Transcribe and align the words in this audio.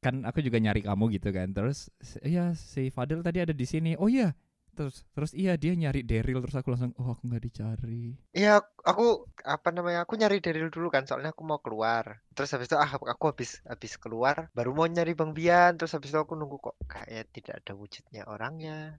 kan 0.00 0.24
aku 0.24 0.40
juga 0.40 0.56
nyari 0.56 0.80
kamu 0.80 1.12
gitu 1.12 1.28
kan 1.30 1.52
terus 1.52 1.92
iya 2.24 2.56
si 2.56 2.88
Fadil 2.88 3.20
tadi 3.20 3.44
ada 3.44 3.52
di 3.52 3.66
sini 3.68 3.94
oh 4.00 4.08
iya 4.08 4.32
terus 4.72 5.04
terus 5.12 5.36
iya 5.36 5.60
dia 5.60 5.76
nyari 5.76 6.00
Daryl 6.00 6.40
terus 6.40 6.56
aku 6.56 6.72
langsung 6.72 6.96
oh 6.96 7.12
aku 7.12 7.28
nggak 7.28 7.42
dicari 7.44 8.16
Iya, 8.32 8.62
aku 8.80 9.26
apa 9.44 9.68
namanya? 9.74 10.06
Aku 10.06 10.14
nyari 10.16 10.38
Daryl 10.40 10.70
dulu 10.70 10.88
kan, 10.88 11.04
soalnya 11.04 11.34
aku 11.34 11.42
mau 11.44 11.58
keluar. 11.60 12.22
Terus 12.32 12.54
habis 12.54 12.70
itu 12.70 12.78
ah 12.78 12.86
aku 12.88 13.24
habis 13.28 13.60
habis 13.66 13.98
keluar, 14.00 14.48
baru 14.56 14.70
mau 14.72 14.86
nyari 14.86 15.12
Bang 15.12 15.34
Bian. 15.36 15.74
Terus 15.76 15.92
habis 15.92 16.14
itu 16.14 16.18
aku 16.22 16.38
nunggu 16.38 16.56
kok 16.62 16.76
kayak 16.86 17.28
tidak 17.34 17.60
ada 17.60 17.72
wujudnya 17.76 18.22
orangnya. 18.24 18.96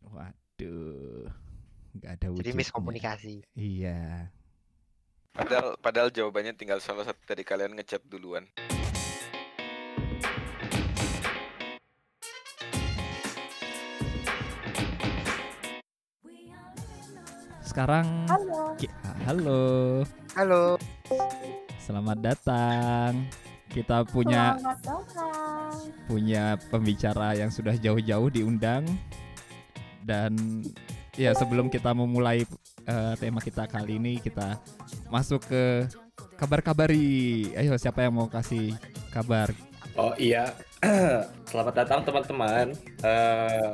waduh 0.00 1.28
nggak 1.98 2.12
ada 2.22 2.26
wujudnya 2.30 2.54
Jadi 2.54 2.58
miskomunikasi. 2.62 3.34
iya 3.58 4.30
Padahal 5.36 5.76
padahal 5.78 6.08
jawabannya 6.10 6.54
tinggal 6.58 6.80
salah 6.82 7.04
satu 7.06 7.20
dari 7.26 7.42
kalian 7.46 7.74
ngechat 7.76 8.02
duluan. 8.06 8.46
Sekarang 17.78 18.26
Halo. 18.26 18.74
halo 19.22 19.62
Halo. 20.34 20.62
selamat 21.78 22.18
datang 22.18 23.22
kita 23.70 24.02
punya 24.02 24.58
Selamat 24.58 24.78
datang. 24.82 25.70
punya 26.10 26.44
pembicara 26.74 27.38
yang 27.38 27.54
sudah 27.54 27.78
jauh-jauh 27.78 28.34
diundang 28.34 28.82
dan 30.02 30.34
ya 31.14 31.30
sebelum 31.38 31.70
kita 31.70 31.94
memulai 31.94 32.42
eh, 32.82 33.14
tema 33.14 33.38
kita 33.38 33.70
kali 33.70 34.02
ini 34.02 34.18
kita 34.18 34.58
masuk 35.06 35.46
ke 35.46 35.86
kabar-kabari 36.34 37.54
ayo 37.54 37.78
siapa 37.78 38.02
yang 38.02 38.18
mau 38.18 38.26
kasih 38.26 38.74
kabar 39.14 39.54
Oh 39.98 40.14
iya, 40.14 40.54
selamat 41.50 41.74
datang 41.82 42.06
teman-teman. 42.06 42.70
Eh, 43.02 43.66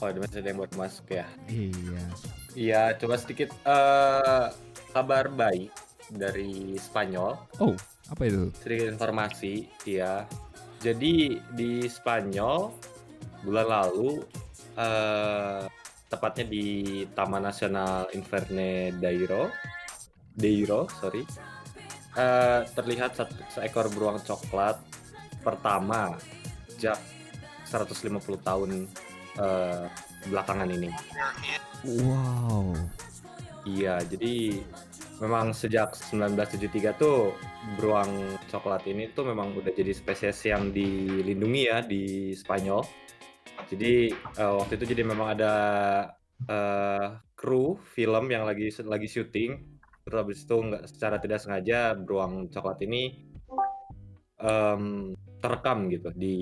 oh, 0.00 0.08
ada 0.08 0.18
masih 0.18 0.40
ada 0.40 0.48
yang 0.48 0.58
buat 0.58 0.74
masuk 0.74 1.06
ya. 1.12 1.26
iya 1.46 2.04
Iya, 2.58 2.82
coba 2.98 3.14
sedikit 3.14 3.54
eh 3.62 4.46
kabar 4.90 5.30
baik 5.30 5.70
dari 6.10 6.74
Spanyol. 6.80 7.38
oh 7.62 7.76
apa 8.10 8.22
itu 8.26 8.50
Sedikit 8.58 8.98
informasi, 8.98 9.70
ya. 9.86 10.26
Jadi 10.82 11.38
di 11.54 11.86
Spanyol 11.86 12.74
bulan 13.46 13.66
lalu, 13.70 14.24
eh 14.74 15.62
tepatnya 16.10 16.44
di 16.50 16.66
Taman 17.14 17.46
Nasional 17.46 18.10
Inverne 18.18 18.90
Dairo, 18.98 19.46
Deiro, 20.34 20.90
sorry, 20.98 21.22
eh 22.18 22.60
terlihat 22.74 23.14
satu, 23.14 23.38
seekor 23.54 23.86
beruang 23.94 24.18
coklat 24.26 24.74
pertama 25.46 26.18
sejak 26.66 26.98
150 27.70 28.18
tahun 28.42 28.90
eh, 29.40 29.84
belakangan 30.28 30.68
ini. 30.68 30.92
wow 32.04 32.76
Iya, 33.68 34.00
jadi 34.08 34.56
memang 35.20 35.52
sejak 35.52 35.92
1973 35.92 36.96
tuh 36.96 37.36
beruang 37.76 38.40
coklat 38.48 38.88
ini 38.88 39.12
tuh 39.12 39.28
memang 39.28 39.52
udah 39.52 39.68
jadi 39.68 39.92
spesies 39.92 40.48
yang 40.48 40.72
dilindungi 40.72 41.62
ya 41.68 41.84
di 41.84 42.32
Spanyol. 42.32 42.80
Jadi 43.68 44.08
eh, 44.16 44.52
waktu 44.56 44.72
itu 44.80 44.84
jadi 44.96 45.02
memang 45.04 45.36
ada 45.36 45.54
eh, 46.48 47.20
kru 47.36 47.76
film 47.92 48.32
yang 48.32 48.48
lagi 48.48 48.72
lagi 48.80 49.08
syuting, 49.12 49.60
terus 50.08 50.16
habis 50.16 50.40
itu 50.48 50.56
nggak 50.56 50.84
secara 50.88 51.16
tidak 51.20 51.44
sengaja 51.44 51.92
beruang 52.00 52.48
coklat 52.48 52.80
ini 52.88 53.28
em, 54.40 55.12
terekam 55.40 55.92
gitu 55.92 56.08
di 56.16 56.36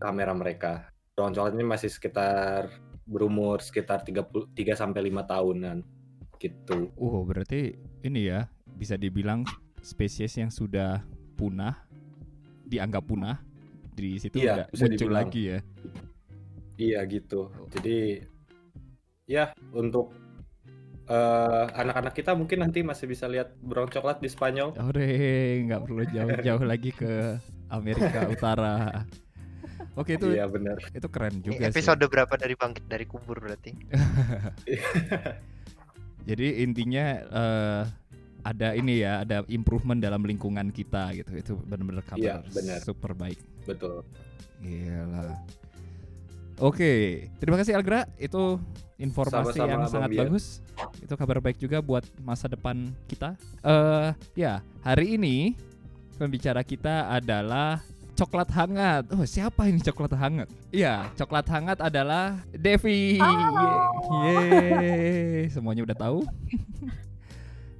kamera 0.00 0.32
mereka. 0.32 0.93
Coklat 1.14 1.54
ini 1.54 1.62
masih 1.62 1.90
sekitar 1.90 2.74
berumur 3.06 3.62
sekitar 3.62 4.02
30 4.02 4.50
3 4.50 4.74
sampai 4.74 5.12
5 5.12 5.30
tahunan 5.30 5.76
gitu. 6.40 6.90
oh 6.98 7.22
berarti 7.22 7.72
ini 8.02 8.28
ya 8.28 8.48
bisa 8.74 8.98
dibilang 8.98 9.44
spesies 9.80 10.34
yang 10.34 10.50
sudah 10.50 11.04
punah 11.36 11.78
dianggap 12.66 13.04
punah 13.06 13.38
di 13.94 14.18
situ 14.18 14.42
Iya, 14.42 14.66
bisa 14.66 14.84
muncul 14.84 14.98
dibilang. 15.06 15.28
lagi 15.28 15.42
ya 15.46 15.58
Iya 16.74 17.00
gitu. 17.06 17.54
Jadi 17.70 18.18
ya 19.30 19.54
untuk 19.70 20.10
eh, 21.06 21.64
anak-anak 21.70 22.10
kita 22.18 22.34
mungkin 22.34 22.66
nanti 22.66 22.82
masih 22.82 23.06
bisa 23.06 23.30
lihat 23.30 23.54
beruang 23.62 23.86
coklat 23.86 24.18
di 24.18 24.26
Spanyol. 24.26 24.74
Ore, 24.82 25.14
nggak 25.70 25.80
perlu 25.86 26.02
jauh-jauh 26.02 26.64
lagi 26.66 26.90
ke 26.90 27.38
Amerika 27.70 28.26
Utara. 28.34 29.06
Oke 29.94 30.18
itu 30.18 30.26
Iya 30.30 30.46
benar. 30.46 30.76
itu 30.90 31.06
keren 31.06 31.34
Ini 31.34 31.40
juga 31.40 31.60
sih. 31.60 31.70
episode 31.70 32.04
berapa 32.04 32.34
dari 32.34 32.54
bangkit 32.54 32.84
dari 32.84 33.04
kubur 33.06 33.38
berarti? 33.38 33.70
Jadi 36.24 36.46
intinya 36.64 37.04
eh, 37.20 37.82
ada 38.44 38.68
ini 38.72 39.00
ya, 39.00 39.22
ada 39.22 39.40
improvement 39.46 39.96
dalam 39.96 40.20
lingkungan 40.20 40.68
kita 40.68 41.12
gitu. 41.14 41.30
Itu 41.34 41.52
benar-benar 41.62 42.02
kabar 42.02 42.20
Iya, 42.20 42.34
benar. 42.50 42.78
super 42.80 43.12
baik. 43.12 43.38
Betul. 43.64 44.02
Gila. 44.60 45.36
Oke, 46.56 46.92
terima 47.38 47.56
kasih 47.56 47.74
Algra. 47.74 48.06
Itu 48.16 48.58
informasi 48.96 49.58
Sama-sama, 49.58 49.68
yang 49.68 49.80
sangat 49.86 50.08
Bian. 50.10 50.20
bagus. 50.26 50.44
Itu 50.98 51.12
kabar 51.14 51.38
baik 51.38 51.58
juga 51.58 51.78
buat 51.78 52.02
masa 52.18 52.46
depan 52.46 52.90
kita. 53.04 53.34
Eh, 53.60 54.08
ya, 54.34 54.58
hari 54.80 55.14
ini 55.14 55.54
pembicara 56.14 56.62
kita 56.62 57.10
adalah 57.10 57.82
coklat 58.14 58.48
hangat. 58.54 59.04
Oh, 59.10 59.26
siapa 59.26 59.66
ini 59.66 59.82
coklat 59.82 60.14
hangat? 60.14 60.48
Iya, 60.70 61.10
coklat 61.18 61.46
hangat 61.50 61.78
adalah 61.82 62.38
Devi. 62.54 63.18
Yeay, 64.22 65.50
semuanya 65.50 65.82
udah 65.84 65.96
tahu. 65.98 66.18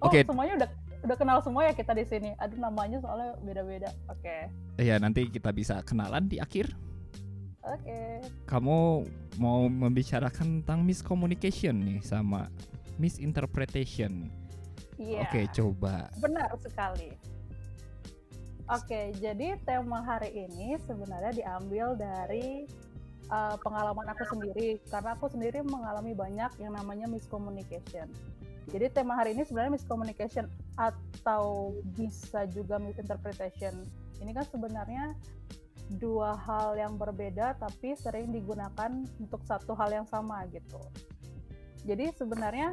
Oh, 0.05 0.13
Oke. 0.13 0.21
semuanya 0.21 0.61
udah 0.61 0.69
udah 1.09 1.17
kenal 1.17 1.39
semua 1.41 1.65
ya 1.65 1.73
kita 1.73 1.97
di 1.97 2.05
sini. 2.05 2.37
Aduh 2.37 2.61
namanya 2.61 3.01
soalnya 3.01 3.41
beda-beda. 3.41 3.89
Oke. 4.13 4.53
Ya, 4.77 5.01
nanti 5.01 5.33
kita 5.33 5.49
bisa 5.49 5.81
kenalan 5.81 6.29
di 6.29 6.37
akhir. 6.37 6.77
Oke. 7.65 8.21
Kamu 8.45 9.09
mau 9.41 9.65
membicarakan 9.65 10.61
tentang 10.61 10.85
miscommunication 10.85 11.73
nih 11.73 12.05
sama 12.05 12.53
misinterpretation. 13.01 14.29
Iya. 15.01 15.25
Oke, 15.25 15.49
coba. 15.57 16.13
Benar 16.21 16.53
sekali. 16.61 17.17
Oke, 18.65 19.13
jadi 19.21 19.61
tema 19.69 20.01
hari 20.01 20.33
ini 20.49 20.81
sebenarnya 20.89 21.37
diambil 21.37 21.93
dari 22.01 22.65
uh, 23.29 23.61
pengalaman 23.61 24.09
aku 24.09 24.25
sendiri 24.25 24.81
karena 24.89 25.13
aku 25.13 25.29
sendiri 25.29 25.61
mengalami 25.61 26.17
banyak 26.17 26.49
yang 26.57 26.73
namanya 26.73 27.05
miscommunication. 27.05 28.09
Jadi 28.73 28.89
tema 28.89 29.21
hari 29.21 29.37
ini 29.37 29.45
sebenarnya 29.45 29.77
miscommunication 29.77 30.49
atau 30.81 31.77
bisa 31.93 32.49
juga 32.49 32.81
misinterpretation. 32.81 33.85
Ini 34.25 34.33
kan 34.33 34.49
sebenarnya 34.49 35.13
dua 36.01 36.33
hal 36.33 36.81
yang 36.81 36.97
berbeda 36.97 37.61
tapi 37.61 37.93
sering 38.01 38.33
digunakan 38.33 38.89
untuk 39.21 39.45
satu 39.45 39.77
hal 39.77 39.93
yang 39.93 40.09
sama 40.09 40.41
gitu. 40.49 40.81
Jadi 41.85 42.17
sebenarnya 42.17 42.73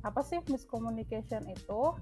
apa 0.00 0.24
sih 0.24 0.40
miscommunication 0.48 1.44
itu? 1.44 1.92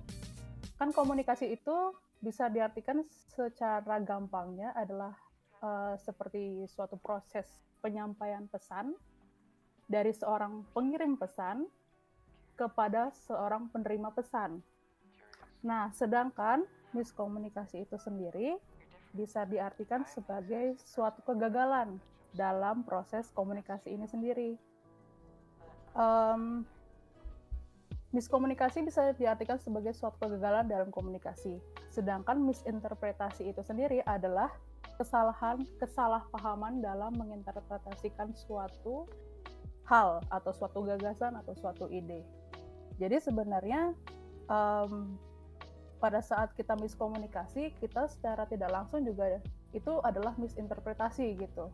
Kan 0.78 0.94
komunikasi 0.94 1.50
itu 1.58 1.76
bisa 2.26 2.50
diartikan 2.50 3.06
secara 3.30 4.02
gampangnya 4.02 4.74
adalah 4.74 5.14
eh, 5.62 5.94
seperti 6.02 6.66
suatu 6.66 6.98
proses 6.98 7.46
penyampaian 7.78 8.50
pesan 8.50 8.98
dari 9.86 10.10
seorang 10.10 10.66
pengirim 10.74 11.14
pesan 11.14 11.70
kepada 12.58 13.14
seorang 13.30 13.70
penerima 13.70 14.10
pesan. 14.10 14.58
Nah, 15.62 15.94
sedangkan 15.94 16.66
miskomunikasi 16.90 17.86
itu 17.86 17.94
sendiri 17.94 18.58
bisa 19.14 19.46
diartikan 19.46 20.02
sebagai 20.10 20.74
suatu 20.82 21.22
kegagalan 21.22 22.02
dalam 22.34 22.82
proses 22.82 23.30
komunikasi 23.30 23.94
ini 23.94 24.10
sendiri. 24.10 24.50
Em, 25.94 26.66
miskomunikasi 28.10 28.82
bisa 28.82 29.14
diartikan 29.14 29.62
sebagai 29.62 29.94
suatu 29.94 30.18
kegagalan 30.26 30.66
dalam 30.66 30.88
komunikasi. 30.90 31.75
Sedangkan 31.96 32.44
misinterpretasi 32.44 33.56
itu 33.56 33.64
sendiri 33.64 34.04
adalah 34.04 34.52
kesalahan, 35.00 35.64
kesalahpahaman 35.80 36.84
dalam 36.84 37.16
menginterpretasikan 37.16 38.36
suatu 38.36 39.08
hal 39.88 40.20
atau 40.28 40.52
suatu 40.52 40.84
gagasan 40.84 41.40
atau 41.40 41.56
suatu 41.56 41.88
ide. 41.88 42.20
Jadi 43.00 43.16
sebenarnya 43.16 43.96
em, 44.44 45.16
pada 45.96 46.20
saat 46.20 46.52
kita 46.52 46.76
miskomunikasi, 46.76 47.72
kita 47.80 48.12
secara 48.12 48.44
tidak 48.44 48.76
langsung 48.76 49.00
juga 49.00 49.40
itu 49.72 49.96
adalah 50.04 50.36
misinterpretasi 50.36 51.32
gitu. 51.40 51.72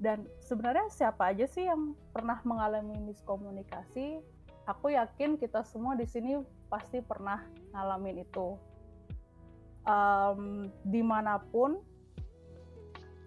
Dan 0.00 0.26
sebenarnya 0.42 0.90
siapa 0.90 1.30
aja 1.30 1.46
sih 1.46 1.70
yang 1.70 1.94
pernah 2.10 2.42
mengalami 2.42 2.98
miskomunikasi? 3.06 4.18
Aku 4.66 4.90
yakin 4.90 5.38
kita 5.38 5.62
semua 5.62 5.94
di 5.94 6.08
sini 6.08 6.42
pasti 6.66 6.98
pernah 6.98 7.46
ngalamin 7.70 8.26
itu. 8.26 8.69
Em, 9.88 10.68
di 10.84 11.00
mana 11.00 11.40
pun 11.40 11.80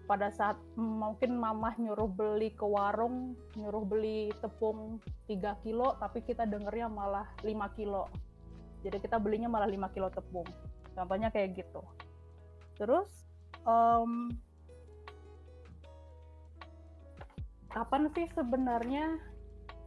pada 0.04 0.28
saat 0.28 0.60
mungkin 0.76 1.40
mamah 1.40 1.80
nyuruh 1.80 2.06
beli 2.06 2.52
ke 2.52 2.62
warung, 2.62 3.32
nyuruh 3.56 3.84
beli 3.88 4.28
tepung 4.44 5.00
3 5.26 5.56
kilo, 5.64 5.96
tapi 5.96 6.20
kita 6.20 6.44
dengernya 6.44 6.92
malah 6.92 7.26
5 7.40 7.72
kilo. 7.72 8.06
Jadi 8.84 9.00
kita 9.00 9.16
belinya 9.16 9.48
malah 9.48 9.66
5 9.66 9.88
kilo 9.96 10.12
tepung. 10.12 10.44
Contohnya 10.92 11.32
kayak 11.32 11.56
gitu. 11.56 11.80
Terus, 12.76 13.08
em, 13.64 14.28
kapan 17.72 18.12
sih 18.12 18.28
sebenarnya 18.36 19.18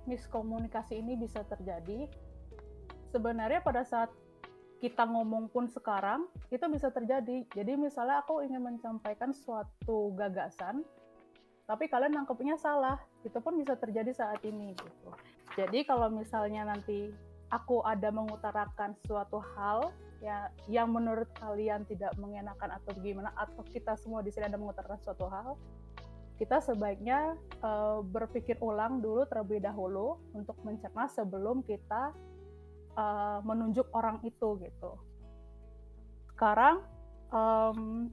miskomunikasi 0.10 0.98
ini 0.98 1.14
bisa 1.14 1.46
terjadi? 1.46 2.10
Sebenarnya 3.14 3.62
pada 3.62 3.86
saat 3.86 4.10
kita 4.78 5.10
ngomong 5.10 5.50
pun 5.50 5.66
sekarang 5.66 6.30
itu 6.54 6.66
bisa 6.70 6.94
terjadi. 6.94 7.46
Jadi 7.54 7.74
misalnya 7.74 8.22
aku 8.22 8.46
ingin 8.46 8.62
menyampaikan 8.62 9.34
suatu 9.34 10.14
gagasan, 10.14 10.86
tapi 11.66 11.90
kalian 11.90 12.14
nangkepnya 12.14 12.56
salah, 12.62 13.02
itu 13.26 13.38
pun 13.42 13.58
bisa 13.58 13.74
terjadi 13.76 14.14
saat 14.14 14.40
ini 14.46 14.78
gitu. 14.78 15.10
Jadi 15.58 15.84
kalau 15.90 16.14
misalnya 16.14 16.70
nanti 16.70 17.10
aku 17.50 17.82
ada 17.82 18.14
mengutarakan 18.14 18.94
suatu 19.08 19.42
hal 19.56 19.90
ya 20.22 20.50
yang 20.66 20.90
menurut 20.90 21.30
kalian 21.38 21.86
tidak 21.86 22.14
mengenakan 22.18 22.74
atau 22.82 22.92
gimana 23.02 23.30
atau 23.38 23.62
kita 23.70 23.94
semua 23.98 24.26
di 24.26 24.34
sini 24.34 24.50
ada 24.50 24.58
mengutarakan 24.58 25.02
suatu 25.02 25.26
hal, 25.30 25.58
kita 26.38 26.62
sebaiknya 26.62 27.34
uh, 27.66 28.06
berpikir 28.06 28.62
ulang 28.62 29.02
dulu 29.02 29.26
terlebih 29.26 29.62
dahulu 29.62 30.22
untuk 30.38 30.58
mencerna 30.62 31.10
sebelum 31.10 31.66
kita 31.66 32.14
uh, 32.98 33.40
menunjuk 33.46 33.88
orang 33.94 34.20
itu 34.26 34.58
gitu. 34.60 34.92
Sekarang 36.34 36.82
um, 37.32 38.10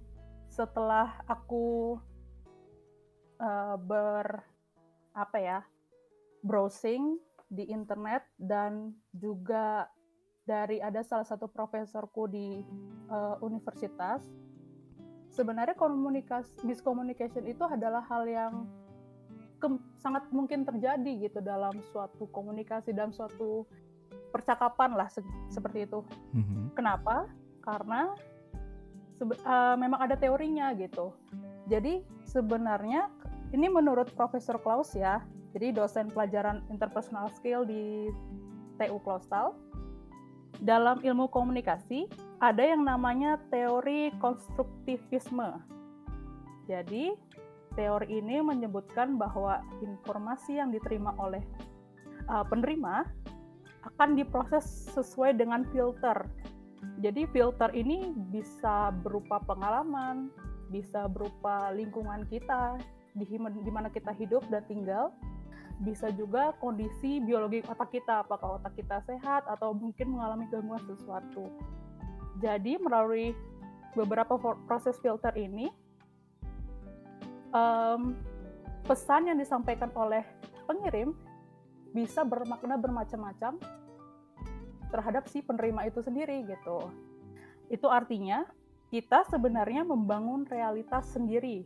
setelah 0.53 1.19
aku 1.27 1.99
uh, 3.43 3.77
ber 3.81 4.45
apa 5.15 5.39
ya 5.41 5.59
browsing 6.45 7.19
di 7.49 7.67
internet 7.71 8.27
dan 8.39 8.93
juga 9.15 9.89
dari 10.45 10.79
ada 10.79 11.01
salah 11.01 11.25
satu 11.25 11.49
profesorku 11.49 12.29
di 12.29 12.61
uh, 13.09 13.41
universitas 13.41 14.21
sebenarnya 15.33 15.75
komunikasi 15.75 16.63
miscommunication 16.63 17.49
itu 17.49 17.65
adalah 17.65 18.05
hal 18.07 18.23
yang 18.29 18.55
sangat 19.97 20.29
mungkin 20.29 20.69
terjadi 20.69 21.25
gitu 21.25 21.41
dalam 21.41 21.81
suatu 21.89 22.29
komunikasi 22.29 22.93
dalam 22.93 23.17
suatu 23.17 23.65
percakapan 24.35 24.99
lah 24.99 25.07
se 25.07 25.23
seperti 25.47 25.87
itu. 25.87 26.03
Mm-hmm. 26.35 26.75
Kenapa? 26.75 27.31
Karena 27.63 28.11
uh, 29.23 29.77
memang 29.79 30.03
ada 30.03 30.19
teorinya 30.19 30.75
gitu. 30.75 31.15
Jadi 31.71 32.03
sebenarnya 32.27 33.07
ini 33.55 33.71
menurut 33.71 34.11
Profesor 34.19 34.59
Klaus 34.59 34.93
ya, 34.99 35.23
jadi 35.55 35.71
dosen 35.71 36.11
pelajaran 36.11 36.67
interpersonal 36.67 37.31
skill 37.31 37.63
di 37.63 38.11
TU 38.83 38.99
Clausthal. 39.07 39.55
Dalam 40.59 41.03
ilmu 41.03 41.31
komunikasi 41.31 42.11
ada 42.43 42.63
yang 42.63 42.83
namanya 42.83 43.39
teori 43.51 44.11
konstruktivisme. 44.19 45.63
Jadi 46.67 47.15
teori 47.75 48.23
ini 48.23 48.39
menyebutkan 48.39 49.19
bahwa 49.19 49.63
informasi 49.83 50.63
yang 50.63 50.71
diterima 50.71 51.15
oleh 51.19 51.43
uh, 52.31 52.47
penerima 52.47 53.07
akan 53.93 54.17
diproses 54.17 54.89
sesuai 54.97 55.37
dengan 55.37 55.67
filter. 55.73 56.25
Jadi 57.01 57.29
filter 57.33 57.69
ini 57.77 58.13
bisa 58.33 58.93
berupa 59.05 59.41
pengalaman, 59.45 60.33
bisa 60.73 61.09
berupa 61.09 61.73
lingkungan 61.73 62.25
kita, 62.29 62.81
di, 63.17 63.39
mana 63.71 63.89
kita 63.93 64.13
hidup 64.17 64.45
dan 64.49 64.65
tinggal, 64.69 65.13
bisa 65.83 66.09
juga 66.15 66.55
kondisi 66.63 67.21
biologi 67.21 67.65
otak 67.67 67.91
kita, 67.93 68.25
apakah 68.25 68.61
otak 68.61 68.75
kita 68.79 69.03
sehat 69.05 69.45
atau 69.49 69.75
mungkin 69.75 70.17
mengalami 70.17 70.49
gangguan 70.49 70.81
sesuatu. 70.87 71.51
Jadi 72.43 72.79
melalui 72.79 73.33
beberapa 73.95 74.35
proses 74.67 74.99
filter 74.99 75.33
ini, 75.39 75.71
um, 77.55 78.19
pesan 78.85 79.31
yang 79.31 79.39
disampaikan 79.39 79.89
oleh 79.97 80.23
pengirim 80.67 81.17
bisa 81.95 82.27
bermakna 82.27 82.75
bermacam-macam 82.75 83.63
terhadap 84.91 85.31
si 85.31 85.41
penerima 85.41 85.87
itu 85.87 86.03
sendiri 86.03 86.43
gitu. 86.45 86.91
Itu 87.71 87.87
artinya 87.87 88.45
kita 88.91 89.27
sebenarnya 89.31 89.87
membangun 89.87 90.47
realitas 90.47 91.07
sendiri 91.15 91.63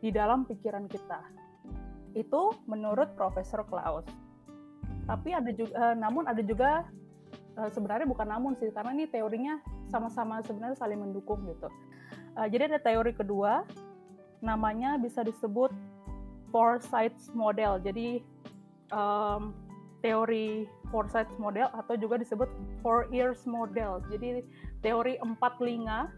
di 0.00 0.08
dalam 0.08 0.48
pikiran 0.48 0.88
kita. 0.88 1.20
Itu 2.16 2.56
menurut 2.64 3.12
Profesor 3.16 3.64
Klaus. 3.68 4.08
Tapi 5.08 5.32
ada 5.32 5.48
juga, 5.52 5.72
uh, 5.76 5.96
namun 5.96 6.28
ada 6.28 6.40
juga 6.44 6.84
uh, 7.56 7.70
sebenarnya 7.72 8.04
bukan 8.04 8.28
namun 8.28 8.52
sih, 8.60 8.68
karena 8.72 8.92
ini 8.92 9.08
teorinya 9.08 9.60
sama-sama 9.88 10.44
sebenarnya 10.44 10.76
saling 10.76 11.00
mendukung 11.00 11.44
gitu. 11.48 11.68
Uh, 12.36 12.48
jadi 12.48 12.68
ada 12.68 12.80
teori 12.80 13.16
kedua, 13.16 13.64
namanya 14.44 15.00
bisa 15.00 15.24
disebut 15.24 15.72
sides 16.84 17.32
model. 17.32 17.80
Jadi 17.80 18.20
um, 18.92 19.56
teori 20.04 20.68
Forsyth 20.92 21.30
model 21.40 21.72
atau 21.72 21.94
juga 21.96 22.20
disebut 22.20 22.50
four 22.84 23.08
ears 23.10 23.48
model. 23.48 24.04
Jadi 24.12 24.44
teori 24.84 25.16
empat 25.22 25.56
telinga 25.56 26.12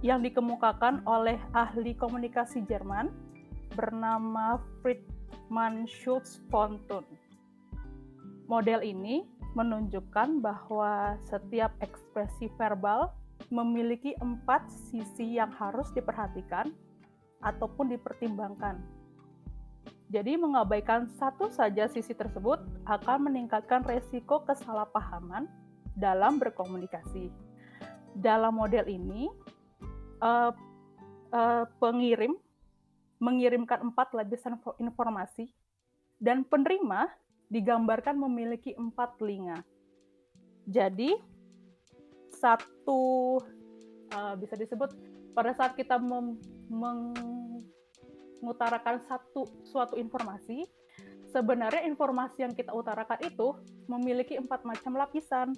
yang 0.00 0.20
dikemukakan 0.20 1.04
oleh 1.04 1.36
ahli 1.52 1.92
komunikasi 1.96 2.64
Jerman 2.64 3.12
bernama 3.72 4.60
Friedman 4.80 5.84
Schultz 5.84 6.40
von 6.48 6.80
Thun. 6.88 7.04
Model 8.48 8.84
ini 8.84 9.24
menunjukkan 9.56 10.44
bahwa 10.44 11.16
setiap 11.24 11.72
ekspresi 11.80 12.52
verbal 12.60 13.12
memiliki 13.48 14.12
empat 14.20 14.68
sisi 14.68 15.40
yang 15.40 15.50
harus 15.56 15.88
diperhatikan 15.96 16.70
ataupun 17.40 17.92
dipertimbangkan 17.92 19.03
jadi 20.14 20.38
mengabaikan 20.38 21.10
satu 21.18 21.50
saja 21.50 21.90
sisi 21.90 22.14
tersebut 22.14 22.62
akan 22.86 23.26
meningkatkan 23.26 23.82
resiko 23.82 24.46
kesalahpahaman 24.46 25.50
dalam 25.98 26.38
berkomunikasi. 26.38 27.34
Dalam 28.14 28.54
model 28.54 28.86
ini, 28.86 29.26
uh, 30.22 30.54
uh, 31.34 31.66
pengirim 31.82 32.38
mengirimkan 33.18 33.90
empat 33.90 34.14
lapisan 34.14 34.54
informasi 34.78 35.50
dan 36.22 36.46
penerima 36.46 37.10
digambarkan 37.50 38.14
memiliki 38.14 38.70
empat 38.78 39.18
telinga. 39.18 39.66
Jadi 40.70 41.10
satu 42.30 43.42
uh, 44.14 44.38
bisa 44.38 44.54
disebut 44.54 44.94
pada 45.34 45.50
saat 45.58 45.74
kita 45.74 45.98
meng, 45.98 46.38
mengutarakan 48.44 49.00
satu 49.08 49.48
suatu 49.64 49.96
informasi, 49.96 50.68
sebenarnya 51.32 51.88
informasi 51.88 52.44
yang 52.44 52.52
kita 52.52 52.76
utarakan 52.76 53.16
itu 53.24 53.56
memiliki 53.88 54.36
empat 54.36 54.68
macam 54.68 55.00
lapisan. 55.00 55.56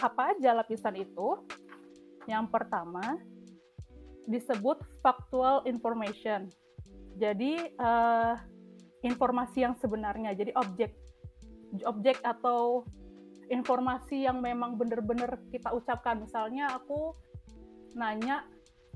Apa 0.00 0.32
aja 0.32 0.56
lapisan 0.56 0.96
itu? 0.96 1.44
Yang 2.24 2.48
pertama 2.48 3.20
disebut 4.24 4.80
factual 5.04 5.60
information. 5.68 6.48
Jadi 7.20 7.60
uh, 7.76 8.34
informasi 9.04 9.68
yang 9.68 9.76
sebenarnya, 9.76 10.32
jadi 10.32 10.56
objek 10.56 10.96
objek 11.84 12.18
atau 12.24 12.88
informasi 13.52 14.26
yang 14.26 14.42
memang 14.42 14.74
benar-benar 14.74 15.38
kita 15.52 15.70
ucapkan. 15.70 16.18
Misalnya 16.24 16.72
aku 16.74 17.14
nanya 17.94 18.44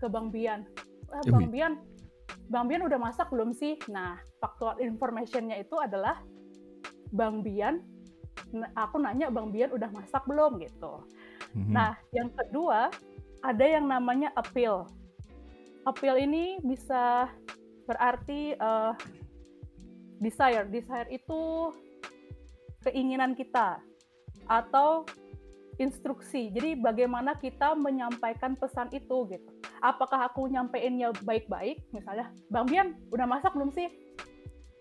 ke 0.00 0.09
Bang 0.09 0.33
Bian, 0.33 0.67
eh, 1.12 1.25
Bang 1.29 1.49
Bian, 1.53 1.79
Bang 2.50 2.66
Bian 2.66 2.83
udah 2.83 2.99
masak 2.99 3.30
belum 3.30 3.54
sih? 3.54 3.78
Nah, 3.87 4.19
faktual 4.42 4.83
informationnya 4.83 5.62
itu 5.62 5.78
adalah 5.78 6.19
Bang 7.14 7.47
Bian, 7.47 7.78
aku 8.75 8.99
nanya 8.99 9.30
Bang 9.30 9.54
Bian 9.54 9.71
udah 9.71 9.87
masak 9.95 10.26
belum 10.26 10.59
gitu. 10.59 11.07
Mm-hmm. 11.54 11.71
Nah, 11.71 11.95
yang 12.11 12.35
kedua 12.35 12.90
ada 13.47 13.64
yang 13.64 13.87
namanya 13.87 14.35
appeal. 14.35 14.90
Appeal 15.87 16.19
ini 16.19 16.59
bisa 16.66 17.30
berarti 17.87 18.59
uh, 18.59 18.99
desire. 20.19 20.66
Desire 20.66 21.07
itu 21.14 21.71
keinginan 22.83 23.38
kita 23.38 23.78
atau 24.50 25.07
instruksi. 25.78 26.50
Jadi 26.50 26.75
bagaimana 26.83 27.38
kita 27.38 27.78
menyampaikan 27.78 28.59
pesan 28.59 28.90
itu 28.90 29.30
gitu 29.30 29.60
apakah 29.80 30.28
aku 30.28 30.49
nyampeinnya 30.49 31.12
baik-baik? 31.25 31.80
Misalnya 31.92 32.32
Bang 32.52 32.68
Bian 32.68 32.96
udah 33.12 33.26
masak 33.26 33.52
belum 33.56 33.72
sih? 33.72 33.88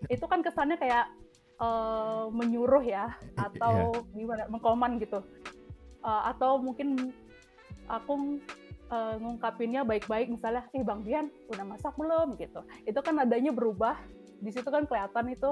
Itu 0.08 0.28
kan 0.28 0.44
kesannya 0.44 0.80
kayak 0.80 1.12
uh, 1.60 2.32
menyuruh 2.32 2.84
ya 2.84 3.16
atau 3.48 3.92
yeah. 3.96 4.16
gimana 4.16 4.44
mengkoman 4.48 5.00
gitu. 5.00 5.24
Uh, 6.00 6.32
atau 6.32 6.56
mungkin 6.64 7.12
aku 7.90 8.40
eh, 8.94 9.16
ngungkapinnya 9.18 9.82
baik-baik 9.82 10.30
misalnya 10.30 10.70
eh 10.78 10.86
Bang 10.86 11.02
Bian 11.02 11.34
udah 11.50 11.66
masak 11.66 11.98
belum? 11.98 12.38
Gitu. 12.38 12.62
Itu 12.86 13.00
kan 13.02 13.18
nadanya 13.18 13.50
berubah. 13.50 13.98
Di 14.40 14.54
situ 14.54 14.70
kan 14.70 14.86
kelihatan 14.86 15.26
itu 15.34 15.50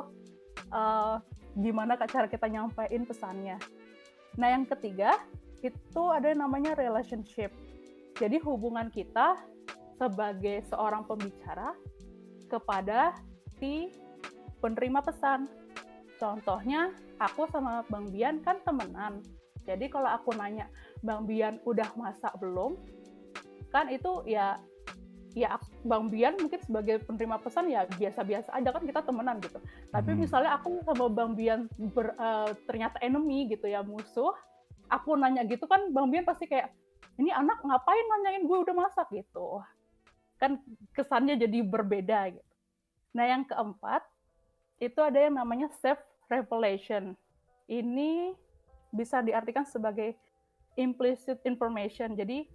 eh, 0.69 1.15
gimana 1.57 1.97
cara 1.97 2.29
kita 2.29 2.45
nyampein 2.45 3.03
pesannya. 3.03 3.57
Nah 4.37 4.47
yang 4.53 4.69
ketiga 4.69 5.17
itu 5.65 6.01
ada 6.13 6.29
yang 6.29 6.45
namanya 6.45 6.77
relationship 6.77 7.49
jadi 8.17 8.37
hubungan 8.43 8.89
kita 8.93 9.37
sebagai 9.97 10.61
seorang 10.69 11.05
pembicara 11.05 11.73
kepada 12.49 13.17
si 13.57 13.89
penerima 14.61 15.01
pesan 15.01 15.49
contohnya 16.17 16.93
aku 17.17 17.49
sama 17.49 17.81
Bang 17.89 18.09
Bian 18.09 18.41
kan 18.41 18.61
temenan 18.61 19.21
jadi 19.67 19.91
kalau 19.91 20.07
aku 20.07 20.31
nanya 20.31 20.71
Bang 21.03 21.27
Bian 21.27 21.59
udah 21.67 21.91
masak 21.99 22.31
belum? 22.39 22.79
Kan 23.67 23.91
itu 23.91 24.23
ya 24.23 24.55
ya 25.35 25.59
Bang 25.83 26.07
Bian 26.07 26.39
mungkin 26.39 26.63
sebagai 26.63 27.03
penerima 27.03 27.37
pesan 27.43 27.67
ya 27.67 27.83
biasa-biasa 27.83 28.55
aja 28.55 28.69
kan 28.71 28.83
kita 28.87 29.03
temenan 29.03 29.43
gitu. 29.43 29.59
Tapi 29.91 30.15
Hmm. 30.15 30.23
misalnya 30.23 30.55
aku 30.55 30.81
sama 30.87 31.11
Bang 31.11 31.35
Bian 31.35 31.67
ber- 31.91 32.15
eh, 32.15 32.55
ternyata 32.63 32.95
enemy 33.03 33.51
gitu 33.51 33.67
ya 33.67 33.83
musuh, 33.83 34.31
aku 34.87 35.19
nanya 35.19 35.43
gitu 35.43 35.67
kan 35.67 35.91
Bang 35.91 36.09
Bian 36.09 36.23
pasti 36.23 36.47
kayak 36.47 36.71
ini 37.17 37.33
anak 37.33 37.61
ngapain 37.65 38.05
nanyain 38.05 38.45
gue 38.45 38.57
udah 38.61 38.75
masak 38.77 39.09
gitu. 39.13 39.61
Kan 40.37 40.61
kesannya 40.93 41.37
jadi 41.37 41.65
berbeda 41.65 42.37
gitu. 42.37 42.53
Nah, 43.17 43.25
yang 43.25 43.43
keempat 43.49 44.05
itu 44.77 45.01
ada 45.01 45.17
yang 45.17 45.41
namanya 45.41 45.73
self 45.81 45.97
revelation. 46.29 47.17
Ini 47.65 48.37
bisa 48.93 49.25
diartikan 49.25 49.65
sebagai 49.65 50.13
implicit 50.77 51.41
information. 51.43 52.13
Jadi 52.13 52.45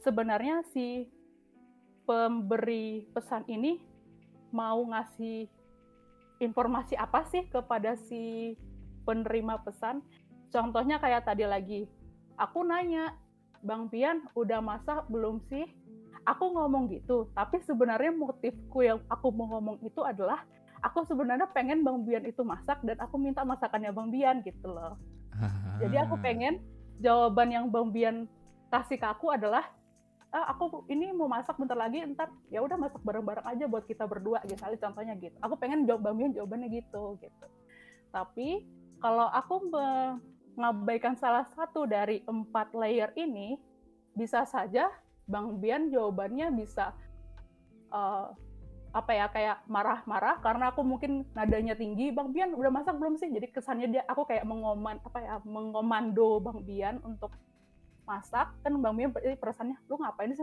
sebenarnya 0.00 0.64
si 0.72 1.06
pemberi 2.08 3.04
pesan 3.12 3.44
ini 3.52 3.84
mau 4.48 4.80
ngasih 4.88 5.44
informasi 6.40 6.96
apa 6.96 7.28
sih 7.28 7.44
kepada 7.52 8.00
si 8.08 8.56
penerima 9.04 9.60
pesan? 9.60 10.00
Contohnya 10.48 10.96
kayak 10.96 11.28
tadi 11.28 11.44
lagi, 11.44 11.84
aku 12.40 12.64
nanya, 12.64 13.12
Bang 13.62 13.90
Pian 13.90 14.26
udah 14.34 14.62
masak 14.62 15.06
belum 15.10 15.42
sih? 15.50 15.66
Aku 16.28 16.52
ngomong 16.52 16.92
gitu, 16.92 17.32
tapi 17.32 17.56
sebenarnya 17.64 18.12
motifku 18.12 18.84
yang 18.84 19.00
aku 19.08 19.32
mau 19.32 19.56
ngomong 19.56 19.80
itu 19.80 20.04
adalah 20.04 20.44
aku 20.84 21.00
sebenarnya 21.08 21.48
pengen 21.50 21.80
Bang 21.80 22.04
Bian 22.04 22.22
itu 22.28 22.44
masak 22.44 22.84
dan 22.84 23.00
aku 23.00 23.16
minta 23.16 23.42
masakannya 23.48 23.90
Bang 23.96 24.12
Bian 24.12 24.44
gitu 24.44 24.68
loh. 24.68 25.00
Jadi 25.80 25.96
aku 25.96 26.18
Ah. 26.18 26.22
pengen 26.22 26.60
jawaban 27.00 27.48
yang 27.48 27.66
Bang 27.72 27.94
Bian 27.94 28.28
kasih 28.68 29.00
ke 29.00 29.06
aku 29.08 29.32
adalah 29.32 29.64
ah, 30.28 30.52
aku 30.52 30.84
ini 30.92 31.08
mau 31.16 31.24
masak 31.30 31.56
bentar 31.56 31.78
lagi 31.78 32.04
ntar 32.12 32.28
ya 32.52 32.60
udah 32.60 32.76
masak 32.76 33.00
bareng-bareng 33.00 33.48
aja 33.48 33.64
buat 33.64 33.88
kita 33.88 34.04
berdua 34.04 34.44
misalnya 34.44 34.76
contohnya 34.84 35.14
gitu. 35.16 35.36
Aku 35.40 35.56
pengen 35.56 35.88
jawab 35.88 36.04
Bang 36.04 36.20
Bian 36.20 36.36
jawabannya 36.36 36.68
gitu 36.68 37.16
gitu. 37.24 37.46
Tapi 38.12 38.68
kalau 39.00 39.32
aku 39.32 39.72
mengabaikan 40.58 41.14
salah 41.14 41.46
satu 41.54 41.86
dari 41.86 42.26
empat 42.26 42.74
layer 42.74 43.14
ini 43.14 43.54
bisa 44.18 44.42
saja 44.42 44.90
Bang 45.30 45.62
Bian 45.62 45.86
jawabannya 45.86 46.50
bisa 46.50 46.90
eh, 47.94 48.26
apa 48.88 49.12
ya 49.12 49.28
kayak 49.28 49.68
marah-marah 49.70 50.40
karena 50.42 50.74
aku 50.74 50.82
mungkin 50.82 51.22
nadanya 51.36 51.78
tinggi. 51.78 52.10
Bang 52.10 52.34
Bian 52.34 52.56
udah 52.56 52.72
masak 52.74 52.98
belum 52.98 53.14
sih? 53.20 53.30
Jadi 53.30 53.54
kesannya 53.54 53.86
dia 53.86 54.02
aku 54.08 54.26
kayak 54.26 54.42
mengoman 54.42 54.98
apa 55.04 55.18
ya 55.22 55.34
mengomando 55.46 56.42
Bang 56.42 56.66
Bian 56.66 56.98
untuk 57.06 57.30
masak. 58.08 58.50
Kan 58.66 58.80
Bang 58.82 58.98
Bian 58.98 59.14
per- 59.14 59.38
perasaannya 59.38 59.78
lu 59.86 60.00
ngapain 60.00 60.34
sih 60.34 60.42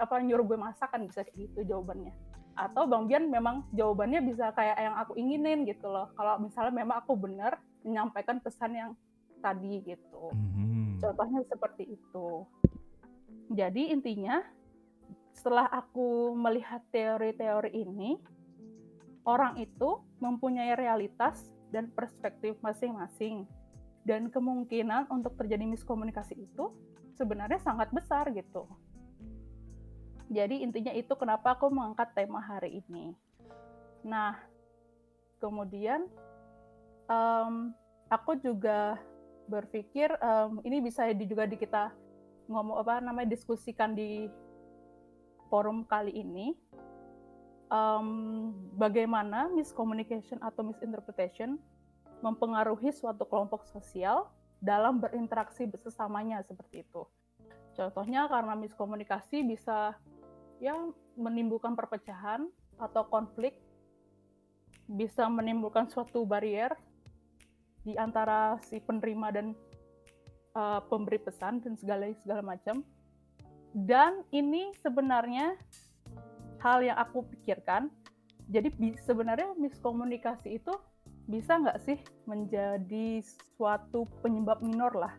apa 0.00 0.12
nyuruh 0.18 0.42
gue 0.48 0.58
masak? 0.58 0.90
Kan 0.90 1.06
bisa 1.06 1.22
kayak 1.22 1.36
gitu 1.36 1.76
jawabannya. 1.76 2.10
Atau 2.56 2.88
Bang 2.88 3.06
Bian 3.06 3.28
memang 3.28 3.68
jawabannya 3.76 4.24
bisa 4.24 4.50
kayak 4.56 4.80
yang 4.80 4.96
aku 4.96 5.12
inginin 5.20 5.68
gitu 5.68 5.86
loh. 5.92 6.10
Kalau 6.16 6.40
misalnya 6.40 6.72
memang 6.72 7.04
aku 7.04 7.12
benar 7.14 7.60
menyampaikan 7.84 8.40
pesan 8.40 8.72
yang 8.72 8.90
tadi 9.42 9.82
gitu 9.82 10.30
Mhm. 10.32 11.02
Contohnya 11.02 11.42
seperti 11.50 11.84
itu. 11.98 12.46
Jadi 13.52 13.90
intinya 13.90 14.40
setelah 15.34 15.66
aku 15.66 16.32
melihat 16.38 16.80
teori-teori 16.94 17.74
ini, 17.74 18.16
orang 19.26 19.58
itu 19.58 19.98
mempunyai 20.22 20.78
realitas 20.78 21.50
dan 21.74 21.90
perspektif 21.90 22.54
masing-masing. 22.62 23.44
Dan 24.02 24.34
kemungkinan 24.34 25.10
untuk 25.14 25.38
terjadi 25.38 25.62
miskomunikasi 25.62 26.34
itu 26.34 26.74
sebenarnya 27.14 27.62
sangat 27.62 27.90
besar 27.94 28.30
gitu. 28.34 28.66
Jadi 30.32 30.64
intinya 30.64 30.90
itu 30.90 31.12
kenapa 31.14 31.54
aku 31.54 31.70
mengangkat 31.70 32.10
tema 32.18 32.42
hari 32.42 32.82
ini. 32.82 33.14
Nah, 34.02 34.38
kemudian 35.38 36.10
em, 37.06 37.70
aku 38.10 38.34
juga 38.42 38.98
berpikir 39.52 40.08
em, 40.16 40.64
ini 40.64 40.80
bisa 40.80 41.04
juga 41.12 41.44
di 41.44 41.60
kita 41.60 41.92
ngomong 42.48 42.80
apa 42.80 43.04
namanya 43.04 43.36
diskusikan 43.36 43.92
di 43.92 44.26
forum 45.52 45.84
kali 45.84 46.16
ini 46.16 46.56
Em, 47.72 48.08
bagaimana 48.76 49.48
miscommunication 49.48 50.36
atau 50.44 50.60
misinterpretation 50.60 51.56
mempengaruhi 52.20 52.92
suatu 52.92 53.24
kelompok 53.24 53.64
sosial 53.64 54.28
dalam 54.60 55.00
berinteraksi 55.00 55.64
sesamanya 55.80 56.44
seperti 56.44 56.84
itu. 56.84 57.08
Contohnya 57.72 58.28
karena 58.28 58.52
miskomunikasi 58.60 59.40
bisa 59.48 59.96
ya 60.60 60.76
menimbulkan 61.16 61.72
perpecahan 61.72 62.44
atau 62.76 63.08
konflik, 63.08 63.56
bisa 64.84 65.24
menimbulkan 65.32 65.88
suatu 65.88 66.28
barrier 66.28 66.76
di 67.82 67.98
antara 67.98 68.58
si 68.62 68.78
penerima 68.78 69.28
dan 69.34 69.46
uh, 70.54 70.80
pemberi 70.86 71.18
pesan 71.18 71.62
dan 71.62 71.74
segala 71.78 72.10
segala 72.22 72.42
macam. 72.42 72.86
Dan 73.72 74.20
ini 74.30 74.70
sebenarnya 74.84 75.56
hal 76.60 76.84
yang 76.84 76.98
aku 77.00 77.24
pikirkan. 77.32 77.88
Jadi 78.52 78.68
sebenarnya 79.00 79.56
miskomunikasi 79.56 80.60
itu 80.60 80.74
bisa 81.24 81.56
nggak 81.56 81.78
sih 81.80 81.98
menjadi 82.28 83.22
suatu 83.56 84.04
penyebab 84.20 84.60
minor 84.60 84.92
lah. 84.92 85.14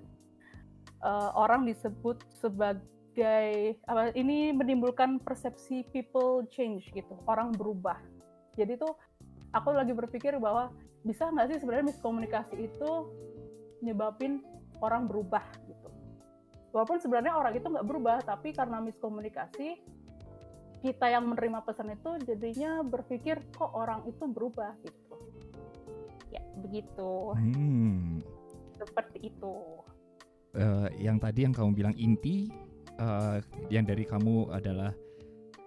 Uh, 1.03 1.33
orang 1.35 1.67
disebut 1.67 2.21
sebagai 2.31 3.75
apa 3.89 4.15
ini 4.15 4.53
menimbulkan 4.55 5.19
persepsi 5.19 5.83
people 5.91 6.45
change 6.47 6.87
gitu, 6.93 7.17
orang 7.27 7.51
berubah. 7.51 7.97
Jadi 8.53 8.77
tuh 8.77 8.93
aku 9.51 9.73
lagi 9.73 9.91
berpikir 9.91 10.37
bahwa 10.37 10.69
bisa 11.03 11.27
nggak 11.29 11.47
sih 11.51 11.57
sebenarnya 11.59 11.91
miskomunikasi 11.91 12.55
itu 12.63 12.91
nyebabin 13.83 14.39
orang 14.79 15.07
berubah 15.07 15.43
gitu. 15.67 15.89
Walaupun 16.71 16.97
sebenarnya 16.97 17.37
orang 17.37 17.53
itu 17.53 17.67
nggak 17.69 17.85
berubah, 17.85 18.17
tapi 18.25 18.55
karena 18.55 18.81
miskomunikasi 18.81 19.83
kita 20.83 21.05
yang 21.07 21.31
menerima 21.31 21.63
pesan 21.63 21.95
itu 21.95 22.11
jadinya 22.27 22.83
berpikir 22.83 23.39
kok 23.55 23.71
orang 23.71 24.03
itu 24.09 24.23
berubah 24.27 24.75
gitu. 24.83 25.15
Ya 26.33 26.43
begitu, 26.59 27.37
Hmm. 27.37 28.19
seperti 28.75 29.31
itu. 29.31 29.55
Eh, 30.53 30.89
yang 30.99 31.21
tadi 31.21 31.45
yang 31.45 31.53
kamu 31.53 31.71
bilang 31.71 31.95
inti, 31.95 32.49
eh, 32.99 33.37
yang 33.69 33.85
dari 33.85 34.03
kamu 34.03 34.49
adalah 34.51 34.91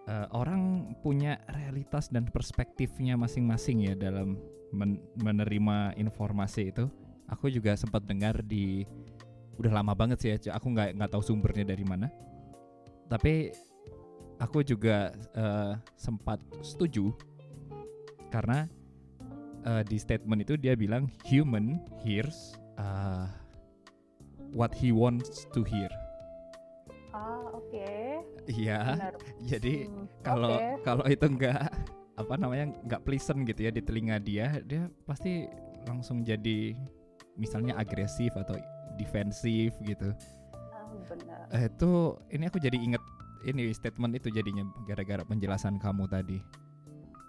eh, 0.07 0.27
orang 0.33 0.95
punya 1.03 1.43
realitas 1.51 2.09
dan 2.09 2.31
perspektifnya 2.31 3.19
masing-masing 3.19 3.93
ya 3.93 3.95
dalam 3.99 4.39
men- 4.73 5.03
menerima 5.19 5.99
informasi 5.99 6.73
itu. 6.75 6.87
Aku 7.27 7.51
juga 7.51 7.75
sempat 7.75 8.07
dengar 8.07 8.39
di 8.47 8.87
udah 9.59 9.83
lama 9.83 9.97
banget 9.97 10.19
sih 10.23 10.31
ya, 10.37 10.55
aku 10.55 10.71
nggak 10.71 10.95
nggak 11.01 11.11
tahu 11.11 11.23
sumbernya 11.23 11.67
dari 11.67 11.83
mana. 11.83 12.07
Tapi 13.11 13.51
aku 14.39 14.63
juga 14.63 15.11
eh, 15.35 15.75
sempat 15.99 16.39
setuju 16.63 17.11
karena 18.31 18.69
eh, 19.67 19.83
di 19.83 19.97
statement 19.99 20.47
itu 20.47 20.55
dia 20.55 20.79
bilang 20.79 21.11
human 21.27 21.83
hears 22.05 22.55
uh, 22.79 23.27
what 24.53 24.73
he 24.73 24.93
wants 24.93 25.49
to 25.53 25.65
hear. 25.65 25.91
Iya, 28.47 28.81
benar. 28.95 29.15
jadi 29.43 29.75
Hmm, 29.91 30.07
kalau 30.23 30.55
oke. 30.59 30.83
kalau 30.87 31.05
itu 31.11 31.27
enggak 31.27 31.61
apa 32.17 32.35
namanya 32.41 32.73
nggak 32.87 33.03
pleasant 33.05 33.45
gitu 33.45 33.69
ya 33.69 33.71
di 33.75 33.83
telinga 33.85 34.17
dia, 34.23 34.63
dia 34.65 34.89
pasti 35.05 35.51
langsung 35.85 36.25
jadi 36.25 36.75
misalnya 37.37 37.77
agresif 37.77 38.33
atau 38.35 38.57
defensif 38.97 39.77
gitu. 39.85 40.15
Ah, 40.73 40.89
benar. 41.11 41.45
Eh, 41.53 41.69
itu 41.69 42.17
ini 42.33 42.45
aku 42.49 42.59
jadi 42.59 42.79
inget 42.81 43.03
ini 43.45 43.71
statement 43.71 44.17
itu 44.17 44.33
jadinya 44.33 44.65
gara-gara 44.89 45.23
penjelasan 45.23 45.77
kamu 45.79 46.09
tadi. 46.09 46.39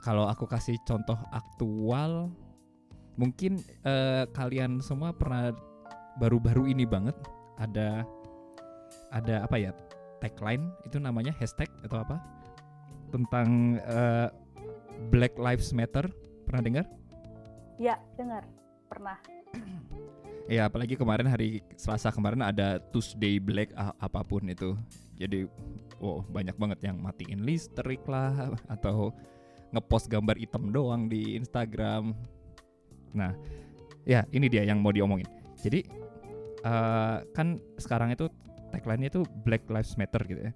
Kalau 0.01 0.29
aku 0.29 0.47
kasih 0.47 0.77
contoh 0.87 1.17
aktual, 1.35 2.31
mungkin 3.19 3.59
eh, 3.83 4.23
kalian 4.31 4.79
semua 4.79 5.11
pernah 5.11 5.51
baru-baru 6.17 6.71
ini 6.71 6.85
banget 6.87 7.13
ada 7.57 8.05
ada 9.11 9.45
apa 9.45 9.57
ya 9.59 9.71
tagline 10.17 10.73
itu 10.83 10.97
namanya 10.97 11.33
hashtag 11.37 11.69
atau 11.85 12.01
apa 12.01 12.17
tentang 13.13 13.79
eh, 13.81 14.27
Black 15.13 15.37
Lives 15.37 15.71
Matter 15.71 16.09
pernah 16.43 16.61
dengar? 16.63 16.85
Ya, 17.77 18.01
dengar. 18.17 18.43
Pernah. 18.89 19.17
Ya 20.47 20.63
apalagi 20.63 20.95
kemarin 20.95 21.27
hari 21.27 21.59
Selasa 21.75 22.07
kemarin 22.07 22.39
ada 22.39 22.79
Tuesday 22.95 23.35
Black 23.35 23.75
a- 23.75 23.91
apa 23.99 24.23
pun 24.23 24.47
itu. 24.47 24.79
Jadi 25.19 25.43
wow 25.99 26.23
banyak 26.23 26.55
banget 26.55 26.87
yang 26.87 27.03
matiin 27.03 27.43
listrik 27.43 27.99
lah 28.07 28.55
atau 28.79 29.11
ngepost 29.75 30.07
gambar 30.07 30.39
hitam 30.39 30.71
doang 30.71 31.11
di 31.11 31.35
Instagram. 31.35 32.15
Nah, 33.11 33.35
ya 34.07 34.23
ini 34.31 34.47
dia 34.47 34.63
yang 34.63 34.79
mau 34.79 34.95
diomongin. 34.95 35.27
Jadi 35.59 35.83
eh, 36.63 37.17
kan 37.35 37.59
sekarang 37.75 38.15
itu 38.15 38.31
tagline-nya 38.73 39.09
itu 39.13 39.21
Black 39.47 39.65
Lives 39.71 39.95
Matter 39.95 40.21
gitu 40.27 40.41
ya. 40.49 40.53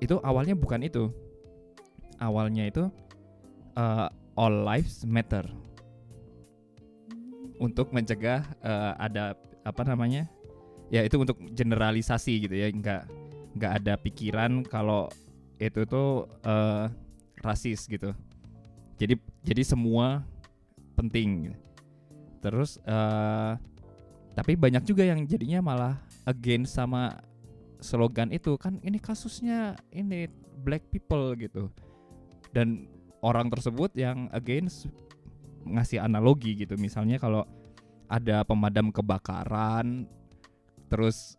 Itu 0.00 0.16
awalnya 0.24 0.56
bukan 0.56 0.84
itu. 0.84 1.12
Awalnya 2.20 2.68
itu 2.68 2.88
eh, 3.76 4.08
All 4.36 4.54
Lives 4.64 5.04
Matter 5.04 5.44
untuk 7.60 7.92
mencegah 7.92 8.40
eh, 8.64 8.92
ada 8.96 9.36
apa 9.60 9.84
namanya 9.84 10.24
ya 10.88 11.04
itu 11.04 11.20
untuk 11.20 11.36
generalisasi 11.52 12.48
gitu 12.48 12.56
ya 12.56 12.72
nggak 12.72 13.02
nggak 13.60 13.72
ada 13.84 13.94
pikiran 14.00 14.64
kalau 14.64 15.12
itu 15.60 15.84
tuh 15.84 16.24
eh, 16.42 16.88
rasis 17.44 17.84
gitu 17.84 18.16
jadi 18.96 19.14
jadi 19.44 19.62
semua 19.62 20.24
penting 20.96 21.52
terus 22.40 22.80
eh, 22.88 23.52
tapi 24.32 24.56
banyak 24.56 24.80
juga 24.88 25.04
yang 25.04 25.20
jadinya 25.28 25.60
malah 25.60 25.94
against 26.28 26.76
sama 26.76 27.20
slogan 27.80 28.28
itu 28.30 28.54
kan 28.60 28.76
ini 28.84 29.00
kasusnya 29.00 29.76
ini 29.92 30.28
black 30.60 30.88
people 30.92 31.32
gitu. 31.36 31.72
Dan 32.52 32.90
orang 33.24 33.48
tersebut 33.48 33.94
yang 33.96 34.28
against 34.32 34.88
ngasih 35.64 36.00
analogi 36.00 36.56
gitu. 36.56 36.76
Misalnya 36.76 37.16
kalau 37.20 37.44
ada 38.10 38.42
pemadam 38.42 38.90
kebakaran 38.90 40.04
terus 40.90 41.38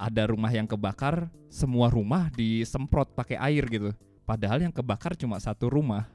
ada 0.00 0.24
rumah 0.24 0.48
yang 0.48 0.64
kebakar 0.64 1.28
semua 1.52 1.92
rumah 1.92 2.32
disemprot 2.32 3.12
pakai 3.12 3.36
air 3.36 3.68
gitu. 3.68 3.92
Padahal 4.24 4.64
yang 4.64 4.72
kebakar 4.72 5.12
cuma 5.18 5.36
satu 5.36 5.68
rumah. 5.68 6.08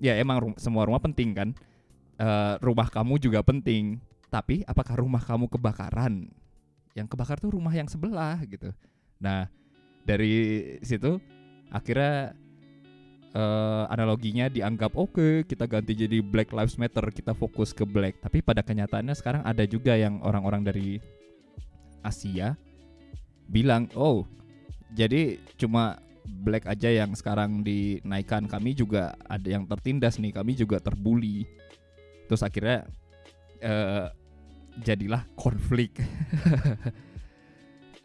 Ya 0.00 0.16
emang 0.16 0.56
semua 0.56 0.88
rumah 0.88 1.02
penting 1.02 1.36
kan? 1.36 1.48
Eh, 2.16 2.54
rumah 2.64 2.88
kamu 2.88 3.20
juga 3.20 3.44
penting. 3.44 4.00
Tapi 4.32 4.64
apakah 4.64 4.96
rumah 5.04 5.20
kamu 5.20 5.52
kebakaran 5.52 6.32
yang 6.96 7.04
kebakar 7.04 7.36
tuh 7.36 7.52
rumah 7.52 7.70
yang 7.76 7.86
sebelah 7.86 8.40
gitu. 8.48 8.72
Nah 9.20 9.52
dari 10.08 10.64
situ 10.80 11.20
akhirnya 11.68 12.32
eh, 13.36 13.84
analoginya 13.92 14.48
dianggap 14.48 14.96
oke 14.96 15.44
kita 15.44 15.68
ganti 15.68 15.92
jadi 15.92 16.24
Black 16.24 16.56
Lives 16.56 16.80
Matter 16.80 17.04
kita 17.12 17.36
fokus 17.36 17.76
ke 17.76 17.84
black. 17.84 18.24
Tapi 18.24 18.40
pada 18.40 18.64
kenyataannya 18.64 19.12
sekarang 19.12 19.42
ada 19.44 19.62
juga 19.68 19.92
yang 19.92 20.24
orang-orang 20.24 20.64
dari 20.64 20.88
Asia 22.00 22.56
bilang 23.46 23.92
oh 23.94 24.24
jadi 24.96 25.36
cuma 25.60 26.00
black 26.26 26.66
aja 26.66 26.90
yang 26.90 27.14
sekarang 27.14 27.62
dinaikkan. 27.62 28.48
Kami 28.50 28.72
juga 28.72 29.14
ada 29.28 29.46
yang 29.46 29.68
tertindas 29.68 30.18
nih 30.18 30.34
kami 30.34 30.56
juga 30.56 30.80
terbully. 30.82 31.46
Terus 32.26 32.42
akhirnya 32.42 32.88
eh, 33.62 34.08
jadilah 34.80 35.24
konflik. 35.38 35.96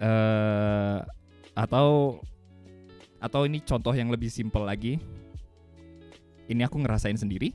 Eh 0.01 0.97
atau 1.53 2.17
atau 3.21 3.41
ini 3.45 3.61
contoh 3.61 3.93
yang 3.93 4.09
lebih 4.09 4.33
simpel 4.33 4.65
lagi. 4.65 4.97
Ini 6.49 6.65
aku 6.65 6.81
ngerasain 6.81 7.21
sendiri. 7.21 7.53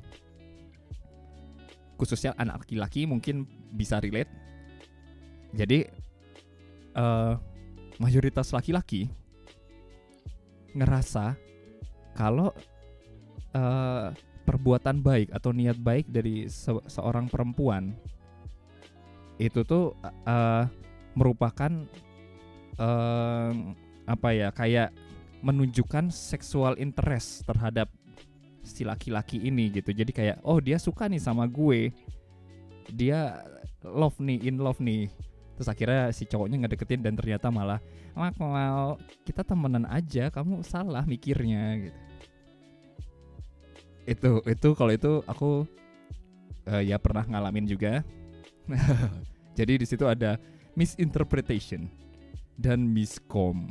Khususnya 1.98 2.38
anak 2.38 2.70
laki-laki 2.70 3.02
mungkin 3.02 3.50
bisa 3.74 3.98
relate. 3.98 4.30
Jadi 5.58 5.90
eh 6.94 7.34
mayoritas 7.98 8.54
laki-laki 8.54 9.10
ngerasa 10.70 11.34
kalau 12.14 12.54
eh 13.58 14.14
perbuatan 14.46 15.02
baik 15.02 15.34
atau 15.34 15.50
niat 15.50 15.74
baik 15.82 16.06
dari 16.06 16.46
se- 16.46 16.86
seorang 16.86 17.26
perempuan 17.26 17.98
itu 19.36 19.60
tuh 19.64 19.92
eh 20.24 20.64
merupakan 21.16 21.72
eh 22.76 23.52
apa 24.06 24.28
ya 24.32 24.48
kayak 24.54 24.94
menunjukkan 25.44 26.10
seksual 26.10 26.78
interest 26.80 27.44
terhadap 27.44 27.90
si 28.66 28.82
laki-laki 28.82 29.38
ini 29.46 29.70
gitu. 29.70 29.94
Jadi 29.94 30.10
kayak 30.10 30.36
oh 30.42 30.58
dia 30.58 30.76
suka 30.80 31.06
nih 31.06 31.22
sama 31.22 31.46
gue. 31.46 31.94
Dia 32.90 33.42
love 33.82 34.18
nih, 34.18 34.42
in 34.50 34.58
love 34.58 34.82
nih. 34.82 35.06
Terus 35.56 35.68
akhirnya 35.70 36.10
si 36.12 36.26
cowoknya 36.28 36.66
ngedeketin 36.66 37.00
dan 37.00 37.14
ternyata 37.16 37.48
malah 37.48 37.80
"Mak, 38.12 38.36
mau 38.40 38.96
kita 39.24 39.44
temenan 39.44 39.84
aja, 39.88 40.28
kamu 40.32 40.64
salah 40.66 41.04
mikirnya 41.06 41.88
gitu. 41.88 42.00
Itu 44.06 44.30
itu 44.46 44.68
kalau 44.74 44.92
itu 44.92 45.12
aku 45.26 45.66
eh, 46.68 46.82
ya 46.90 46.98
pernah 46.98 47.24
ngalamin 47.26 47.66
juga. 47.70 48.02
Jadi 49.58 49.72
di 49.80 49.86
situ 49.86 50.04
ada 50.04 50.36
misinterpretation 50.76 51.88
dan 52.58 52.84
miscom. 52.84 53.70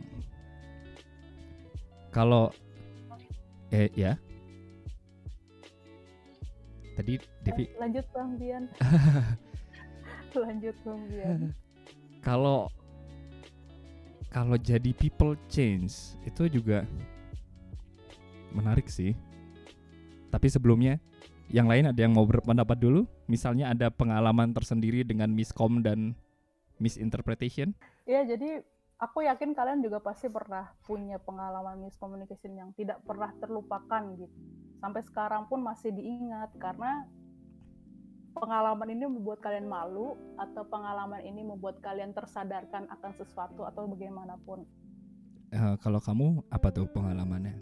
Kalau 2.10 2.50
eh 3.74 3.92
ya. 3.94 4.16
Tadi 6.96 7.20
Devi 7.44 7.68
Lanjut 7.76 8.08
Bang 8.16 8.40
Bian. 8.40 8.72
Lanjut 10.48 10.76
Bang 10.88 11.02
Bian. 11.12 11.52
kalau 12.24 12.72
kalau 14.34 14.60
jadi 14.60 14.92
people 14.92 15.38
change 15.48 16.18
itu 16.28 16.48
juga 16.48 16.84
menarik 18.56 18.88
sih. 18.88 19.16
Tapi 20.32 20.48
sebelumnya 20.52 21.00
yang 21.48 21.68
lain 21.72 21.92
ada 21.92 22.00
yang 22.00 22.12
mau 22.16 22.28
berpendapat 22.28 22.80
dulu? 22.80 23.08
Misalnya 23.26 23.74
ada 23.74 23.90
pengalaman 23.90 24.54
tersendiri 24.54 25.02
dengan 25.02 25.34
miscom 25.34 25.82
dan 25.82 26.14
misinterpretation? 26.78 27.74
Ya, 28.06 28.22
jadi 28.22 28.62
aku 28.96 29.26
yakin 29.26 29.52
kalian 29.52 29.82
juga 29.82 29.98
pasti 29.98 30.30
pernah 30.30 30.70
punya 30.86 31.18
pengalaman 31.18 31.82
miscommunication 31.82 32.54
yang 32.54 32.70
tidak 32.74 33.02
pernah 33.02 33.34
terlupakan 33.42 34.04
gitu. 34.14 34.30
Sampai 34.78 35.02
sekarang 35.02 35.50
pun 35.50 35.66
masih 35.66 35.90
diingat 35.90 36.54
karena 36.62 37.10
pengalaman 38.32 38.92
ini 38.92 39.08
membuat 39.08 39.40
kalian 39.40 39.66
malu 39.66 40.14
atau 40.36 40.68
pengalaman 40.68 41.24
ini 41.24 41.42
membuat 41.42 41.80
kalian 41.80 42.12
tersadarkan 42.12 42.86
akan 42.92 43.12
sesuatu 43.16 43.64
atau 43.64 43.88
bagaimanapun. 43.88 44.68
Eh, 45.50 45.76
kalau 45.80 45.98
kamu 45.98 46.44
apa 46.52 46.68
tuh 46.70 46.86
pengalamannya? 46.92 47.56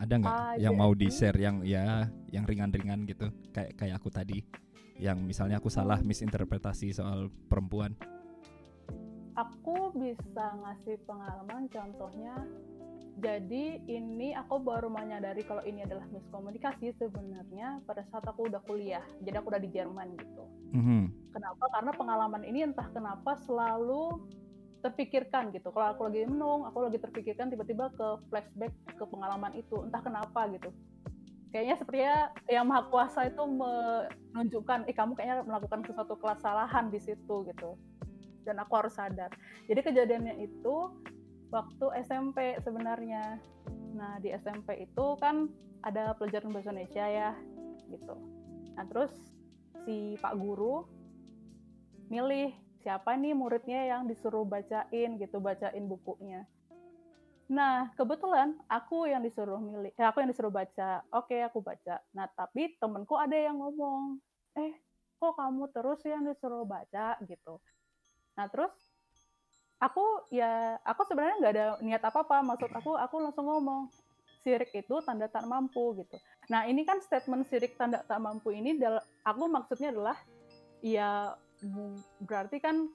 Ada 0.00 0.14
nggak 0.18 0.34
Ah, 0.34 0.54
yang 0.58 0.74
mau 0.74 0.90
di 0.90 1.06
jadi- 1.06 1.14
share 1.14 1.38
yang 1.38 1.56
ya 1.62 2.08
yang 2.32 2.42
ringan-ringan 2.42 3.06
gitu 3.06 3.30
kayak 3.54 3.78
kayak 3.78 3.94
aku 3.94 4.10
tadi 4.10 4.42
yang 4.98 5.18
misalnya 5.22 5.58
aku 5.58 5.70
salah 5.70 5.98
misinterpretasi 6.00 6.94
soal 6.94 7.30
perempuan. 7.50 7.94
Aku 9.34 9.90
bisa 9.98 10.54
ngasih 10.62 11.02
pengalaman 11.06 11.66
contohnya 11.66 12.38
jadi 13.14 13.78
ini 13.86 14.34
aku 14.34 14.58
baru 14.58 14.90
menyadari 14.90 15.46
kalau 15.46 15.62
ini 15.62 15.86
adalah 15.86 16.02
miskomunikasi 16.10 16.98
sebenarnya 16.98 17.78
pada 17.86 18.02
saat 18.10 18.26
aku 18.26 18.50
udah 18.50 18.58
kuliah. 18.66 19.06
Jadi 19.22 19.38
aku 19.38 19.54
udah 19.54 19.62
di 19.62 19.70
Jerman 19.70 20.18
gitu. 20.18 20.44
Mhm. 20.74 21.30
Kenapa? 21.30 21.64
Karena 21.70 21.92
pengalaman 21.94 22.42
ini 22.42 22.66
entah 22.66 22.90
kenapa 22.90 23.38
selalu 23.46 24.18
terpikirkan 24.82 25.54
gitu. 25.54 25.70
Kalau 25.70 25.94
aku 25.94 26.10
lagi 26.10 26.26
menung, 26.26 26.66
aku 26.66 26.90
lagi 26.90 26.98
terpikirkan 26.98 27.54
tiba-tiba 27.54 27.94
ke 27.94 28.08
flashback 28.28 28.74
ke 28.98 29.04
pengalaman 29.06 29.54
itu. 29.54 29.78
Entah 29.86 30.02
kenapa 30.02 30.50
gitu. 30.50 30.74
Kayaknya 31.54 31.76
sepertinya 31.78 32.16
yang 32.50 32.66
maha 32.66 32.90
kuasa 32.90 33.30
itu 33.30 33.46
menunjukkan, 33.46 34.90
eh 34.90 34.94
kamu 34.98 35.14
kayaknya 35.14 35.46
melakukan 35.46 35.86
sesuatu 35.86 36.18
kesalahan 36.18 36.90
di 36.90 36.98
situ 36.98 37.46
gitu. 37.46 37.78
Dan 38.42 38.58
aku 38.58 38.74
harus 38.74 38.98
sadar. 38.98 39.30
Jadi 39.70 39.78
kejadiannya 39.86 40.34
itu 40.42 40.74
waktu 41.54 41.86
SMP 42.02 42.58
sebenarnya. 42.58 43.38
Nah 43.94 44.18
di 44.18 44.34
SMP 44.34 44.82
itu 44.82 45.06
kan 45.22 45.46
ada 45.86 46.18
pelajaran 46.18 46.50
bahasa 46.50 46.74
Indonesia 46.74 47.06
ya 47.06 47.30
gitu. 47.86 48.18
Nah 48.74 48.84
terus 48.90 49.14
si 49.86 50.18
Pak 50.18 50.34
Guru 50.34 50.82
milih 52.10 52.50
siapa 52.82 53.14
nih 53.14 53.30
muridnya 53.30 53.94
yang 53.94 54.10
disuruh 54.10 54.42
bacain 54.42 55.22
gitu, 55.22 55.38
bacain 55.38 55.86
bukunya. 55.86 56.42
Nah, 57.44 57.92
kebetulan 57.92 58.56
aku 58.72 59.04
yang 59.04 59.20
disuruh 59.20 59.60
milih, 59.60 59.92
eh, 59.92 60.06
aku 60.06 60.24
yang 60.24 60.30
disuruh 60.32 60.48
baca. 60.48 61.04
Oke, 61.12 61.44
aku 61.44 61.60
baca. 61.60 62.00
Nah, 62.16 62.24
tapi 62.32 62.72
temenku 62.80 63.20
ada 63.20 63.36
yang 63.36 63.60
ngomong, 63.60 64.16
eh, 64.56 64.80
kok 65.20 65.36
kamu 65.36 65.68
terus 65.68 66.00
yang 66.08 66.24
disuruh 66.24 66.64
baca 66.64 67.20
gitu. 67.28 67.60
Nah, 68.40 68.48
terus 68.48 68.72
aku 69.84 70.04
ya 70.32 70.80
aku 70.80 71.04
sebenarnya 71.04 71.36
nggak 71.40 71.54
ada 71.54 71.66
niat 71.84 72.02
apa 72.02 72.24
apa 72.24 72.40
maksud 72.40 72.70
aku 72.72 72.96
aku 72.96 73.16
langsung 73.20 73.44
ngomong 73.44 73.92
sirik 74.40 74.72
itu 74.72 74.94
tanda 75.04 75.28
tak 75.28 75.44
mampu 75.44 76.00
gitu 76.00 76.16
nah 76.48 76.64
ini 76.64 76.88
kan 76.88 77.04
statement 77.04 77.44
sirik 77.48 77.76
tanda 77.76 78.00
tak 78.00 78.16
mampu 78.16 78.52
ini 78.56 78.80
aku 79.24 79.44
maksudnya 79.44 79.92
adalah 79.92 80.16
ya 80.80 81.36
berarti 82.24 82.60
kan 82.64 82.88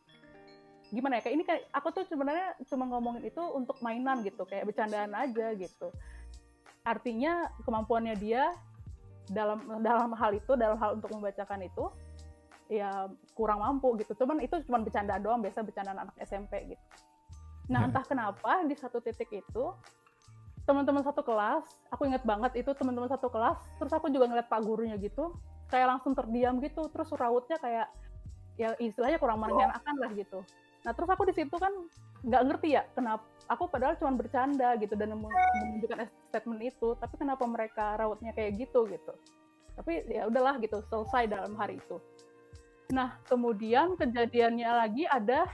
gimana 0.89 1.19
ya 1.19 1.21
kayak 1.21 1.35
ini 1.35 1.43
kayak 1.45 1.63
aku 1.69 1.87
tuh 1.93 2.03
sebenarnya 2.09 2.57
cuma 2.65 2.89
ngomongin 2.89 3.29
itu 3.29 3.41
untuk 3.53 3.77
mainan 3.85 4.25
gitu 4.25 4.43
kayak 4.45 4.65
bercandaan 4.69 5.13
aja 5.13 5.53
gitu. 5.53 5.93
Artinya 6.81 7.49
kemampuannya 7.61 8.15
dia 8.17 8.49
dalam 9.29 9.61
dalam 9.85 10.11
hal 10.17 10.33
itu 10.33 10.57
dalam 10.57 10.77
hal 10.81 10.97
untuk 10.97 11.13
membacakan 11.13 11.61
itu 11.65 11.85
ya 12.69 13.05
kurang 13.37 13.61
mampu 13.61 13.93
gitu. 14.01 14.17
Cuman 14.17 14.41
itu 14.41 14.57
cuma 14.65 14.81
bercandaan 14.81 15.21
doang 15.21 15.41
biasa 15.45 15.61
bercandaan 15.61 16.09
anak 16.09 16.15
SMP 16.25 16.73
gitu. 16.73 16.85
Nah 17.69 17.85
entah 17.85 18.01
kenapa 18.01 18.65
di 18.65 18.73
satu 18.73 18.97
titik 18.97 19.29
itu 19.29 19.65
teman-teman 20.69 21.01
satu 21.01 21.25
kelas 21.25 21.65
aku 21.89 22.05
inget 22.05 22.21
banget 22.21 22.61
itu 22.61 22.69
teman-teman 22.77 23.09
satu 23.09 23.25
kelas 23.25 23.57
terus 23.81 23.89
aku 23.89 24.05
juga 24.13 24.29
ngeliat 24.29 24.45
pak 24.45 24.61
gurunya 24.61 25.01
gitu 25.01 25.33
kayak 25.65 25.97
langsung 25.97 26.13
terdiam 26.13 26.61
gitu 26.61 26.85
terus 26.93 27.09
rautnya 27.17 27.57
kayak 27.57 27.89
ya 28.53 28.77
istilahnya 28.77 29.17
kurang 29.17 29.41
menyenangkan 29.41 29.95
lah 29.97 30.13
gitu 30.13 30.45
nah 30.87 30.95
terus 30.95 31.09
aku 31.11 31.27
di 31.27 31.35
situ 31.35 31.55
kan 31.59 31.71
nggak 32.23 32.43
ngerti 32.47 32.79
ya 32.79 32.83
kenapa 32.95 33.27
aku 33.49 33.65
padahal 33.65 33.97
cuma 33.97 34.13
bercanda 34.13 34.77
gitu 34.77 34.93
dan 34.93 35.17
menunjukkan 35.17 36.05
statement 36.29 36.61
itu 36.61 36.93
tapi 37.01 37.17
kenapa 37.17 37.43
mereka 37.49 37.97
rautnya 37.97 38.31
kayak 38.37 38.61
gitu 38.61 38.85
gitu. 38.85 39.13
Tapi 39.73 40.05
ya 40.05 40.29
udahlah 40.29 40.61
gitu 40.61 40.85
selesai 40.85 41.25
dalam 41.25 41.57
hari 41.57 41.81
itu. 41.81 41.97
Nah 42.93 43.17
kemudian 43.25 43.97
kejadiannya 43.97 44.69
lagi 44.69 45.03
ada 45.09 45.49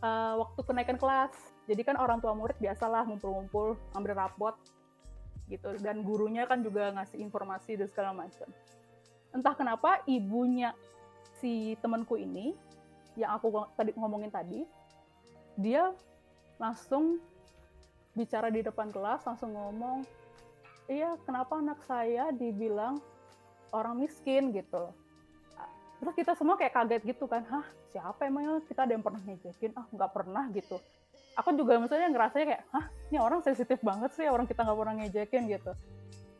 eh, 0.00 0.34
waktu 0.38 0.60
kenaikan 0.62 0.96
kelas. 0.96 1.34
Jadi 1.68 1.84
kan 1.84 2.00
orang 2.00 2.22
tua 2.22 2.32
murid 2.32 2.56
biasalah 2.62 3.04
ngumpul-ngumpul 3.10 3.76
ambil 3.98 4.14
rapot 4.14 4.54
gitu. 5.50 5.74
Dan 5.82 6.06
gurunya 6.06 6.46
kan 6.46 6.62
juga 6.62 6.94
ngasih 6.94 7.18
informasi 7.18 7.76
dan 7.76 7.90
segala 7.90 8.14
macam. 8.14 8.46
Entah 9.34 9.52
kenapa 9.58 10.00
ibunya 10.08 10.72
si 11.42 11.76
temanku 11.82 12.16
ini 12.16 12.56
yang 13.18 13.34
aku 13.34 13.50
tadi 13.74 13.90
ngomongin 13.98 14.30
tadi 14.30 14.62
dia 15.58 15.90
langsung 16.62 17.18
bicara 18.14 18.46
di 18.50 18.62
depan 18.62 18.94
kelas 18.94 19.26
langsung 19.26 19.54
ngomong 19.58 20.06
iya 20.86 21.18
kenapa 21.26 21.58
anak 21.58 21.82
saya 21.84 22.30
dibilang 22.30 23.02
orang 23.74 24.00
miskin 24.00 24.54
gitu. 24.54 24.90
Terus 25.98 26.14
kita 26.14 26.32
semua 26.38 26.54
kayak 26.54 26.72
kaget 26.78 27.02
gitu 27.10 27.26
kan 27.26 27.42
hah 27.50 27.66
siapa 27.90 28.30
emangnya 28.30 28.62
kita 28.64 28.86
ada 28.86 28.92
yang 28.94 29.04
pernah 29.04 29.20
ngejekin. 29.20 29.74
Ah 29.74 29.86
nggak 29.90 30.10
pernah 30.14 30.46
gitu. 30.54 30.78
Aku 31.38 31.54
juga 31.54 31.78
misalnya 31.78 32.10
ngerasanya 32.10 32.46
kayak 32.54 32.62
hah 32.70 32.86
ini 33.10 33.18
orang 33.18 33.42
sensitif 33.42 33.78
banget 33.82 34.10
sih 34.14 34.26
orang 34.30 34.46
kita 34.46 34.62
nggak 34.62 34.78
pernah 34.78 34.94
ngejekin 35.02 35.42
gitu. 35.50 35.72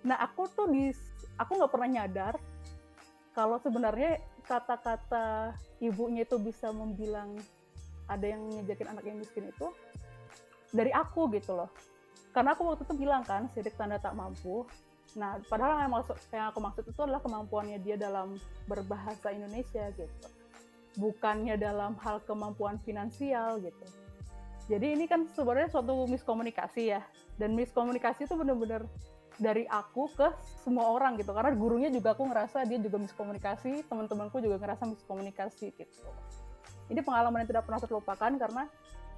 Nah 0.06 0.16
aku 0.22 0.46
tuh 0.50 0.66
di 0.70 0.94
aku 1.36 1.58
nggak 1.58 1.72
pernah 1.74 1.88
nyadar 2.00 2.34
kalau 3.34 3.58
sebenarnya 3.62 4.18
kata-kata 4.48 5.52
ibunya 5.84 6.24
itu 6.24 6.40
bisa 6.40 6.72
membilang 6.72 7.36
ada 8.08 8.24
yang 8.24 8.40
ngejekin 8.48 8.88
anak 8.88 9.04
yang 9.04 9.20
miskin 9.20 9.52
itu 9.52 9.68
dari 10.72 10.88
aku 10.90 11.28
gitu 11.36 11.52
loh. 11.52 11.68
Karena 12.32 12.56
aku 12.56 12.64
waktu 12.64 12.88
itu 12.88 12.94
bilang 12.96 13.22
kan 13.28 13.44
sidik 13.52 13.76
tanda 13.76 14.00
tak 14.00 14.16
mampu. 14.16 14.64
Nah 15.20 15.36
padahal 15.48 15.84
yang, 15.84 15.92
maksud, 15.92 16.16
yang 16.32 16.48
aku 16.48 16.58
maksud 16.64 16.84
itu 16.88 17.00
adalah 17.04 17.20
kemampuannya 17.20 17.78
dia 17.84 18.00
dalam 18.00 18.40
berbahasa 18.64 19.28
Indonesia 19.32 19.92
gitu. 19.92 20.28
Bukannya 20.96 21.60
dalam 21.60 22.00
hal 22.00 22.24
kemampuan 22.24 22.80
finansial 22.82 23.60
gitu. 23.60 23.86
Jadi 24.68 24.96
ini 24.96 25.04
kan 25.08 25.24
sebenarnya 25.32 25.72
suatu 25.72 26.04
miskomunikasi 26.08 26.96
ya. 26.96 27.00
Dan 27.40 27.56
miskomunikasi 27.56 28.28
itu 28.28 28.34
benar-benar 28.36 28.84
dari 29.38 29.64
aku 29.70 30.10
ke 30.12 30.28
semua 30.66 30.90
orang 30.90 31.14
gitu. 31.16 31.30
Karena 31.30 31.54
gurunya 31.54 31.88
juga 31.88 32.12
aku 32.12 32.26
ngerasa 32.26 32.66
dia 32.66 32.78
juga 32.82 32.98
miskomunikasi 32.98 33.86
teman-temanku 33.86 34.42
juga 34.42 34.58
ngerasa 34.58 34.84
miskomunikasi 34.90 35.72
gitu. 35.78 36.10
Ini 36.90 37.00
pengalaman 37.06 37.46
yang 37.46 37.50
tidak 37.54 37.64
pernah 37.64 37.80
terlupakan 37.80 38.32
karena 38.34 38.62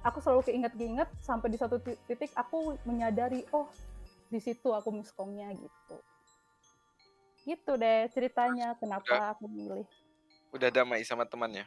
aku 0.05 0.17
selalu 0.21 0.41
keinget-keinget 0.45 1.09
sampai 1.19 1.49
di 1.49 1.57
satu 1.57 1.81
ti- 1.81 1.97
titik 2.05 2.29
aku 2.37 2.77
menyadari 2.85 3.41
oh 3.51 3.67
di 4.29 4.37
situ 4.37 4.69
aku 4.71 4.93
miskomnya 4.93 5.49
gitu. 5.57 5.97
Gitu 7.41 7.71
deh 7.73 8.05
ceritanya 8.13 8.77
kenapa 8.77 9.33
aku 9.33 9.49
milih. 9.49 9.85
Udah 10.53 10.69
damai 10.69 11.01
sama 11.03 11.25
temannya. 11.25 11.65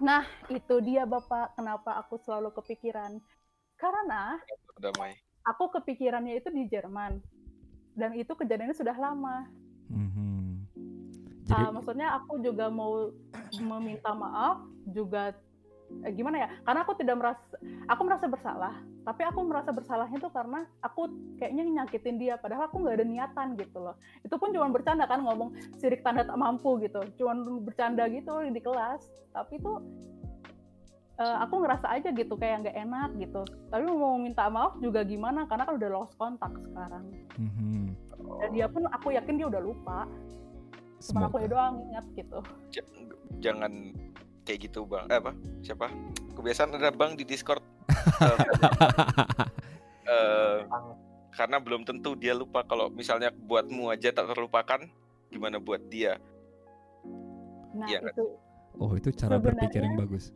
nah 0.00 0.24
itu 0.48 0.80
dia 0.80 1.04
bapak 1.04 1.52
kenapa 1.60 1.96
aku 2.00 2.16
selalu 2.20 2.52
kepikiran. 2.56 3.20
Karena 3.76 4.36
Udah 4.76 4.92
damai. 4.92 5.16
aku 5.44 5.72
kepikirannya 5.76 6.40
itu 6.40 6.48
di 6.52 6.68
Jerman 6.68 7.20
dan 8.00 8.16
itu 8.16 8.32
kejadiannya 8.32 8.72
sudah 8.72 8.96
lama 8.96 9.44
Mhm. 9.90 10.70
Jadi 11.50 11.66
Ah, 11.66 11.70
maksudnya 11.74 12.14
aku 12.14 12.38
juga 12.38 12.70
mau 12.70 13.10
meminta 13.58 14.14
maaf 14.14 14.62
juga 14.86 15.34
eh, 16.06 16.12
gimana 16.14 16.46
ya 16.46 16.48
karena 16.62 16.86
aku 16.86 16.94
tidak 16.94 17.18
merasa 17.18 17.42
aku 17.90 18.00
merasa 18.06 18.30
bersalah 18.30 18.74
tapi 19.02 19.26
aku 19.26 19.42
merasa 19.42 19.74
bersalahnya 19.74 20.22
tuh 20.22 20.30
karena 20.30 20.62
aku 20.78 21.10
kayaknya 21.42 21.82
nyakitin 21.82 22.22
dia 22.22 22.38
padahal 22.38 22.70
aku 22.70 22.78
nggak 22.86 23.02
ada 23.02 23.06
niatan 23.10 23.58
gitu 23.58 23.82
loh 23.82 23.98
itu 24.22 24.30
pun 24.38 24.54
cuma 24.54 24.70
bercanda 24.70 25.10
kan 25.10 25.18
ngomong 25.26 25.50
sirik 25.82 26.06
tanda 26.06 26.22
tak 26.22 26.38
mampu 26.38 26.78
gitu 26.86 27.02
cuma 27.18 27.34
bercanda 27.58 28.06
gitu 28.06 28.30
di 28.46 28.62
kelas 28.62 29.02
tapi 29.34 29.58
tuh 29.58 29.82
eh, 31.20 31.36
aku 31.44 31.54
ngerasa 31.62 31.86
aja 31.92 32.08
gitu 32.10 32.34
kayak 32.40 32.66
nggak 32.66 32.76
enak 32.76 33.10
gitu 33.20 33.42
tapi 33.68 33.84
mau 33.86 34.16
minta 34.16 34.48
maaf 34.48 34.74
juga 34.80 35.04
gimana 35.04 35.44
karena 35.46 35.68
kan 35.68 35.74
udah 35.76 35.90
lost 35.92 36.16
kontak 36.16 36.52
sekarang 36.72 37.04
mhm. 37.36 37.92
dan 38.40 38.50
dia 38.56 38.66
pun 38.66 38.88
aku 38.88 39.12
yakin 39.12 39.36
dia 39.36 39.46
udah 39.46 39.62
lupa 39.62 40.08
cuma 41.00 41.28
aku 41.28 41.40
semoga 41.40 41.48
doang 41.48 41.74
ingat 41.92 42.06
gitu 42.16 42.38
J- 42.72 42.92
jangan 43.40 43.72
kayak 44.44 44.66
gitu 44.66 44.82
bang. 44.88 45.06
Eh 45.06 45.20
apa? 45.20 45.32
Siapa? 45.62 45.86
Kebiasaan 46.34 46.74
ada 46.74 46.90
bang 46.90 47.14
di 47.14 47.22
Discord. 47.22 47.62
Eh, 47.92 48.36
eh, 50.10 50.56
karena 51.36 51.56
belum 51.62 51.86
tentu 51.86 52.18
dia 52.18 52.34
lupa 52.34 52.66
kalau 52.66 52.90
misalnya 52.90 53.30
buatmu 53.30 53.92
aja 53.94 54.10
tak 54.10 54.32
terlupakan, 54.32 54.90
gimana 55.30 55.62
buat 55.62 55.78
dia? 55.86 56.18
nah 57.74 57.86
Iya 57.86 57.98
kan? 58.02 58.12
itu 58.14 58.24
oh 58.78 58.92
itu 58.98 59.08
cara 59.14 59.36
berpikir 59.38 59.80
yang 59.82 59.96
bagus 59.98 60.34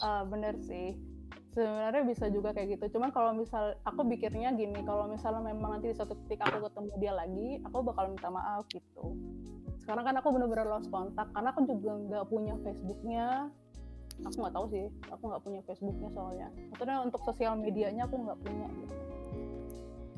Uh, 0.00 0.24
bener 0.26 0.56
sih. 0.64 0.96
Sebenarnya 1.50 2.06
bisa 2.06 2.30
juga 2.30 2.54
kayak 2.56 2.78
gitu. 2.78 2.96
Cuman 2.96 3.10
kalau 3.12 3.36
misal 3.36 3.76
aku 3.84 4.06
pikirnya 4.06 4.54
gini 4.54 4.80
kalau 4.86 5.10
misalnya 5.10 5.50
memang 5.50 5.78
nanti 5.78 5.92
di 5.92 5.96
suatu 5.98 6.16
titik 6.24 6.40
aku 6.40 6.62
ketemu 6.70 6.90
dia 7.02 7.12
lagi 7.12 7.48
aku 7.66 7.76
bakal 7.84 8.08
minta 8.08 8.30
maaf 8.30 8.64
gitu. 8.70 9.18
Sekarang 9.82 10.06
kan 10.06 10.14
aku 10.22 10.30
bener-bener 10.30 10.70
lost 10.70 10.86
kontak 10.88 11.26
karena 11.34 11.50
aku 11.50 11.66
juga 11.66 11.92
nggak 12.06 12.24
punya 12.30 12.54
Facebooknya. 12.62 13.26
Aku 14.20 14.36
nggak 14.46 14.54
tahu 14.54 14.66
sih 14.70 14.86
aku 15.10 15.22
nggak 15.26 15.42
punya 15.42 15.60
Facebooknya 15.66 16.08
soalnya. 16.14 16.48
Maksudnya 16.70 16.96
untuk 17.02 17.20
sosial 17.26 17.52
medianya 17.58 18.06
aku 18.06 18.16
nggak 18.20 18.38
punya 18.40 18.66
gitu. 18.70 18.94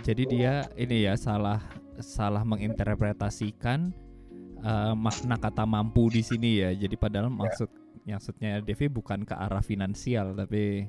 jadi 0.02 0.22
dia 0.26 0.52
ini 0.74 1.06
ya 1.06 1.14
salah 1.14 1.62
salah 2.02 2.42
menginterpretasikan 2.42 3.94
eh, 4.58 4.94
makna 4.98 5.38
kata 5.38 5.64
mampu 5.64 6.12
di 6.12 6.20
sini 6.20 6.60
ya. 6.60 6.70
Jadi 6.76 6.98
padahal 6.98 7.32
maksud 7.32 7.81
maksudnya 8.04 8.58
Devi 8.58 8.86
bukan 8.86 9.22
ke 9.22 9.34
arah 9.34 9.62
finansial 9.62 10.34
tapi 10.34 10.86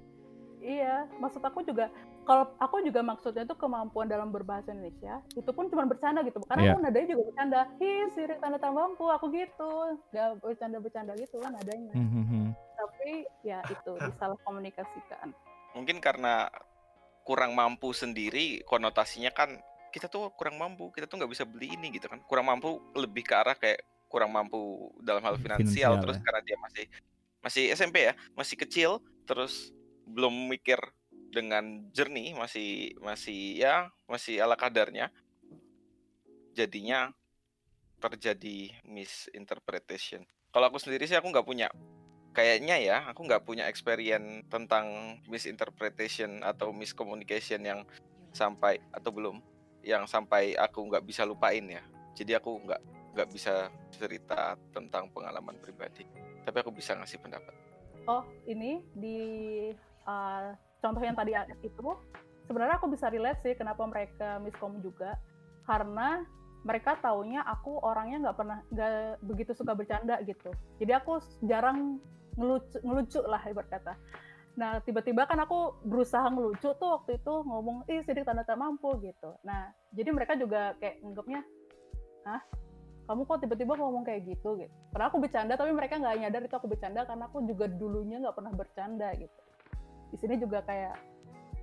Iya, 0.64 1.12
maksud 1.20 1.44
aku 1.44 1.60
juga 1.68 1.92
kalau 2.24 2.48
aku 2.56 2.80
juga 2.88 3.04
maksudnya 3.04 3.44
itu 3.44 3.52
kemampuan 3.60 4.08
dalam 4.08 4.32
berbahasa 4.32 4.72
Indonesia 4.72 5.20
itu 5.36 5.52
pun 5.52 5.68
cuma 5.68 5.84
bercanda 5.84 6.24
gitu 6.24 6.40
karena 6.48 6.64
Iya. 6.64 6.72
aku 6.72 6.80
nadanya 6.80 7.08
juga 7.12 7.24
bercanda 7.28 7.60
hi 7.84 7.92
sirik 8.16 8.40
tanda 8.40 8.56
tak 8.56 8.72
mampu 8.72 9.04
aku 9.12 9.28
gitu 9.28 9.72
nggak 10.16 10.40
bercanda-bercanda 10.40 11.14
gitu 11.20 11.36
kan 11.44 11.52
nadanya 11.52 11.92
Mhm. 12.00 12.56
tapi 12.80 13.28
ya 13.44 13.60
itu 13.68 13.92
disalah 14.00 14.40
komunikasikan 14.48 15.36
Mungkin 15.74 15.98
karena 16.00 16.48
kurang 17.26 17.58
mampu 17.58 17.92
sendiri, 17.92 18.62
konotasinya 18.64 19.34
kan 19.34 19.58
kita 19.90 20.06
tuh 20.06 20.30
kurang 20.38 20.62
mampu, 20.62 20.94
kita 20.94 21.10
tuh 21.10 21.18
nggak 21.18 21.32
bisa 21.34 21.50
beli 21.50 21.74
ini 21.74 21.90
gitu 21.90 22.06
kan. 22.06 22.22
Kurang 22.30 22.46
mampu 22.46 22.78
lebih 22.94 23.26
ke 23.26 23.34
arah 23.34 23.58
kayak 23.58 23.82
kurang 24.14 24.30
mampu 24.30 24.94
dalam 25.02 25.26
hal 25.26 25.42
finansial, 25.42 25.98
Finansial, 25.98 26.02
terus 26.06 26.18
ya. 26.22 26.24
karena 26.30 26.42
dia 26.46 26.58
masih 26.62 26.86
masih 27.42 27.64
SMP 27.74 27.98
ya, 28.06 28.14
masih 28.38 28.56
kecil, 28.62 29.02
terus 29.26 29.74
belum 30.06 30.54
mikir 30.54 30.78
dengan 31.34 31.90
jernih, 31.90 32.38
masih 32.38 32.94
masih 33.02 33.58
ya 33.58 33.90
masih 34.06 34.38
ala 34.38 34.54
kadarnya. 34.54 35.10
Jadinya 36.54 37.10
terjadi 37.98 38.70
misinterpretation. 38.86 40.22
Kalau 40.54 40.70
aku 40.70 40.78
sendiri 40.78 41.10
sih 41.10 41.18
aku 41.18 41.34
nggak 41.34 41.50
punya 41.50 41.74
kayaknya 42.34 42.78
ya 42.82 42.98
aku 43.10 43.30
nggak 43.30 43.46
punya 43.46 43.70
experience 43.70 44.46
tentang 44.50 45.18
misinterpretation 45.30 46.42
atau 46.42 46.74
miscommunication 46.74 47.62
yang 47.62 47.82
sampai 48.34 48.82
atau 48.90 49.14
belum 49.14 49.38
yang 49.86 50.10
sampai 50.10 50.58
aku 50.58 50.82
nggak 50.90 51.06
bisa 51.06 51.24
lupain 51.30 51.62
ya 51.70 51.86
jadi 52.18 52.42
aku 52.42 52.58
nggak 52.66 52.82
nggak 53.14 53.30
bisa 53.30 53.70
cerita 53.94 54.58
tentang 54.74 55.10
pengalaman 55.14 55.56
pribadi 55.62 56.06
tapi 56.44 56.58
aku 56.60 56.72
bisa 56.76 56.98
ngasih 56.98 57.22
pendapat. 57.24 57.56
Oh 58.10 58.28
ini 58.50 58.84
di 58.92 59.20
uh, 60.04 60.52
contoh 60.84 61.00
yang 61.00 61.16
tadi 61.16 61.32
itu 61.64 61.88
sebenarnya 62.50 62.76
aku 62.76 62.92
bisa 62.92 63.08
relate 63.08 63.40
sih 63.40 63.56
kenapa 63.56 63.88
mereka 63.88 64.44
miskom 64.44 64.84
juga 64.84 65.16
karena 65.64 66.28
mereka 66.64 67.00
taunya 67.00 67.44
aku 67.44 67.80
orangnya 67.80 68.28
nggak 68.28 68.38
pernah 68.40 68.60
nggak 68.72 69.24
begitu 69.24 69.52
suka 69.56 69.72
bercanda 69.72 70.20
gitu. 70.28 70.52
Jadi 70.84 70.92
aku 70.92 71.24
jarang 71.48 72.00
ngelucu 72.36 72.82
ngelucu 72.84 73.22
lah 73.24 73.40
ibarat 73.46 73.96
nah 74.54 74.78
tiba-tiba 74.86 75.26
kan 75.26 75.42
aku 75.42 75.82
berusaha 75.82 76.30
ngelucu 76.30 76.78
tuh 76.78 76.90
waktu 77.02 77.18
itu 77.18 77.34
ngomong 77.42 77.90
ih 77.90 78.06
sidik 78.06 78.22
tanda 78.22 78.46
tak 78.46 78.60
mampu 78.62 79.02
gitu. 79.02 79.34
Nah 79.42 79.74
jadi 79.90 80.14
mereka 80.14 80.38
juga 80.38 80.78
kayak 80.78 81.02
nganggapnya 81.02 81.42
ah 82.30 82.42
kamu 83.04 83.22
kok 83.28 83.40
tiba-tiba 83.44 83.74
ngomong 83.76 84.04
kayak 84.08 84.22
gitu 84.28 84.60
gitu 84.60 84.74
karena 84.96 85.06
aku 85.12 85.18
bercanda 85.20 85.54
tapi 85.60 85.72
mereka 85.76 86.00
nggak 86.00 86.16
nyadar 86.24 86.42
itu 86.46 86.56
aku 86.56 86.68
bercanda 86.72 87.04
karena 87.04 87.24
aku 87.28 87.44
juga 87.44 87.66
dulunya 87.68 88.18
nggak 88.24 88.36
pernah 88.36 88.54
bercanda 88.56 89.10
gitu 89.18 89.40
di 90.14 90.18
sini 90.22 90.36
juga 90.38 90.62
kayak 90.64 90.96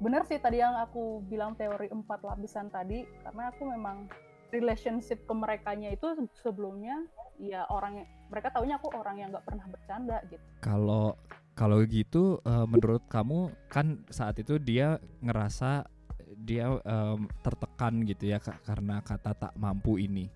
benar 0.00 0.24
sih 0.24 0.40
tadi 0.40 0.64
yang 0.64 0.74
aku 0.81 1.20
bilang 1.29 1.53
teori 1.55 1.92
empat 1.92 2.24
lapisan 2.24 2.72
tadi 2.72 3.05
karena 3.20 3.53
aku 3.53 3.62
memang 3.68 4.09
relationship 4.50 5.22
ke 5.24 5.35
mereka 5.35 5.72
itu 5.79 6.26
sebelumnya 6.42 7.07
ya 7.38 7.64
orang 7.70 8.05
mereka 8.29 8.50
taunya 8.53 8.76
aku 8.76 8.92
orang 8.92 9.16
yang 9.22 9.29
nggak 9.31 9.46
pernah 9.46 9.66
bercanda 9.70 10.18
gitu. 10.29 10.42
Kalau 10.61 11.16
kalau 11.55 11.83
gitu 11.87 12.38
uh, 12.42 12.66
menurut 12.66 13.05
kamu 13.07 13.53
kan 13.70 14.03
saat 14.11 14.38
itu 14.38 14.59
dia 14.59 14.98
ngerasa 15.22 15.87
dia 16.40 16.72
um, 16.72 17.26
tertekan 17.42 18.03
gitu 18.07 18.31
ya 18.31 18.38
karena 18.40 19.03
kata 19.03 19.35
tak 19.35 19.53
mampu 19.59 19.98
ini. 19.98 20.31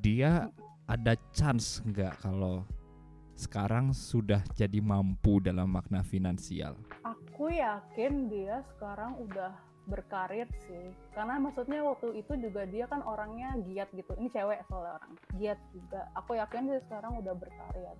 Dia 0.00 0.48
ada 0.88 1.12
chance 1.36 1.84
nggak 1.84 2.24
kalau 2.24 2.64
sekarang 3.36 3.92
sudah 3.92 4.40
jadi 4.56 4.80
mampu 4.80 5.44
dalam 5.44 5.68
makna 5.68 6.00
finansial? 6.00 6.76
Aku 7.04 7.52
yakin 7.52 8.32
dia 8.32 8.64
sekarang 8.76 9.16
udah 9.20 9.52
berkarir 9.88 10.48
sih. 10.68 10.92
Karena 11.16 11.36
maksudnya 11.36 11.84
waktu 11.84 12.20
itu 12.20 12.32
juga 12.36 12.64
dia 12.68 12.88
kan 12.88 13.04
orangnya 13.04 13.56
giat 13.64 13.92
gitu. 13.92 14.12
Ini 14.16 14.28
cewek 14.32 14.64
soalnya 14.68 15.00
orang. 15.00 15.12
Giat 15.36 15.60
juga. 15.72 16.00
Aku 16.16 16.36
yakin 16.36 16.62
dia 16.68 16.80
sekarang 16.84 17.12
udah 17.20 17.34
berkarir. 17.36 17.96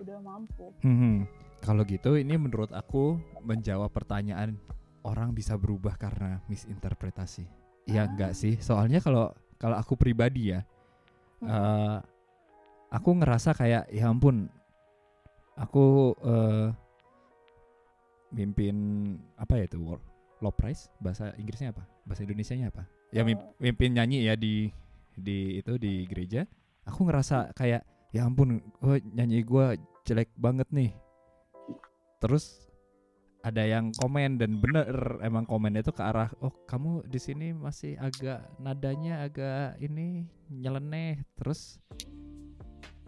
Udah 0.00 0.18
mampu. 0.24 0.72
Hmm, 0.84 1.28
kalau 1.60 1.84
gitu 1.84 2.16
ini 2.16 2.40
menurut 2.40 2.72
aku 2.72 3.20
menjawab 3.44 3.92
pertanyaan 3.92 4.56
orang 5.04 5.36
bisa 5.36 5.56
berubah 5.56 5.96
karena 6.00 6.40
misinterpretasi. 6.48 7.44
Ya 7.88 8.04
ah. 8.04 8.08
enggak 8.08 8.32
sih? 8.32 8.56
Soalnya 8.60 9.04
kalau 9.04 9.32
kalau 9.60 9.76
aku 9.76 9.96
pribadi 9.96 10.56
ya 10.56 10.64
hmm. 11.40 11.48
uh, 11.48 11.98
aku 12.90 13.10
ngerasa 13.20 13.56
kayak 13.56 13.88
ya 13.92 14.10
ampun 14.10 14.48
aku 15.60 16.16
uh, 16.24 16.72
mimpin 18.30 18.76
apa 19.36 19.58
ya 19.60 19.64
itu 19.66 19.78
low 20.40 20.54
price 20.54 20.88
bahasa 21.02 21.36
Inggrisnya 21.36 21.74
apa? 21.74 21.84
Bahasa 22.08 22.24
Indonesianya 22.24 22.72
apa? 22.72 22.88
Ya 23.12 23.26
oh. 23.26 23.28
mimpin 23.60 23.92
nyanyi 23.92 24.24
ya 24.24 24.34
di 24.38 24.72
di 25.14 25.60
itu 25.60 25.76
di 25.76 26.08
gereja. 26.08 26.46
Aku 26.88 27.04
ngerasa 27.04 27.52
kayak 27.52 27.84
ya 28.10 28.24
ampun 28.24 28.62
gue 28.80 28.96
nyanyi 29.12 29.44
gue 29.44 29.76
jelek 30.08 30.32
banget 30.40 30.66
nih. 30.72 30.90
Terus 32.22 32.69
ada 33.40 33.64
yang 33.64 33.88
komen 33.96 34.36
dan 34.36 34.60
bener 34.60 35.16
emang 35.24 35.48
komen 35.48 35.72
itu 35.80 35.88
ke 35.96 36.04
arah 36.04 36.28
oh 36.44 36.52
kamu 36.68 37.08
di 37.08 37.16
sini 37.16 37.56
masih 37.56 37.96
agak 37.96 38.44
nadanya 38.60 39.24
agak 39.24 39.80
ini 39.80 40.28
nyeleneh. 40.52 41.24
Terus 41.40 41.80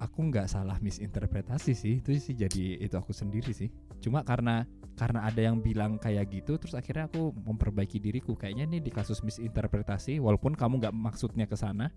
aku 0.01 0.33
nggak 0.33 0.49
salah 0.49 0.81
misinterpretasi 0.81 1.73
sih 1.77 1.95
itu 2.01 2.17
sih 2.17 2.33
jadi 2.33 2.81
itu 2.81 2.97
aku 2.97 3.13
sendiri 3.13 3.53
sih. 3.53 3.69
Cuma 4.01 4.25
karena 4.25 4.65
karena 4.97 5.29
ada 5.29 5.41
yang 5.41 5.61
bilang 5.61 6.01
kayak 6.01 6.33
gitu 6.33 6.57
terus 6.57 6.73
akhirnya 6.73 7.13
aku 7.13 7.37
memperbaiki 7.37 8.01
diriku. 8.01 8.33
Kayaknya 8.33 8.79
nih 8.79 8.81
di 8.89 8.91
kasus 8.91 9.21
misinterpretasi 9.21 10.17
walaupun 10.17 10.57
kamu 10.57 10.81
nggak 10.81 10.97
maksudnya 10.97 11.45
ke 11.45 11.61
sana 11.61 11.93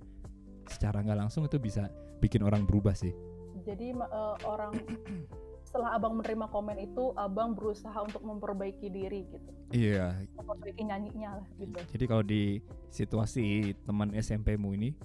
secara 0.67 0.99
nggak 0.99 1.19
langsung 1.23 1.47
itu 1.47 1.55
bisa 1.55 1.87
bikin 2.19 2.43
orang 2.43 2.67
berubah 2.67 2.91
sih. 2.91 3.15
Jadi 3.63 3.95
uh, 3.95 4.35
orang 4.43 4.75
setelah 5.75 5.91
abang 5.99 6.15
menerima 6.15 6.47
komen 6.55 6.77
itu 6.79 7.11
abang 7.19 7.51
berusaha 7.51 7.99
untuk 7.99 8.23
memperbaiki 8.23 8.87
diri 8.87 9.27
gitu. 9.27 9.51
Iya. 9.75 10.15
Memperbaiki 10.39 10.87
nyanyinya 10.87 11.43
lah 11.43 11.47
gitu. 11.59 11.75
Jadi 11.91 12.05
kalau 12.07 12.23
di 12.23 12.63
situasi 12.87 13.75
teman 13.83 14.15
SMP 14.15 14.55
mu 14.55 14.71
ini 14.71 14.95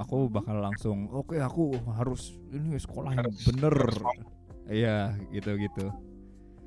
aku 0.00 0.32
bakal 0.32 0.56
langsung 0.56 1.12
oke 1.12 1.36
okay, 1.36 1.44
aku 1.44 1.76
harus 1.92 2.32
ini 2.48 2.80
sekolah 2.80 3.12
yang 3.12 3.28
bener. 3.28 3.76
Iya 4.72 5.20
gitu 5.36 5.60
gitu 5.60 5.92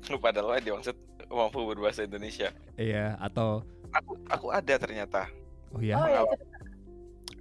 lu 0.08 0.16
padahal 0.16 0.56
dia 0.64 0.72
maksud 0.72 0.96
mampu 1.28 1.60
berbahasa 1.68 2.08
Indonesia. 2.08 2.48
Iya 2.80 3.20
atau 3.20 3.60
aku 3.92 4.16
aku 4.32 4.46
ada 4.48 4.74
ternyata. 4.80 5.28
Oh 5.76 5.82
ya 5.84 6.00
oh, 6.00 6.06
iya. 6.08 6.20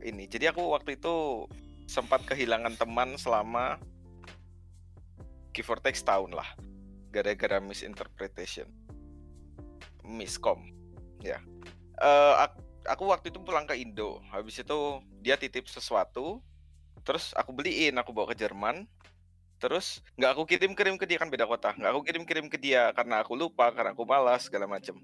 ini 0.04 0.28
jadi 0.28 0.52
aku 0.52 0.62
waktu 0.76 1.00
itu 1.00 1.48
sempat 1.90 2.22
kehilangan 2.28 2.78
teman 2.78 3.18
selama 3.18 3.80
give 5.56 5.68
or 5.70 5.80
take 5.82 5.98
setahun 5.98 6.32
lah 6.34 6.48
gara-gara 7.10 7.58
misinterpretation 7.62 8.70
miskom 10.06 10.74
ya 11.22 11.42
uh, 12.02 12.48
aku, 12.88 13.10
waktu 13.10 13.34
itu 13.34 13.42
pulang 13.42 13.66
ke 13.66 13.78
Indo 13.78 14.22
habis 14.30 14.58
itu 14.62 14.78
dia 15.22 15.36
titip 15.36 15.66
sesuatu 15.70 16.42
terus 17.06 17.34
aku 17.34 17.54
beliin 17.54 17.98
aku 17.98 18.14
bawa 18.14 18.34
ke 18.34 18.40
Jerman 18.42 18.86
Terus 19.60 20.00
nggak 20.16 20.32
aku 20.40 20.44
kirim-kirim 20.48 20.96
ke 20.96 21.04
dia 21.04 21.20
kan 21.20 21.28
beda 21.28 21.44
kota. 21.44 21.76
Nggak 21.76 21.92
aku 21.92 22.02
kirim-kirim 22.08 22.46
ke 22.48 22.56
dia 22.56 22.96
karena 22.96 23.20
aku 23.20 23.36
lupa, 23.36 23.68
karena 23.76 23.92
aku 23.92 24.08
malas 24.08 24.48
segala 24.48 24.66
macem. 24.66 24.96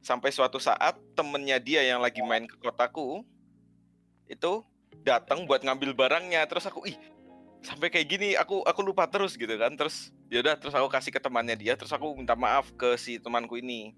Sampai 0.00 0.30
suatu 0.30 0.62
saat 0.62 0.96
temennya 1.18 1.58
dia 1.58 1.82
yang 1.82 1.98
lagi 1.98 2.22
main 2.22 2.46
ke 2.46 2.56
kotaku 2.62 3.26
itu 4.30 4.62
datang 5.02 5.50
buat 5.50 5.66
ngambil 5.66 5.98
barangnya. 5.98 6.46
Terus 6.46 6.70
aku 6.70 6.86
ih 6.86 6.96
sampai 7.60 7.92
kayak 7.92 8.06
gini 8.08 8.28
aku 8.36 8.64
aku 8.64 8.80
lupa 8.80 9.06
terus 9.06 9.36
gitu 9.36 9.52
kan. 9.56 9.72
Terus 9.76 10.10
yaudah 10.32 10.56
terus 10.56 10.74
aku 10.76 10.88
kasih 10.88 11.12
ke 11.12 11.20
temannya 11.20 11.56
dia. 11.56 11.72
Terus 11.76 11.92
aku 11.92 12.16
minta 12.16 12.34
maaf 12.34 12.72
ke 12.74 12.96
si 12.96 13.20
temanku 13.20 13.60
ini. 13.60 13.94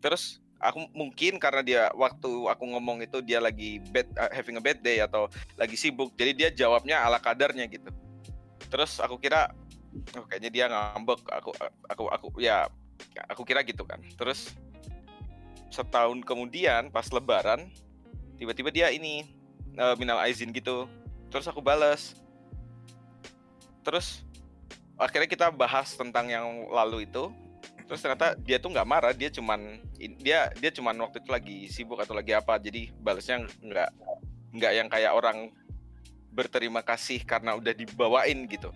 Terus 0.00 0.40
aku 0.60 0.92
mungkin 0.92 1.40
karena 1.40 1.62
dia 1.64 1.82
waktu 1.96 2.28
aku 2.28 2.64
ngomong 2.68 3.00
itu 3.00 3.24
dia 3.24 3.40
lagi 3.40 3.80
bad 3.90 4.06
uh, 4.20 4.28
having 4.28 4.60
a 4.60 4.62
bad 4.62 4.78
day 4.84 5.00
atau 5.00 5.26
lagi 5.56 5.74
sibuk 5.74 6.12
jadi 6.20 6.32
dia 6.36 6.48
jawabnya 6.52 7.00
ala 7.00 7.16
kadarnya 7.16 7.64
gitu 7.64 7.88
terus 8.68 9.00
aku 9.00 9.16
kira 9.16 9.48
oh 10.14 10.24
kayaknya 10.28 10.50
dia 10.52 10.64
ngambek 10.68 11.24
aku 11.32 11.50
aku 11.88 12.04
aku 12.12 12.26
ya 12.38 12.68
aku 13.26 13.42
kira 13.42 13.64
gitu 13.64 13.82
kan 13.88 14.04
terus 14.20 14.52
setahun 15.72 16.20
kemudian 16.28 16.92
pas 16.92 17.08
lebaran 17.08 17.72
tiba-tiba 18.36 18.68
dia 18.68 18.86
ini 18.92 19.32
uh, 19.80 19.96
minal 19.96 20.20
aizin 20.20 20.52
gitu 20.52 20.86
terus 21.32 21.48
aku 21.48 21.64
balas 21.64 22.20
terus 23.90 24.22
akhirnya 24.94 25.26
kita 25.26 25.50
bahas 25.50 25.98
tentang 25.98 26.30
yang 26.30 26.46
lalu 26.70 27.10
itu. 27.10 27.34
Terus 27.90 28.06
ternyata 28.06 28.38
dia 28.38 28.62
tuh 28.62 28.70
nggak 28.70 28.86
marah 28.86 29.10
dia 29.10 29.34
cuman 29.34 29.82
dia 30.22 30.46
dia 30.54 30.70
cuman 30.70 30.94
waktu 31.02 31.18
itu 31.18 31.30
lagi 31.34 31.58
sibuk 31.66 31.98
atau 31.98 32.14
lagi 32.14 32.30
apa 32.30 32.54
jadi 32.62 32.86
balasnya 33.02 33.50
nggak 33.58 33.90
nggak 34.54 34.72
yang 34.78 34.86
kayak 34.86 35.10
orang 35.10 35.50
berterima 36.30 36.86
kasih 36.86 37.18
karena 37.26 37.58
udah 37.58 37.74
dibawain 37.74 38.46
gitu. 38.46 38.70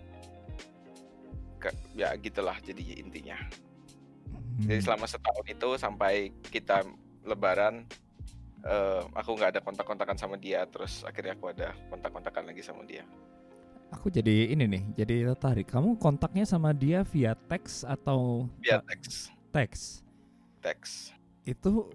Ke, 1.63 1.71
ya 1.95 2.11
gitulah 2.19 2.59
jadi 2.59 2.99
intinya. 2.99 3.39
Hmm. 4.55 4.71
jadi 4.71 4.81
selama 4.83 5.05
setahun 5.07 5.45
itu 5.51 5.69
sampai 5.75 6.31
kita 6.47 6.83
lebaran 7.27 7.83
uh, 8.63 9.03
aku 9.11 9.35
nggak 9.35 9.51
ada 9.55 9.61
kontak-kontakan 9.61 10.15
sama 10.15 10.39
dia 10.39 10.63
terus 10.71 11.03
akhirnya 11.03 11.35
aku 11.35 11.51
ada 11.51 11.75
kontak-kontakan 11.91 12.47
lagi 12.47 12.63
sama 12.63 12.87
dia 12.87 13.03
aku 13.95 14.11
jadi 14.11 14.51
ini 14.51 14.67
nih 14.67 14.83
jadi 14.99 15.15
tertarik. 15.31 15.71
Kamu 15.71 15.95
kontaknya 15.95 16.43
sama 16.43 16.75
dia 16.75 17.07
via 17.07 17.33
teks 17.47 17.87
atau 17.87 18.51
via 18.59 18.83
teks. 18.83 19.31
teks? 19.55 19.81
Teks. 20.59 20.91
Itu 21.47 21.89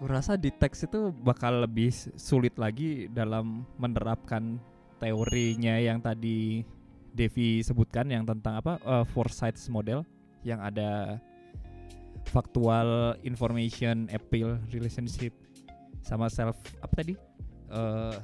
Kurasa 0.00 0.32
di 0.40 0.48
teks 0.48 0.88
itu 0.88 1.12
bakal 1.12 1.68
lebih 1.68 1.92
sulit 2.16 2.56
lagi 2.56 3.04
dalam 3.12 3.68
menerapkan 3.76 4.56
teorinya 4.96 5.76
yang 5.76 6.00
tadi 6.00 6.64
Devi 7.12 7.60
sebutkan 7.60 8.08
yang 8.08 8.24
tentang 8.24 8.64
apa 8.64 8.80
uh, 8.80 9.04
foresight 9.04 9.60
model 9.68 10.00
yang 10.40 10.56
ada 10.64 11.20
factual 12.32 13.12
information 13.28 14.08
appeal 14.08 14.56
relationship 14.72 15.36
sama 16.00 16.32
self 16.32 16.56
apa 16.80 16.94
tadi? 16.96 17.12
Uh, 17.68 18.16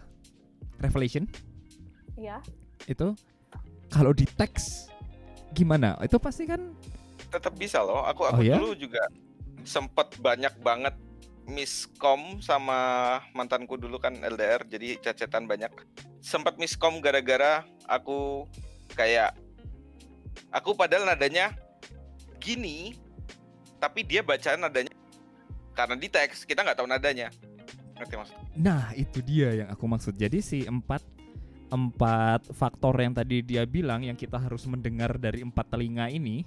revelation 0.81 1.29
iya 2.17 2.43
itu 2.89 3.15
kalau 3.93 4.13
di 4.13 4.27
teks 4.27 4.91
gimana 5.55 5.97
itu 6.05 6.17
pasti 6.19 6.45
kan 6.45 6.61
tetap 7.33 7.55
bisa 7.57 7.81
loh 7.81 8.05
aku 8.05 8.29
aku 8.29 8.41
oh, 8.41 8.45
ya? 8.45 8.57
dulu 8.61 8.77
juga 8.77 9.03
sempat 9.65 10.13
banyak 10.21 10.53
banget 10.61 10.95
miskom 11.47 12.43
sama 12.43 13.23
mantanku 13.31 13.79
dulu 13.79 14.03
kan 14.03 14.19
LDR 14.19 14.67
jadi 14.67 14.99
cacetan 14.99 15.47
banyak 15.47 15.71
sempat 16.19 16.59
miskom 16.59 16.99
gara-gara 16.99 17.63
aku 17.87 18.51
kayak 18.99 19.39
Aku 20.55 20.77
padahal 20.77 21.09
nadanya 21.09 21.53
gini, 22.39 22.95
tapi 23.83 24.07
dia 24.07 24.23
bacaan 24.23 24.63
nadanya 24.63 24.95
karena 25.77 25.97
di 25.99 26.09
teks 26.09 26.49
kita 26.49 26.65
nggak 26.65 26.79
tahu 26.79 26.89
nadanya. 26.89 27.29
Ngerti 27.97 28.15
maksud? 28.17 28.37
Nah, 28.57 28.93
itu 28.93 29.25
dia 29.25 29.65
yang 29.65 29.69
aku 29.73 29.85
maksud. 29.89 30.15
Jadi 30.17 30.39
si 30.45 30.59
empat 30.69 31.01
empat 31.69 32.51
faktor 32.55 32.95
yang 32.99 33.15
tadi 33.15 33.43
dia 33.43 33.63
bilang 33.67 34.03
yang 34.03 34.15
kita 34.15 34.39
harus 34.39 34.65
mendengar 34.67 35.19
dari 35.19 35.43
empat 35.43 35.73
telinga 35.73 36.09
ini 36.09 36.47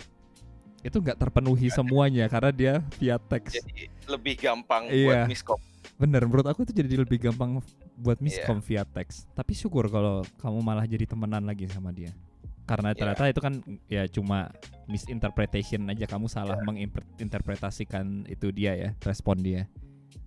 itu 0.80 0.96
nggak 0.96 1.20
terpenuhi 1.20 1.68
semuanya 1.68 2.32
karena 2.32 2.52
dia 2.56 2.74
via 2.96 3.20
teks. 3.20 3.52
Jadi 3.52 3.92
lebih 4.08 4.40
gampang 4.40 4.88
Iya. 4.88 5.06
buat 5.06 5.22
miskom. 5.28 5.60
Bener, 6.00 6.24
menurut 6.24 6.48
aku 6.48 6.64
itu 6.64 6.72
jadi 6.72 7.04
lebih 7.04 7.20
gampang 7.20 7.60
buat 8.00 8.16
Iya. 8.20 8.24
miskom 8.24 8.64
via 8.64 8.88
teks. 8.88 9.28
Tapi 9.36 9.52
syukur 9.52 9.92
kalau 9.92 10.24
kamu 10.40 10.60
malah 10.64 10.88
jadi 10.88 11.04
temenan 11.04 11.44
lagi 11.44 11.68
sama 11.68 11.92
dia. 11.92 12.16
Karena 12.64 12.96
Iya. 12.96 12.98
ternyata 13.02 13.24
itu 13.28 13.42
kan 13.44 13.54
ya 13.92 14.08
cuma 14.08 14.56
misinterpretation 14.88 15.84
aja 15.92 16.08
kamu 16.08 16.32
salah 16.32 16.56
Iya. 16.56 16.64
menginterpretasikan 16.64 18.24
itu 18.32 18.48
dia 18.56 18.72
ya, 18.80 18.90
respon 19.04 19.44
dia. 19.44 19.68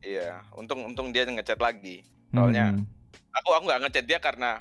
Iya, 0.02 0.42
untung 0.52 0.85
untung 0.85 1.14
dia 1.14 1.24
ngechat 1.24 1.57
lagi. 1.57 2.05
Soalnya 2.28 2.76
Hmm. 2.76 2.85
aku 3.33 3.48
aku 3.57 3.64
nggak 3.70 3.81
ngechat 3.88 4.05
dia 4.05 4.18
karena 4.20 4.61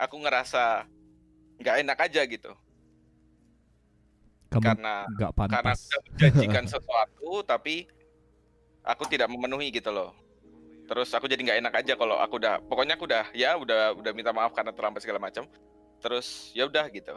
aku 0.00 0.16
ngerasa 0.16 0.88
nggak 1.60 1.76
enak 1.84 1.98
aja 2.08 2.24
gitu. 2.24 2.52
kamu 4.50 4.64
Karena 4.66 4.94
karena 5.14 5.30
pantas. 5.36 5.86
udah 5.86 6.00
menjanjikan 6.10 6.66
sesuatu 6.74 7.44
tapi 7.46 7.86
aku 8.82 9.04
tidak 9.06 9.28
memenuhi 9.28 9.68
gitu 9.70 9.92
loh. 9.92 10.16
Terus 10.90 11.14
aku 11.14 11.30
jadi 11.30 11.38
nggak 11.38 11.58
enak 11.62 11.74
aja 11.84 11.92
kalau 11.94 12.18
aku 12.18 12.40
udah 12.42 12.58
pokoknya 12.66 12.98
aku 12.98 13.06
udah 13.06 13.30
ya 13.30 13.54
udah 13.54 13.94
udah 13.94 14.10
minta 14.10 14.34
maaf 14.34 14.50
karena 14.56 14.74
terlambat 14.74 15.04
segala 15.06 15.22
macam. 15.22 15.46
Terus 16.02 16.50
ya 16.56 16.66
udah 16.66 16.90
gitu. 16.90 17.14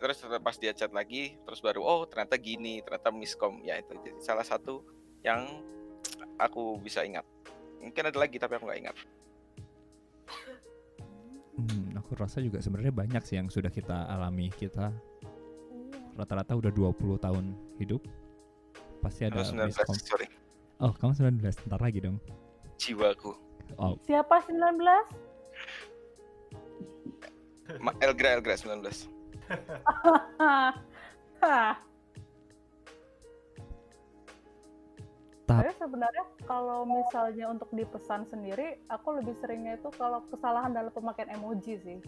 Terus 0.00 0.24
pas 0.40 0.56
dia 0.56 0.72
chat 0.72 0.90
lagi 0.94 1.36
terus 1.44 1.60
baru 1.60 1.84
oh 1.84 2.08
ternyata 2.08 2.40
gini, 2.40 2.80
ternyata 2.80 3.12
miskom. 3.12 3.60
Ya 3.60 3.76
itu 3.76 3.92
jadi 4.00 4.16
salah 4.24 4.46
satu 4.46 4.80
yang 5.20 5.44
aku 6.40 6.80
bisa 6.80 7.04
ingat. 7.04 7.26
Mungkin 7.84 8.08
ada 8.08 8.16
lagi 8.16 8.40
tapi 8.40 8.56
aku 8.56 8.64
nggak 8.64 8.80
ingat. 8.80 8.96
Aku 12.12 12.20
rasa 12.20 12.44
juga 12.44 12.60
sebenarnya 12.60 12.92
banyak 12.92 13.24
sih 13.24 13.40
yang 13.40 13.48
sudah 13.48 13.72
kita 13.72 14.04
alami. 14.04 14.52
Kita 14.52 14.92
Iya. 14.92 15.00
rata-rata 16.12 16.52
udah 16.52 16.68
20 16.68 17.16
tahun 17.16 17.56
hidup. 17.80 18.04
Pasti 19.00 19.24
ada 19.24 19.40
Terus 19.40 19.56
19, 19.56 19.72
miskom. 19.72 19.96
sorry. 19.96 20.28
Oh, 20.76 20.92
kamu 20.92 21.16
19, 21.16 21.56
ntar 21.64 21.80
lagi 21.80 22.04
dong. 22.04 22.20
Jiwaku. 22.76 23.32
Oh, 23.80 23.96
Siapa 24.04 24.44
19? 24.44 25.08
Ma- 27.80 27.96
Elgra 27.96 28.36
Elgra 28.36 28.60
19. 28.60 29.08
Tapi 35.42 35.74
sebenarnya 35.74 36.24
kalau 36.46 36.86
misalnya 36.86 37.50
untuk 37.50 37.66
dipesan 37.74 38.24
sendiri, 38.30 38.78
aku 38.86 39.18
lebih 39.18 39.34
seringnya 39.42 39.74
itu 39.74 39.90
kalau 39.98 40.22
kesalahan 40.30 40.70
dalam 40.70 40.94
pemakaian 40.94 41.34
emoji 41.34 41.82
sih. 41.82 41.98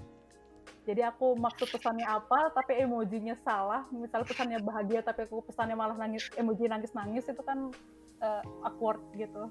Jadi 0.85 1.01
aku 1.01 1.35
maksud 1.37 1.73
pesannya 1.73 2.05
apa, 2.05 2.53
tapi 2.53 2.79
emojinya 2.85 3.35
salah. 3.41 3.89
Misalnya 3.91 4.27
pesannya 4.29 4.59
bahagia, 4.61 5.01
tapi 5.01 5.25
aku 5.25 5.41
pesannya 5.45 5.75
malah 5.75 5.97
nangis, 5.97 6.29
emoji 6.37 6.69
nangis-nangis 6.69 7.25
itu 7.27 7.43
kan 7.43 7.73
eh, 8.21 8.43
awkward 8.63 9.01
gitu. 9.17 9.49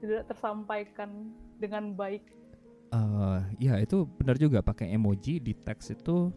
Tidak 0.00 0.30
tersampaikan 0.30 1.34
dengan 1.58 1.92
baik. 1.94 2.22
eh 2.94 3.40
ya 3.58 3.74
itu 3.82 4.06
benar 4.06 4.38
juga 4.38 4.62
pakai 4.62 4.94
emoji 4.94 5.42
di 5.42 5.50
teks 5.50 5.98
itu 5.98 6.30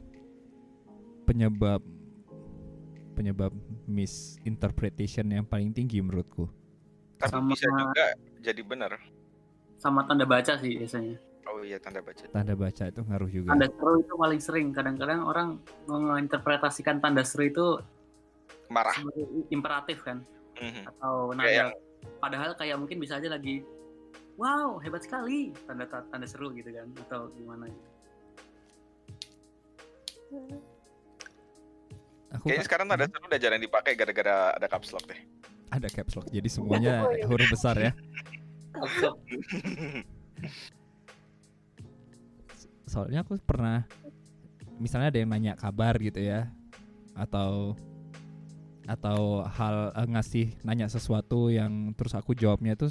penyebab 1.29 1.85
penyebab 3.17 3.49
misinterpretation 3.89 5.25
yang 5.25 5.41
paling 5.41 5.73
tinggi 5.73 5.97
menurutku. 5.97 6.45
Tapi 7.17 7.33
Sama- 7.33 7.49
bisa 7.49 7.65
juga 7.65 8.05
jadi 8.45 8.61
benar. 8.61 8.93
sama 9.77 10.05
tanda 10.05 10.25
baca 10.25 10.53
sih 10.57 10.77
biasanya. 10.77 11.17
Oh 11.49 11.65
iya 11.65 11.81
tanda 11.81 12.01
baca. 12.01 12.21
Tanda 12.29 12.53
baca 12.53 12.83
itu 12.85 13.01
ngaruh 13.01 13.29
juga. 13.29 13.47
Tanda 13.49 13.67
seru 13.73 13.93
itu 13.97 14.13
paling 14.13 14.41
sering. 14.41 14.67
Kadang-kadang 14.69 15.19
orang 15.25 15.49
menginterpretasikan 15.85 17.01
tanda 17.01 17.25
seru 17.25 17.49
itu 17.49 17.65
Marah. 18.69 18.93
imperatif 19.49 20.03
kan, 20.03 20.21
Mhm. 20.59 20.83
atau 20.93 21.33
nada. 21.33 21.49
yang 21.49 21.71
Padahal 22.21 22.53
kayak 22.53 22.77
mungkin 22.77 23.01
bisa 23.01 23.17
aja 23.17 23.25
lagi, 23.25 23.65
wow 24.37 24.77
hebat 24.77 25.01
sekali, 25.01 25.49
tanda 25.65 25.89
tanda 25.89 26.27
seru 26.29 26.53
gitu 26.53 26.69
kan, 26.69 26.85
atau 27.05 27.33
gimana 27.33 27.65
gitu. 27.65 27.89
Aku 32.35 32.51
kayaknya 32.51 32.65
sekarang 32.67 32.85
tanda 32.91 33.07
seru 33.07 33.23
udah 33.23 33.39
jarang 33.39 33.61
dipakai 33.63 33.95
gara-gara 33.95 34.51
ada 34.51 34.67
caps 34.67 34.91
lock 34.91 35.07
deh. 35.07 35.19
ada 35.67 35.87
caps 35.87 36.13
lock. 36.15 36.27
Jadi 36.27 36.49
semuanya 36.51 37.07
Oh, 37.07 37.11
iya. 37.15 37.25
huruf 37.27 37.47
besar 37.51 37.75
ya. 37.79 37.91
Soalnya 42.87 43.23
aku 43.23 43.35
pernah 43.43 43.83
misalnya 44.79 45.11
ada 45.11 45.19
yang 45.19 45.29
nanya 45.31 45.53
kabar 45.57 45.97
gitu 45.99 46.21
ya 46.21 46.47
atau 47.17 47.73
atau 48.87 49.43
hal 49.43 49.91
eh, 49.91 50.07
ngasih 50.07 50.47
nanya 50.63 50.87
sesuatu 50.87 51.51
yang 51.51 51.91
terus 51.97 52.15
aku 52.15 52.31
jawabnya 52.31 52.77
itu 52.77 52.87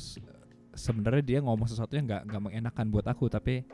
sebenarnya 0.76 1.24
dia 1.24 1.38
ngomong 1.40 1.64
sesuatu 1.64 1.96
yang 1.96 2.04
nggak 2.04 2.28
nggak 2.28 2.42
mengenakan 2.42 2.86
buat 2.92 3.06
aku 3.08 3.32
tapi 3.32 3.64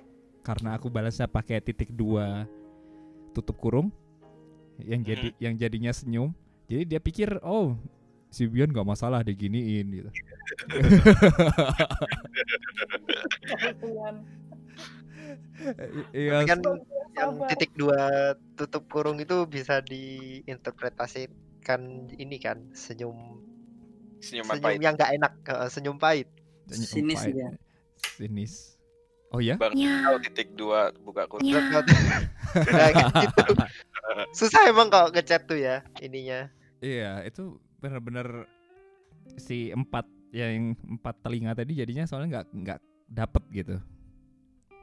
karena 0.46 0.78
aku 0.78 0.86
balasnya 0.92 1.26
pakai 1.26 1.58
titik 1.58 1.90
dua 1.90 2.46
tutup 3.34 3.58
kurung 3.58 3.90
yang 4.80 5.04
jadi 5.04 5.28
yang 5.36 5.54
jadinya 5.60 5.92
senyum 5.92 6.32
jadi 6.70 6.88
dia 6.88 7.00
pikir 7.02 7.36
oh 7.44 7.76
si 8.32 8.48
Bion 8.48 8.72
nggak 8.72 8.88
masalah 8.88 9.20
diginiin 9.20 9.86
gitu. 9.92 10.08
Iya 16.12 16.44
kan 16.44 16.60
yang 17.14 17.38
titik 17.52 17.70
dua 17.78 18.34
tutup 18.58 18.84
kurung 18.90 19.20
itu 19.22 19.46
bisa 19.46 19.78
diinterpretasikan 19.84 22.10
ini 22.18 22.38
kan 22.42 22.58
senyum. 22.74 23.38
Senyuman 24.18 24.58
senyum 24.58 24.66
pahit. 24.66 24.82
yang 24.82 24.94
nggak 24.98 25.12
enak 25.20 25.32
senyum 25.70 25.96
pahit. 26.00 26.26
Senyum 26.68 26.90
Sinis 26.90 27.20
pahit. 27.22 27.34
ya. 27.36 27.50
sinis. 28.18 28.72
Oh 29.32 29.40
ya? 29.40 29.56
Bang 29.56 29.72
tahu 29.72 30.16
titik 30.28 30.52
dua 30.56 30.92
buka 31.00 31.24
kurung. 31.28 31.48
Nah, 32.52 32.92
kayak 32.92 33.16
gitu. 33.16 33.56
Susah 34.32 34.68
emang 34.68 34.88
kalau 34.88 35.08
ngechat 35.10 35.44
tuh 35.46 35.58
ya 35.58 35.80
ininya 35.98 36.48
Iya, 36.82 37.22
itu 37.22 37.62
benar-benar 37.78 38.50
si 39.38 39.70
empat 39.70 40.02
yang 40.34 40.74
empat 40.98 41.14
telinga 41.22 41.54
tadi 41.54 41.78
jadinya 41.78 42.02
soalnya 42.10 42.42
nggak 42.42 42.46
nggak 42.58 42.80
dapet 43.06 43.42
gitu. 43.54 43.76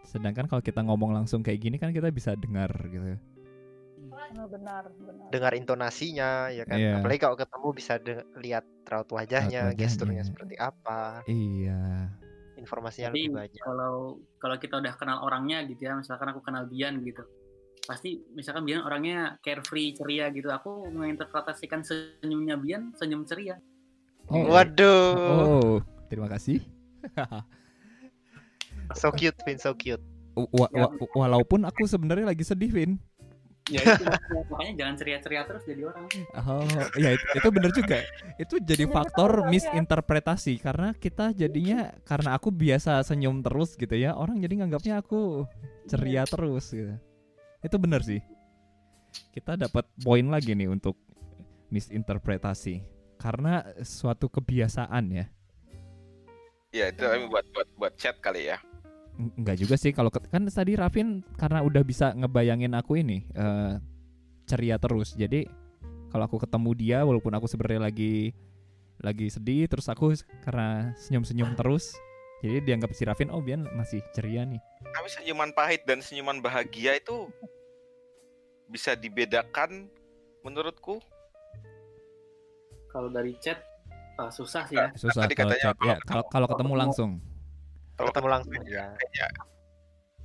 Sedangkan 0.07 0.47
kalau 0.47 0.63
kita 0.63 0.79
ngomong 0.79 1.11
langsung 1.11 1.43
kayak 1.43 1.59
gini 1.59 1.75
kan 1.75 1.91
kita 1.91 2.07
bisa 2.07 2.39
dengar 2.39 2.71
gitu. 2.87 3.19
Benar, 3.99 4.47
benar, 4.47 4.83
benar. 4.95 5.27
dengar 5.27 5.51
intonasinya 5.57 6.47
ya 6.53 6.63
kan 6.63 6.77
Iya. 6.79 7.01
apalagi 7.01 7.19
kalau 7.19 7.35
ketemu 7.35 7.67
bisa 7.75 7.93
de- 7.99 8.25
lihat 8.39 8.63
raut 8.87 9.09
wajahnya, 9.11 9.73
wajahnya. 9.73 9.77
gesturnya 9.77 10.23
seperti 10.23 10.55
apa 10.55 11.25
Iya. 11.27 12.13
informasinya 12.55 13.09
Jadi 13.11 13.27
lebih 13.27 13.35
banyak 13.43 13.61
kalau 13.63 13.95
kalau 14.39 14.55
kita 14.55 14.79
udah 14.79 14.93
kenal 14.95 15.19
orangnya 15.23 15.63
gitu 15.67 15.83
ya, 15.83 15.95
misalkan 15.99 16.31
aku 16.31 16.39
kenal 16.43 16.63
Bian 16.67 16.99
gitu, 17.03 17.23
pasti 17.89 18.21
misalkan 18.37 18.69
Bian 18.69 18.85
orangnya 18.85 19.41
carefree 19.41 19.97
ceria 19.97 20.29
gitu, 20.29 20.53
aku 20.53 20.93
menginterpretasikan 20.93 21.81
senyumnya 21.81 22.53
Bian 22.53 22.93
senyum 22.93 23.25
ceria. 23.25 23.57
Oh. 24.29 24.45
waduh 24.45 25.17
Oh, 25.17 25.73
terima 26.05 26.29
kasih. 26.29 26.61
so 28.93 29.09
cute 29.09 29.37
Vin 29.41 29.57
so 29.57 29.73
cute 29.73 30.01
Wa- 30.37 30.69
wa- 30.71 30.93
walaupun 31.17 31.65
aku 31.65 31.83
sebenarnya 31.83 32.29
lagi 32.29 32.45
sedih, 32.45 32.69
Vin. 32.71 33.01
Ya 33.67 33.83
itu 33.85 34.01
makanya- 34.49 34.75
jangan 34.81 34.95
ceria-ceria 34.97 35.41
terus 35.45 35.63
jadi 35.67 35.81
orang. 35.85 36.05
Oh, 36.41 36.65
ya 36.97 37.09
itu, 37.13 37.25
itu 37.37 37.47
bener 37.53 37.71
juga. 37.75 37.97
Itu 38.39 38.55
jadi 38.57 38.85
faktor 38.87 39.45
ya. 39.45 39.49
misinterpretasi 39.51 40.57
karena 40.57 40.95
kita 40.95 41.35
jadinya 41.37 41.91
karena 42.01 42.33
aku 42.33 42.49
biasa 42.49 43.03
senyum 43.03 43.45
terus 43.45 43.75
gitu 43.77 43.93
ya, 43.93 44.15
orang 44.17 44.39
jadi 44.41 44.63
nganggapnya 44.63 45.03
aku 45.03 45.45
ceria 45.85 46.23
terus 46.25 46.71
gitu. 46.71 46.95
Itu 47.59 47.75
bener 47.81 48.01
sih. 48.05 48.21
Kita 49.33 49.57
dapat 49.59 49.87
poin 50.03 50.25
lagi 50.29 50.53
nih 50.53 50.69
untuk 50.69 50.95
misinterpretasi 51.69 52.81
karena 53.19 53.65
suatu 53.83 54.31
kebiasaan 54.31 55.05
ya. 55.11 55.25
Ya 56.69 56.93
itu 56.93 57.03
buat 57.27 57.45
buat 57.51 57.69
buat 57.75 57.93
chat 57.97 58.21
kali 58.21 58.53
ya. 58.53 58.57
Enggak 59.19 59.59
juga 59.59 59.75
sih 59.75 59.91
kalau 59.91 60.07
kan 60.13 60.47
tadi 60.47 60.79
Rafin 60.79 61.25
karena 61.35 61.59
udah 61.65 61.83
bisa 61.83 62.15
ngebayangin 62.15 62.71
aku 62.77 63.01
ini 63.01 63.27
eh, 63.35 63.81
ceria 64.47 64.79
terus. 64.79 65.17
Jadi 65.17 65.49
kalau 66.13 66.25
aku 66.29 66.39
ketemu 66.41 66.71
dia 66.77 66.99
walaupun 67.03 67.33
aku 67.35 67.45
sebenarnya 67.49 67.91
lagi 67.91 68.31
lagi 68.99 69.27
sedih 69.31 69.67
terus 69.67 69.87
aku 69.87 70.11
karena 70.43 70.91
senyum-senyum 70.99 71.55
terus 71.55 71.95
jadi 72.39 72.63
dianggap 72.63 72.91
si 72.95 73.03
Rafin 73.03 73.31
oh 73.31 73.43
Bian 73.43 73.67
masih 73.75 73.99
ceria 74.15 74.47
nih. 74.47 74.63
Tapi 74.89 75.07
senyuman 75.07 75.53
pahit 75.53 75.85
dan 75.85 76.01
senyuman 76.01 76.41
bahagia 76.41 76.97
itu 76.97 77.29
bisa 78.69 78.93
dibedakan 78.93 79.89
menurutku 80.45 81.01
Kalau 82.89 83.09
dari 83.09 83.37
chat 83.37 83.61
eh, 84.17 84.31
susah 84.33 84.65
sih 84.65 84.77
ya. 84.77 84.89
Susah 84.97 85.25
tadi 85.25 85.37
kalau 85.37 85.53
katanya 85.53 85.65
chat 85.73 85.77
ya. 85.85 85.97
kalau 86.05 86.23
Kalau 86.29 86.47
ketemu 86.49 86.73
ketemu- 86.73 86.81
langsung. 86.81 87.11
Kalau 87.97 88.09
ketemu 88.09 88.29
langsung 88.31 88.53
ya. 88.65 88.87
ya 89.13 89.27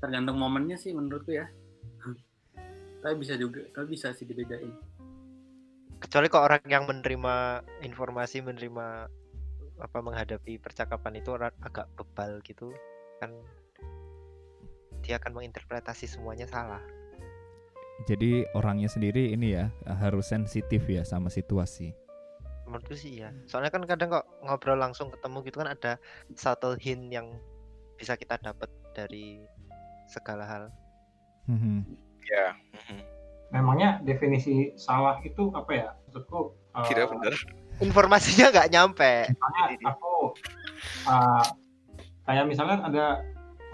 Tergantung 0.01 0.37
momennya 0.41 0.77
sih 0.81 0.93
menurutku 0.97 1.33
ya. 1.33 1.49
Tapi 3.05 3.15
bisa 3.21 3.37
juga, 3.37 3.61
tapi 3.77 3.93
bisa 3.93 4.17
sih 4.17 4.25
dibedain. 4.25 4.73
Kecuali 6.01 6.27
kok 6.33 6.41
orang 6.41 6.65
yang 6.65 6.89
menerima 6.89 7.61
informasi, 7.85 8.41
menerima 8.41 9.13
apa 9.81 9.99
menghadapi 10.01 10.57
percakapan 10.57 11.21
itu 11.21 11.35
orang 11.35 11.53
agak 11.61 11.91
bebal 11.99 12.39
gitu 12.47 12.71
kan 13.19 13.35
dia 15.05 15.21
akan 15.21 15.37
menginterpretasi 15.37 16.09
semuanya 16.09 16.49
salah. 16.49 16.81
Jadi 18.09 18.43
orangnya 18.59 18.91
sendiri 18.91 19.31
ini 19.31 19.55
ya 19.55 19.71
harus 19.87 20.27
sensitif 20.27 20.83
ya 20.89 21.07
sama 21.07 21.31
situasi. 21.31 21.95
Menurutku 22.67 22.97
sih 22.97 23.23
ya. 23.23 23.31
Soalnya 23.47 23.71
kan 23.71 23.85
kadang 23.87 24.09
kok 24.11 24.27
ngobrol 24.43 24.81
langsung 24.81 25.13
ketemu 25.13 25.39
gitu 25.47 25.57
kan 25.63 25.71
ada 25.71 25.93
subtle 26.35 26.75
hint 26.81 27.13
yang 27.13 27.39
bisa 28.01 28.19
kita 28.19 28.41
dapat 28.41 28.67
dari 28.97 29.45
segala 30.11 30.43
hal. 30.49 30.65
Ya. 32.27 32.57
Memangnya 33.55 34.03
definisi 34.03 34.75
salah 34.75 35.23
itu 35.23 35.53
apa 35.55 35.71
ya? 35.71 35.89
Maksudku 36.11 36.57
eh, 36.75 36.87
tidak 36.91 37.15
benar 37.15 37.35
Informasinya 37.83 38.55
nggak 38.55 38.71
nyampe. 38.71 39.13
misalnya 39.31 39.91
aku 39.91 40.15
uh, 41.11 41.45
kayak 42.27 42.47
misalnya 42.47 42.79
ada 42.87 43.07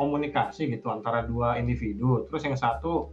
komunikasi 0.01 0.72
gitu 0.72 0.88
antara 0.88 1.20
dua 1.28 1.61
individu. 1.61 2.24
Terus 2.32 2.48
yang 2.48 2.57
satu 2.57 3.12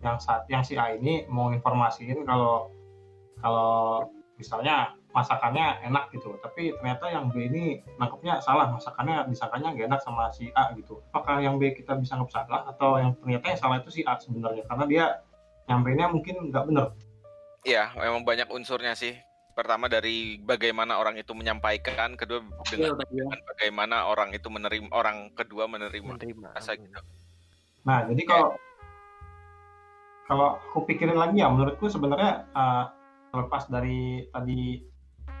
yang 0.00 0.16
saat 0.16 0.48
yang 0.48 0.64
si 0.64 0.80
A 0.80 0.96
ini 0.96 1.28
mau 1.28 1.52
informasiin 1.52 2.24
kalau 2.24 2.72
kalau 3.44 4.08
misalnya 4.40 4.96
masakannya 5.12 5.84
enak 5.84 6.12
gitu. 6.16 6.36
Tapi 6.40 6.72
ternyata 6.80 7.12
yang 7.12 7.28
B 7.28 7.52
ini 7.52 7.84
nangkepnya 8.00 8.40
salah 8.40 8.72
masakannya 8.72 9.28
disangkanya 9.28 9.76
nggak 9.76 9.88
enak 9.92 10.00
sama 10.00 10.32
si 10.32 10.48
A 10.56 10.72
gitu. 10.72 11.04
Apakah 11.12 11.44
yang 11.44 11.60
B 11.60 11.76
kita 11.76 11.96
bisa 12.00 12.16
anggap 12.16 12.32
salah 12.32 12.64
atau 12.68 12.96
yang 12.96 13.12
ternyata 13.20 13.52
yang 13.52 13.60
salah 13.60 13.76
itu 13.80 13.92
si 13.92 14.00
A 14.08 14.16
sebenarnya? 14.16 14.64
Karena 14.64 14.84
dia 14.88 15.04
nyampeinnya 15.68 16.08
mungkin 16.08 16.48
nggak 16.48 16.64
bener. 16.68 16.86
Ya 17.64 17.92
memang 17.96 18.24
banyak 18.24 18.48
unsurnya 18.48 18.96
sih 18.96 19.25
pertama 19.56 19.88
dari 19.88 20.36
bagaimana 20.38 21.00
orang 21.00 21.16
itu 21.16 21.32
menyampaikan 21.32 22.12
kedua 22.12 22.44
Iya, 22.68 22.92
dengan, 22.92 23.00
tadi 23.00 23.14
ya. 23.16 23.24
dengan 23.24 23.40
bagaimana 23.48 23.96
orang 24.04 24.30
itu 24.30 24.48
menerima 24.52 24.88
orang 24.92 25.32
kedua 25.32 25.64
menerima 25.64 26.12
Menerima. 26.12 26.52
rasa 26.52 26.76
gitu 26.76 27.00
Nah, 27.86 28.02
jadi 28.04 28.22
kalau 28.22 28.50
kalau 30.26 30.58
aku 30.60 30.84
pikirin 30.84 31.14
lagi 31.14 31.38
ya, 31.38 31.46
menurutku 31.46 31.86
sebenarnya 31.86 32.44
eh, 32.50 32.84
terlepas 33.30 33.70
dari 33.70 34.26
tadi 34.28 34.82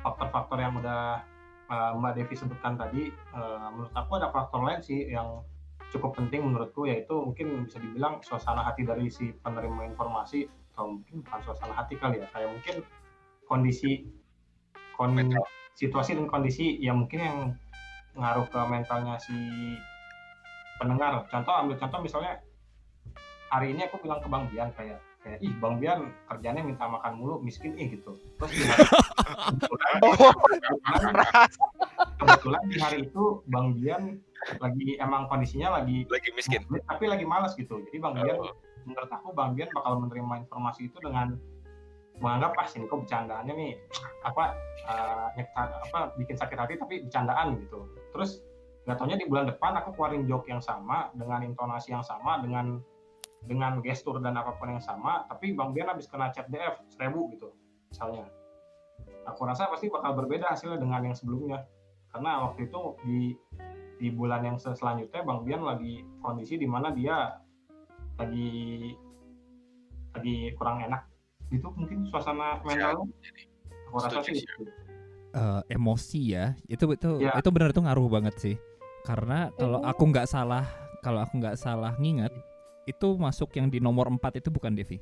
faktor-faktor 0.00 0.56
yang 0.56 0.78
udah 0.78 1.20
eh, 1.66 1.90
Mbak 1.98 2.12
Devi 2.14 2.34
sebutkan 2.38 2.78
tadi, 2.78 3.10
eh, 3.10 3.66
menurut 3.74 3.90
aku 3.92 4.10
ada 4.16 4.30
faktor 4.30 4.62
lain 4.62 4.78
sih 4.78 5.10
yang 5.10 5.42
cukup 5.90 6.14
penting 6.14 6.46
menurutku 6.46 6.86
yaitu 6.86 7.14
mungkin 7.14 7.66
bisa 7.66 7.82
dibilang 7.82 8.22
suasana 8.22 8.62
hati 8.62 8.86
dari 8.86 9.10
si 9.10 9.34
penerima 9.42 9.86
informasi 9.90 10.46
atau 10.72 10.94
mungkin 10.94 11.26
bukan 11.26 11.40
suasana 11.42 11.74
hati 11.74 11.98
kali 11.98 12.22
ya, 12.22 12.30
kayak 12.30 12.48
mungkin 12.48 12.76
kondisi 13.46 14.06
kon 14.96 15.12
Mental. 15.14 15.42
situasi 15.76 16.16
dan 16.16 16.24
kondisi 16.24 16.80
yang 16.80 17.04
mungkin 17.04 17.20
yang 17.20 17.38
ngaruh 18.16 18.48
ke 18.48 18.60
mentalnya 18.64 19.20
si 19.20 19.36
pendengar. 20.80 21.24
Contoh 21.28 21.52
ambil 21.52 21.76
contoh 21.76 22.00
misalnya 22.00 22.40
hari 23.52 23.76
ini 23.76 23.84
aku 23.84 24.00
bilang 24.00 24.24
ke 24.24 24.28
Bang 24.28 24.48
Bian 24.48 24.72
kayak 24.72 24.98
kayak 25.20 25.38
ih 25.44 25.52
Bang 25.60 25.76
Bian 25.76 26.08
kerjanya 26.30 26.64
minta 26.64 26.88
makan 26.88 27.12
mulu 27.20 27.44
miskin 27.44 27.76
ih 27.76 27.92
gitu. 27.92 28.16
Terus 28.40 28.50
di 28.56 28.62
hari, 28.64 28.82
kebetulan, 29.52 29.92
kebetulan, 30.00 31.48
kebetulan 32.16 32.62
di 32.72 32.76
hari 32.80 32.98
itu 33.04 33.24
Bang 33.52 33.76
Bian 33.76 34.02
lagi 34.62 34.86
emang 34.96 35.26
kondisinya 35.28 35.82
lagi 35.82 36.06
lagi 36.08 36.30
miskin 36.32 36.62
tapi 36.88 37.04
lagi 37.04 37.24
malas 37.28 37.52
gitu. 37.52 37.84
Jadi 37.90 37.96
Bang 38.00 38.16
Bian 38.16 38.38
Oh. 38.40 38.54
menurut 38.86 39.10
aku 39.10 39.34
Bang 39.36 39.52
Bian 39.52 39.68
bakal 39.76 39.98
menerima 40.00 40.46
informasi 40.46 40.88
itu 40.88 40.96
dengan 41.02 41.36
menganggap 42.16 42.56
ah 42.56 42.68
ini 42.72 42.84
kok 42.88 43.00
bercandaannya 43.04 43.54
nih 43.54 43.72
apa 44.24 44.44
nyekta- 45.36 45.72
apa 45.90 45.98
bikin 46.16 46.36
sakit 46.36 46.56
hati 46.56 46.74
tapi 46.80 47.04
bercandaan 47.04 47.60
gitu. 47.60 47.84
Terus 48.12 48.40
nggak 48.86 48.96
taunya 49.02 49.18
di 49.18 49.26
bulan 49.26 49.50
depan 49.50 49.74
aku 49.82 49.98
keluarin 49.98 50.24
joke 50.30 50.46
yang 50.46 50.62
sama 50.62 51.10
dengan 51.18 51.42
intonasi 51.42 51.90
yang 51.90 52.06
sama 52.06 52.38
dengan 52.38 52.78
dengan 53.42 53.82
gestur 53.82 54.22
dan 54.22 54.38
apa 54.38 54.54
pun 54.54 54.70
yang 54.70 54.82
sama 54.82 55.26
tapi 55.26 55.54
Bang 55.58 55.74
Bian 55.74 55.90
habis 55.90 56.06
kena 56.06 56.30
chat 56.30 56.46
DF 56.46 56.86
seribu 56.94 57.26
gitu 57.34 57.50
misalnya 57.90 58.30
aku 59.26 59.42
rasa 59.42 59.66
pasti 59.66 59.90
bakal 59.90 60.14
berbeda 60.14 60.50
hasilnya 60.50 60.78
dengan 60.78 61.02
yang 61.02 61.18
sebelumnya 61.18 61.66
karena 62.14 62.46
waktu 62.46 62.70
itu 62.70 62.80
di 63.02 63.18
di 63.98 64.08
bulan 64.14 64.46
yang 64.46 64.56
sel- 64.58 64.78
selanjutnya 64.78 65.26
Bang 65.26 65.42
Bian 65.42 65.66
lagi 65.66 66.06
kondisi 66.22 66.54
di 66.54 66.70
mana 66.70 66.94
dia 66.94 67.42
lagi 68.22 68.94
lagi 70.14 70.36
kurang 70.54 70.86
enak 70.86 71.02
gitu 71.48 71.68
mungkin 71.72 72.06
suasana 72.10 72.58
mental 72.62 73.06
aku 73.86 73.96
rasa 73.96 74.20
sih 74.22 74.42
itu. 74.42 74.62
Eh, 75.36 75.60
emosi 75.68 76.20
ya 76.32 76.56
itu 76.66 76.88
itu 76.90 77.10
Ya. 77.20 77.36
itu 77.36 77.48
benar 77.52 77.70
itu 77.70 77.82
ngaruh 77.84 78.08
banget 78.08 78.34
sih. 78.36 78.56
Karena 79.04 79.52
kalau 79.54 79.84
aku 79.84 80.02
nggak 80.08 80.26
salah 80.26 80.64
kalau 81.04 81.22
aku 81.22 81.38
nggak 81.38 81.54
salah 81.54 81.94
nginget 82.00 82.32
itu 82.86 83.14
masuk 83.14 83.54
yang 83.54 83.68
di 83.68 83.78
nomor 83.78 84.08
4 84.08 84.40
itu 84.40 84.48
bukan 84.50 84.74
Devi? 84.74 84.98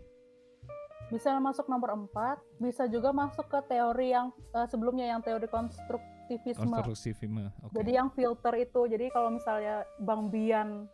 Bisa 1.09 1.37
masuk 1.39 1.69
nomor 1.69 1.93
4, 2.11 2.41
bisa 2.59 2.89
juga 2.89 3.13
masuk 3.13 3.47
ke 3.47 3.61
teori 3.71 4.13
yang 4.13 4.33
eh, 4.53 4.67
sebelumnya 4.67 5.07
yang 5.07 5.21
teori 5.21 5.47
konstruktivisme. 5.47 6.65
konstruktivisme 6.67 7.53
oke. 7.63 7.73
Jadi 7.73 7.91
yang 7.93 8.09
filter 8.11 8.55
itu, 8.59 8.81
jadi 8.89 9.07
kalau 9.13 9.31
misalnya 9.31 9.85
Bang 10.01 10.29
Bian 10.29 10.89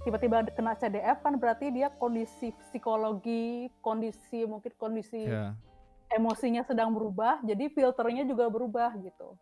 tiba-tiba 0.00 0.46
kena 0.54 0.72
CDF 0.76 1.20
kan 1.20 1.36
berarti 1.36 1.68
dia 1.70 1.92
kondisi 1.92 2.54
psikologi, 2.68 3.68
kondisi 3.84 4.46
mungkin 4.48 4.72
kondisi 4.76 5.28
ya 5.28 5.52
emosinya 6.10 6.66
sedang 6.66 6.90
berubah, 6.90 7.38
jadi 7.46 7.70
filternya 7.70 8.26
juga 8.26 8.50
berubah 8.50 8.98
gitu. 8.98 9.38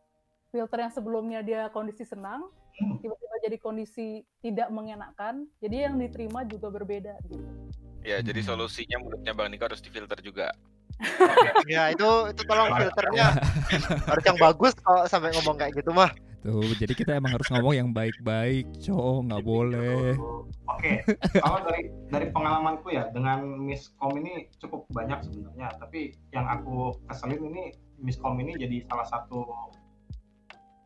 Filter 0.53 0.85
yang 0.85 0.93
sebelumnya 0.93 1.41
dia 1.41 1.73
kondisi 1.73 2.05
senang, 2.05 2.45
Hmm. 2.79 2.95
tiba-tiba 3.03 3.37
jadi 3.43 3.57
kondisi 3.59 4.23
tidak 4.39 4.71
mengenakan, 4.71 5.51
jadi 5.59 5.91
yang 5.91 5.99
diterima 5.99 6.47
juga 6.47 6.71
berbeda 6.71 7.19
gitu. 7.27 7.43
ya 8.07 8.23
jadi 8.23 8.39
Hmm. 8.45 8.55
solusinya 8.55 9.03
menurutnya 9.03 9.33
bang 9.35 9.49
Niko 9.51 9.67
harus 9.67 9.83
difilter 9.83 10.23
juga 10.23 10.55
Ya 11.67 11.91
itu 11.91 12.07
itu 12.31 12.43
tolong 12.47 12.71
filternya 12.75 13.35
harus 14.07 14.25
yang 14.27 14.39
bagus 14.39 14.75
kalau 14.79 15.03
sampai 15.11 15.35
ngomong 15.35 15.59
kayak 15.59 15.75
gitu 15.83 15.91
mah. 15.91 16.11
Tuh 16.45 16.67
jadi 16.79 16.93
kita 16.95 17.11
emang 17.19 17.35
harus 17.35 17.49
ngomong 17.51 17.75
yang 17.75 17.91
baik-baik 17.91 18.67
cowok 18.83 19.19
nggak 19.27 19.45
boleh 19.45 20.15
Oke, 20.79 21.03
kalau 21.43 21.59
dari 21.67 21.91
dari 22.07 22.27
pengalamanku 22.31 22.95
ya 22.95 23.11
dengan 23.11 23.43
miskom 23.59 24.15
ini 24.21 24.47
cukup 24.63 24.87
banyak 24.95 25.27
sebenarnya, 25.27 25.75
tapi 25.81 26.15
yang 26.31 26.47
aku 26.47 26.95
keselin 27.11 27.51
ini 27.51 27.75
miskom 27.99 28.39
ini 28.39 28.55
jadi 28.55 28.87
salah 28.87 29.09
satu 29.11 29.49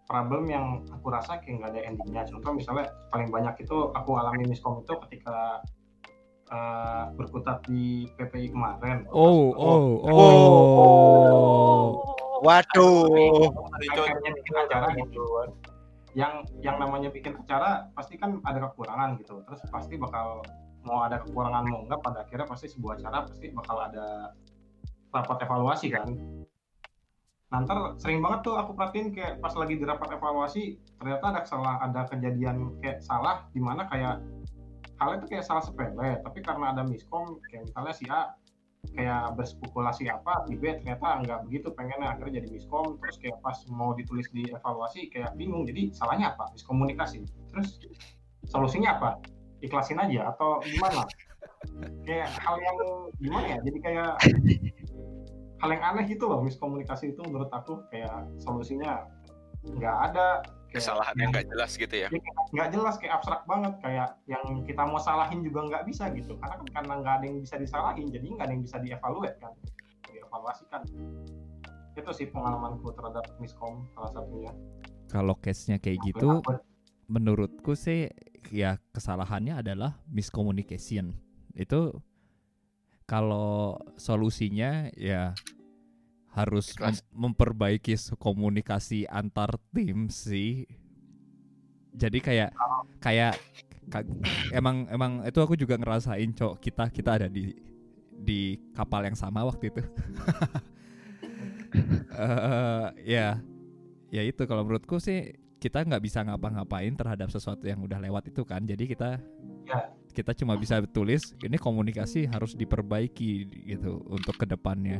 problem 0.08 0.48
yang 0.48 0.80
aku 0.88 1.12
rasa 1.12 1.42
kayak 1.44 1.60
nggak 1.60 1.70
ada 1.76 1.80
endingnya. 1.84 2.22
Contoh 2.30 2.56
misalnya 2.56 2.88
paling 3.12 3.28
banyak 3.28 3.52
itu 3.60 3.90
aku 3.92 4.10
alami 4.16 4.48
miskom 4.48 4.80
itu 4.80 4.94
ketika 5.08 5.60
eh, 6.48 7.04
berkutat 7.18 7.60
di 7.68 8.08
PPI 8.16 8.54
kemarin. 8.54 9.04
oh 9.10 9.50
oh 9.52 9.84
oh, 10.08 10.12
Oh. 10.12 11.86
Waduh. 11.90 12.21
Akhirnya 12.21 12.21
bikin 14.34 14.54
acara 14.58 14.90
gitu 14.98 15.22
yang 16.12 16.44
yang 16.60 16.76
namanya 16.76 17.08
bikin 17.08 17.32
acara 17.40 17.88
pasti 17.96 18.20
kan 18.20 18.40
ada 18.44 18.68
kekurangan 18.68 19.16
gitu. 19.20 19.40
Terus 19.48 19.60
pasti 19.72 19.96
bakal 19.96 20.44
mau 20.84 21.06
ada 21.06 21.22
kekurangan 21.24 21.64
mau 21.64 21.80
enggak 21.88 22.00
pada 22.04 22.18
akhirnya 22.26 22.46
pasti 22.48 22.68
sebuah 22.68 23.00
acara 23.00 23.24
pasti 23.24 23.48
bakal 23.54 23.76
ada 23.80 24.36
rapat 25.12 25.38
evaluasi 25.48 25.88
kan. 25.88 26.08
Nah 27.52 27.58
ntar 27.64 27.96
sering 28.00 28.20
banget 28.24 28.48
tuh 28.48 28.56
aku 28.56 28.72
perhatiin 28.76 29.12
kayak 29.12 29.40
pas 29.40 29.52
lagi 29.56 29.76
di 29.76 29.84
rapat 29.84 30.16
evaluasi 30.16 30.80
ternyata 31.00 31.24
ada 31.36 31.40
salah 31.44 31.80
ada 31.84 32.08
kejadian 32.08 32.76
kayak 32.80 33.04
salah 33.04 33.48
di 33.52 33.60
mana 33.60 33.84
kayak 33.88 34.20
hal 35.00 35.10
itu 35.20 35.26
kayak 35.28 35.44
salah 35.44 35.60
sepele 35.60 36.20
tapi 36.24 36.38
karena 36.40 36.72
ada 36.72 36.82
miskom 36.86 37.36
kayak 37.50 37.68
misalnya 37.68 37.92
si 37.92 38.04
A 38.08 38.32
kayak 38.90 39.38
berspekulasi 39.38 40.10
apa 40.10 40.42
di 40.50 40.58
B 40.58 40.74
ternyata 40.82 41.22
nggak 41.22 41.46
begitu 41.46 41.70
pengennya 41.70 42.18
akhirnya 42.18 42.42
jadi 42.42 42.48
miskom 42.50 42.98
terus 42.98 43.16
kayak 43.22 43.38
pas 43.38 43.54
mau 43.70 43.94
ditulis 43.94 44.26
di 44.34 44.50
evaluasi 44.50 45.06
kayak 45.08 45.38
bingung 45.38 45.62
jadi 45.62 45.94
salahnya 45.94 46.34
apa? 46.34 46.50
Miskomunikasi. 46.50 47.22
Terus 47.54 47.78
solusinya 48.50 48.98
apa? 48.98 49.10
Ikhlasin 49.62 50.02
aja 50.02 50.34
atau 50.34 50.58
gimana? 50.66 51.06
Kayak 52.02 52.34
hal 52.42 52.56
yang 52.58 52.78
gimana 53.22 53.46
ya? 53.54 53.58
Jadi 53.62 53.78
kayak 53.78 54.12
hal 55.62 55.68
yang 55.70 55.82
aneh 55.94 56.04
gitu 56.10 56.26
loh 56.26 56.42
miskomunikasi 56.42 57.14
itu 57.14 57.22
menurut 57.22 57.48
aku 57.54 57.86
kayak 57.94 58.26
solusinya 58.42 59.06
nggak 59.62 59.96
ada 60.10 60.42
kesalahannya 60.72 61.26
nggak 61.28 61.46
jelas 61.52 61.72
gitu 61.76 61.94
ya? 61.94 62.08
nggak 62.52 62.68
jelas 62.72 62.94
kayak 62.96 63.20
abstrak 63.20 63.42
banget 63.44 63.72
kayak 63.84 64.08
yang 64.26 64.44
kita 64.64 64.82
mau 64.84 65.00
salahin 65.00 65.44
juga 65.44 65.68
nggak 65.68 65.84
bisa 65.86 66.08
gitu. 66.16 66.34
Karena 66.40 66.56
kan 66.58 66.68
karena 66.72 66.92
nggak 67.04 67.14
ada 67.20 67.24
yang 67.28 67.38
bisa 67.44 67.56
disalahin 67.60 68.06
jadi 68.08 68.26
nggak 68.26 68.46
ada 68.48 68.52
yang 68.52 68.64
bisa 68.64 68.76
dievaluate 68.80 69.36
kan 69.38 69.52
dievaluasikan. 70.08 70.82
Itu 71.92 72.10
sih 72.16 72.26
pengalamanku 72.32 72.88
terhadap 72.96 73.24
miskom 73.36 73.84
salah 73.92 74.10
satunya. 74.16 74.52
Kalau 75.12 75.36
case-nya 75.36 75.76
kayak 75.76 76.00
gitu, 76.08 76.40
menurutku 77.04 77.76
sih 77.76 78.08
ya 78.48 78.80
kesalahannya 78.96 79.60
adalah 79.60 80.00
miscommunication. 80.08 81.12
Itu 81.52 82.00
kalau 83.04 83.76
solusinya 84.00 84.88
ya 84.96 85.36
harus 86.32 86.72
mem- 86.76 87.04
memperbaiki 87.30 87.92
komunikasi 88.16 89.04
antar 89.06 89.60
tim 89.70 90.08
sih. 90.08 90.64
Jadi 91.92 92.18
kayak 92.18 92.50
kayak 92.98 93.36
ka- 93.86 94.08
emang 94.50 94.88
emang 94.88 95.20
itu 95.22 95.38
aku 95.38 95.54
juga 95.54 95.76
ngerasain 95.76 96.32
cok 96.32 96.56
kita 96.56 96.88
kita 96.88 97.10
ada 97.20 97.28
di 97.28 97.52
di 98.12 98.40
kapal 98.72 99.04
yang 99.04 99.14
sama 99.14 99.44
waktu 99.44 99.68
itu. 99.68 99.82
Eh, 102.12 102.86
ya 103.08 103.40
ya 104.12 104.22
itu 104.22 104.44
kalau 104.44 104.60
menurutku 104.60 105.00
sih 105.00 105.32
kita 105.56 105.80
nggak 105.80 106.04
bisa 106.04 106.20
ngapa-ngapain 106.20 106.92
terhadap 106.92 107.32
sesuatu 107.32 107.64
yang 107.64 107.80
udah 107.80 107.96
lewat 107.96 108.28
itu 108.28 108.44
kan 108.44 108.60
jadi 108.62 108.84
kita 108.84 109.10
Ya. 109.62 109.88
kita 110.12 110.34
cuma 110.34 110.58
bisa 110.58 110.82
tulis 110.84 111.32
ini 111.40 111.54
komunikasi 111.56 112.26
harus 112.28 112.52
diperbaiki 112.52 113.46
gitu 113.64 114.02
untuk 114.04 114.36
ke 114.36 114.44
depannya 114.44 114.98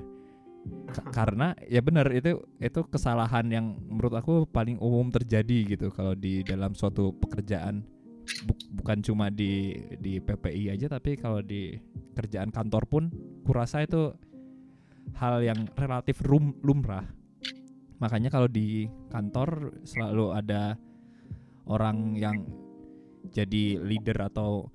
karena 1.11 1.57
ya 1.67 1.81
benar 1.83 2.07
itu 2.13 2.39
itu 2.61 2.81
kesalahan 2.87 3.49
yang 3.49 3.67
menurut 3.89 4.15
aku 4.21 4.35
paling 4.47 4.79
umum 4.79 5.09
terjadi 5.11 5.77
gitu 5.77 5.89
kalau 5.91 6.15
di 6.15 6.45
dalam 6.47 6.77
suatu 6.77 7.15
pekerjaan. 7.17 7.83
Buk- 8.47 8.71
bukan 8.79 9.03
cuma 9.03 9.35
di 9.35 9.75
di 9.99 10.23
PPI 10.23 10.71
aja 10.71 10.87
tapi 10.87 11.19
kalau 11.19 11.43
di 11.43 11.75
kerjaan 12.15 12.55
kantor 12.55 12.87
pun 12.87 13.03
kurasa 13.43 13.83
itu 13.83 14.15
hal 15.19 15.43
yang 15.43 15.67
relatif 15.75 16.23
rum- 16.23 16.57
lumrah. 16.63 17.05
Makanya 17.99 18.31
kalau 18.31 18.47
di 18.47 18.87
kantor 19.11 19.75
selalu 19.83 20.39
ada 20.39 20.79
orang 21.67 22.15
yang 22.15 22.47
jadi 23.31 23.79
leader 23.83 24.31
atau 24.31 24.71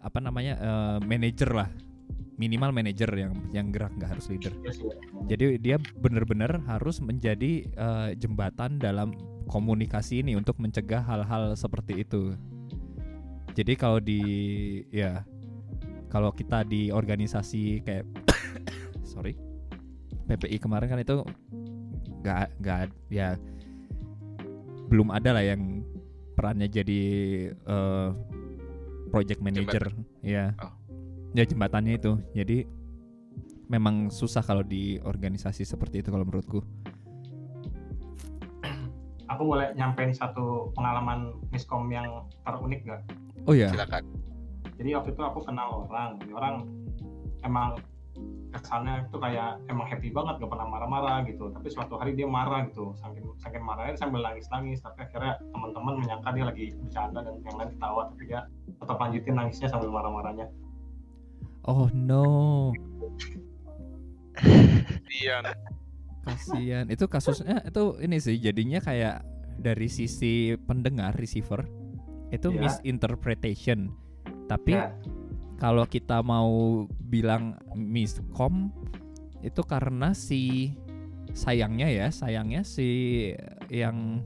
apa 0.00 0.18
namanya 0.22 0.54
eh, 0.60 0.98
manajer 1.04 1.50
lah 1.52 1.68
minimal 2.38 2.70
manajer 2.70 3.10
yang 3.10 3.34
yang 3.50 3.74
gerak 3.74 3.90
nggak 3.98 4.14
harus 4.14 4.30
leader. 4.30 4.54
Iya 4.62 4.72
sih. 4.72 4.86
jadi 5.26 5.58
dia 5.58 5.76
benar-benar 5.98 6.62
harus 6.70 7.02
menjadi 7.02 7.66
eh, 7.66 8.10
jembatan 8.14 8.78
dalam 8.78 9.12
komunikasi 9.50 10.22
ini 10.22 10.38
untuk 10.38 10.56
mencegah 10.62 11.02
hal-hal 11.02 11.58
seperti 11.58 12.06
itu. 12.06 12.38
Jadi 13.58 13.74
kalau 13.74 13.98
di 13.98 14.22
ya 14.94 15.26
kalau 16.08 16.30
kita 16.30 16.62
di 16.62 16.94
organisasi 16.94 17.82
kayak 17.82 18.06
sorry 19.12 19.34
PPI 20.30 20.62
kemarin 20.62 20.86
kan 20.86 21.02
itu 21.02 21.26
nggak 22.22 22.46
nggak 22.62 22.80
ya 23.10 23.34
belum 24.88 25.10
ada 25.10 25.34
lah 25.34 25.42
yang 25.42 25.82
perannya 26.38 26.70
jadi 26.70 27.02
eh, 27.50 28.08
project 29.10 29.42
manager. 29.42 29.90
Ya 30.22 30.54
Oh. 30.62 30.77
Ya 31.36 31.44
jembatannya 31.44 31.98
itu 31.98 32.16
jadi 32.32 32.64
memang 33.68 34.08
susah 34.08 34.40
kalau 34.40 34.64
di 34.64 34.96
organisasi 35.04 35.64
seperti 35.64 36.00
itu 36.00 36.08
kalau 36.08 36.24
menurutku 36.24 36.64
aku 39.28 39.42
boleh 39.44 39.76
nyampein 39.76 40.16
satu 40.16 40.72
pengalaman 40.72 41.36
miskom 41.52 41.88
yang 41.92 42.24
terunik 42.42 42.80
gak? 42.88 43.04
oh 43.44 43.52
ya 43.52 43.68
silakan 43.68 44.04
Jadi 44.78 44.94
waktu 44.94 45.10
itu 45.10 45.22
aku 45.26 45.42
kenal 45.42 45.90
orang, 45.90 46.22
Ini 46.22 46.32
orang 46.38 46.54
emang 47.42 47.82
kesannya 48.54 49.06
itu 49.06 49.18
kayak 49.18 49.58
emang 49.66 49.86
happy 49.90 50.08
banget 50.14 50.38
gak 50.38 50.50
pernah 50.50 50.66
marah-marah 50.70 51.26
gitu. 51.26 51.50
Tapi 51.50 51.66
suatu 51.66 51.98
hari 51.98 52.14
dia 52.14 52.30
marah 52.30 52.66
gitu, 52.70 52.94
saking 52.94 53.26
saking 53.42 53.62
marahnya 53.62 53.98
sambil 53.98 54.22
nangis-nangis. 54.22 54.78
Tapi 54.78 55.02
akhirnya 55.02 55.34
teman-teman 55.50 55.98
menyangka 55.98 56.30
dia 56.30 56.44
lagi 56.46 56.64
bercanda 56.78 57.20
dan 57.26 57.34
yang 57.42 57.56
lain 57.58 57.70
ketawa, 57.74 58.02
tapi 58.14 58.22
dia 58.30 58.40
tetap 58.70 58.96
lanjutin 59.02 59.34
nangisnya 59.34 59.68
sambil 59.68 59.90
marah-marahnya. 59.90 60.46
Oh 61.68 61.92
no 61.92 62.72
Iya, 65.10 65.42
kasihan 66.22 66.86
itu 66.86 67.10
kasusnya 67.10 67.58
itu 67.66 67.98
ini 67.98 68.16
sih 68.22 68.38
jadinya 68.38 68.78
kayak 68.78 69.26
dari 69.58 69.90
sisi 69.90 70.54
pendengar 70.54 71.16
receiver 71.18 71.66
itu 72.30 72.54
Ya. 72.54 72.60
misinterpretation 72.62 73.90
tapi 74.46 74.78
Ya. 74.78 74.94
kalau 75.58 75.82
kita 75.84 76.22
mau 76.22 76.86
bilang 77.02 77.58
miskom 77.74 78.70
itu 79.42 79.58
karena 79.66 80.14
si 80.14 80.76
sayangnya 81.34 81.90
ya 81.90 82.06
sayangnya 82.14 82.62
si 82.62 82.86
yang 83.66 84.22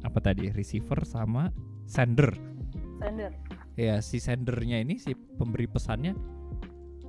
apa 0.00 0.18
tadi 0.24 0.48
receiver 0.48 1.04
sama 1.04 1.52
sender 1.84 2.32
Sender. 2.96 3.32
ya 3.76 4.00
si 4.00 4.16
sendernya 4.16 4.80
ini 4.80 4.96
si 4.96 5.12
pemberi 5.12 5.68
pesannya 5.68 6.16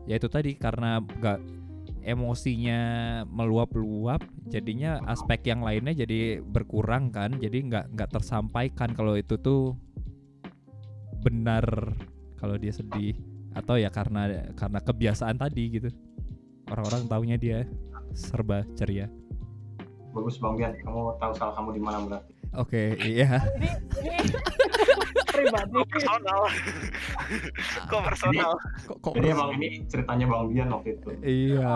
ya 0.09 0.17
itu 0.17 0.27
tadi 0.27 0.57
karena 0.57 1.01
gak 1.21 1.41
emosinya 2.01 2.81
meluap-luap 3.29 4.25
jadinya 4.49 4.97
aspek 5.05 5.53
yang 5.53 5.61
lainnya 5.61 5.93
jadi 5.93 6.41
berkurang 6.41 7.13
kan 7.13 7.37
jadi 7.37 7.61
nggak 7.61 7.85
nggak 7.93 8.09
tersampaikan 8.09 8.89
kalau 8.97 9.13
itu 9.13 9.37
tuh 9.37 9.77
benar 11.21 11.93
kalau 12.41 12.57
dia 12.57 12.73
sedih 12.73 13.13
atau 13.53 13.77
ya 13.77 13.93
karena 13.93 14.49
karena 14.57 14.79
kebiasaan 14.81 15.37
tadi 15.37 15.63
gitu. 15.77 15.89
Orang-orang 16.71 17.03
taunya 17.05 17.37
dia 17.37 17.67
serba 18.15 18.63
ceria. 18.79 19.11
Bagus 20.11 20.39
Bang 20.39 20.59
Bian, 20.59 20.75
kamu 20.75 21.15
tahu 21.19 21.31
salah 21.35 21.53
kamu 21.55 21.69
di 21.75 21.81
mana 21.83 21.97
berarti. 22.03 22.33
oke 22.51 22.99
iya. 22.99 23.39
Ini 23.55 23.69
ini 24.03 24.19
pribadi. 25.41 25.71
kok 25.73 25.87
personal 25.89 26.41
kok 27.91 28.01
personal 28.05 28.51
kok 28.85 28.97
kok 28.99 29.13
Jadi 29.17 29.27
emang 29.29 29.49
ini 29.55 29.67
ceritanya 29.85 30.25
Bang 30.27 30.45
Bian 30.47 30.69
waktu 30.69 30.89
itu. 30.95 31.07
iya 31.21 31.73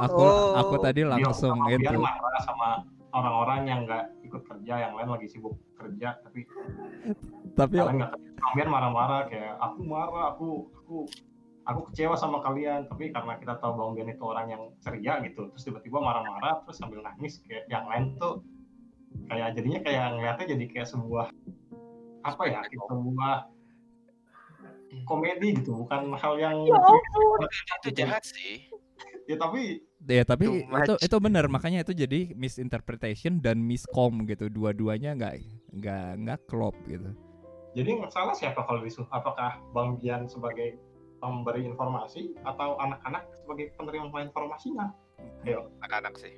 aku 0.00 0.20
Oh. 0.20 0.56
aku 0.56 0.74
tadi 0.80 1.00
langsung 1.04 1.56
Bang 1.56 1.70
itu 1.70 1.84
Bian 1.84 2.00
marah 2.00 2.42
sama 2.42 2.68
orang-orang 3.10 3.60
yang 3.66 3.80
nggak 3.84 4.04
ikut 4.22 4.42
kerja, 4.46 4.74
yang 4.80 4.92
lain 4.94 5.10
lagi 5.10 5.26
sibuk 5.26 5.58
kerja, 5.74 6.14
tapi 6.22 6.46
tapi 7.52 7.74
kalian 7.76 7.98
nggak. 7.98 8.12
Bang 8.14 8.52
Bian 8.54 8.70
marah-marah 8.70 9.26
kayak 9.26 9.58
aku 9.58 9.80
marah, 9.82 10.24
aku 10.32 10.48
aku 10.72 10.96
aku 11.60 11.80
kecewa 11.90 12.14
sama 12.14 12.38
kalian, 12.40 12.86
tapi 12.86 13.10
karena 13.10 13.36
kita 13.36 13.58
tahu 13.58 13.74
Bang 13.74 13.92
Bian 13.92 14.08
itu 14.08 14.22
orang 14.22 14.46
yang 14.48 14.62
ceria 14.78 15.18
gitu, 15.22 15.50
terus 15.50 15.62
tiba-tiba 15.62 15.98
marah-marah 15.98 16.62
terus 16.62 16.78
sambil 16.78 17.02
nangis 17.02 17.42
kayak 17.44 17.66
yang 17.66 17.84
lain 17.84 18.14
tuh 18.16 18.40
kayak 19.26 19.58
jadinya 19.58 19.80
kayak 19.82 20.04
ngeliatnya 20.14 20.46
jadi 20.54 20.64
kayak 20.70 20.88
sebuah 20.88 21.26
apa 22.20 22.42
ya, 22.46 22.60
kayak 22.64 22.84
sebuah 22.88 23.34
komedi 25.06 25.54
gitu, 25.56 25.86
bukan 25.86 26.14
hal 26.18 26.34
yang 26.36 26.56
Ya 26.66 26.76
ampun. 26.76 27.40
itu 27.82 27.88
jahat 27.94 28.22
sih. 28.26 28.66
Ya 29.30 29.38
tapi 29.38 29.80
Ya 30.02 30.24
tapi 30.26 30.64
itu 30.66 30.94
itu 30.96 31.16
benar 31.20 31.46
makanya 31.46 31.84
itu 31.84 31.92
jadi 31.92 32.32
misinterpretation 32.34 33.38
dan 33.38 33.60
miscom 33.62 34.24
gitu. 34.26 34.48
Dua-duanya 34.50 35.14
nggak 35.14 35.34
nggak 35.76 36.06
nggak 36.24 36.38
klop 36.50 36.74
gitu. 36.88 37.14
jadi 37.70 38.02
nggak 38.02 38.10
salah 38.10 38.34
siapa 38.34 38.66
kalau 38.66 38.82
disuruh 38.82 39.06
apakah 39.14 39.62
Bang 39.70 39.94
Bian 40.02 40.26
sebagai 40.26 40.74
pemberi 41.22 41.62
informasi 41.62 42.34
atau 42.42 42.74
anak-anak 42.82 43.30
sebagai 43.38 43.70
penerima 43.78 44.26
informasinya? 44.26 44.90
Anak-anak 45.46 46.18
sih. 46.18 46.34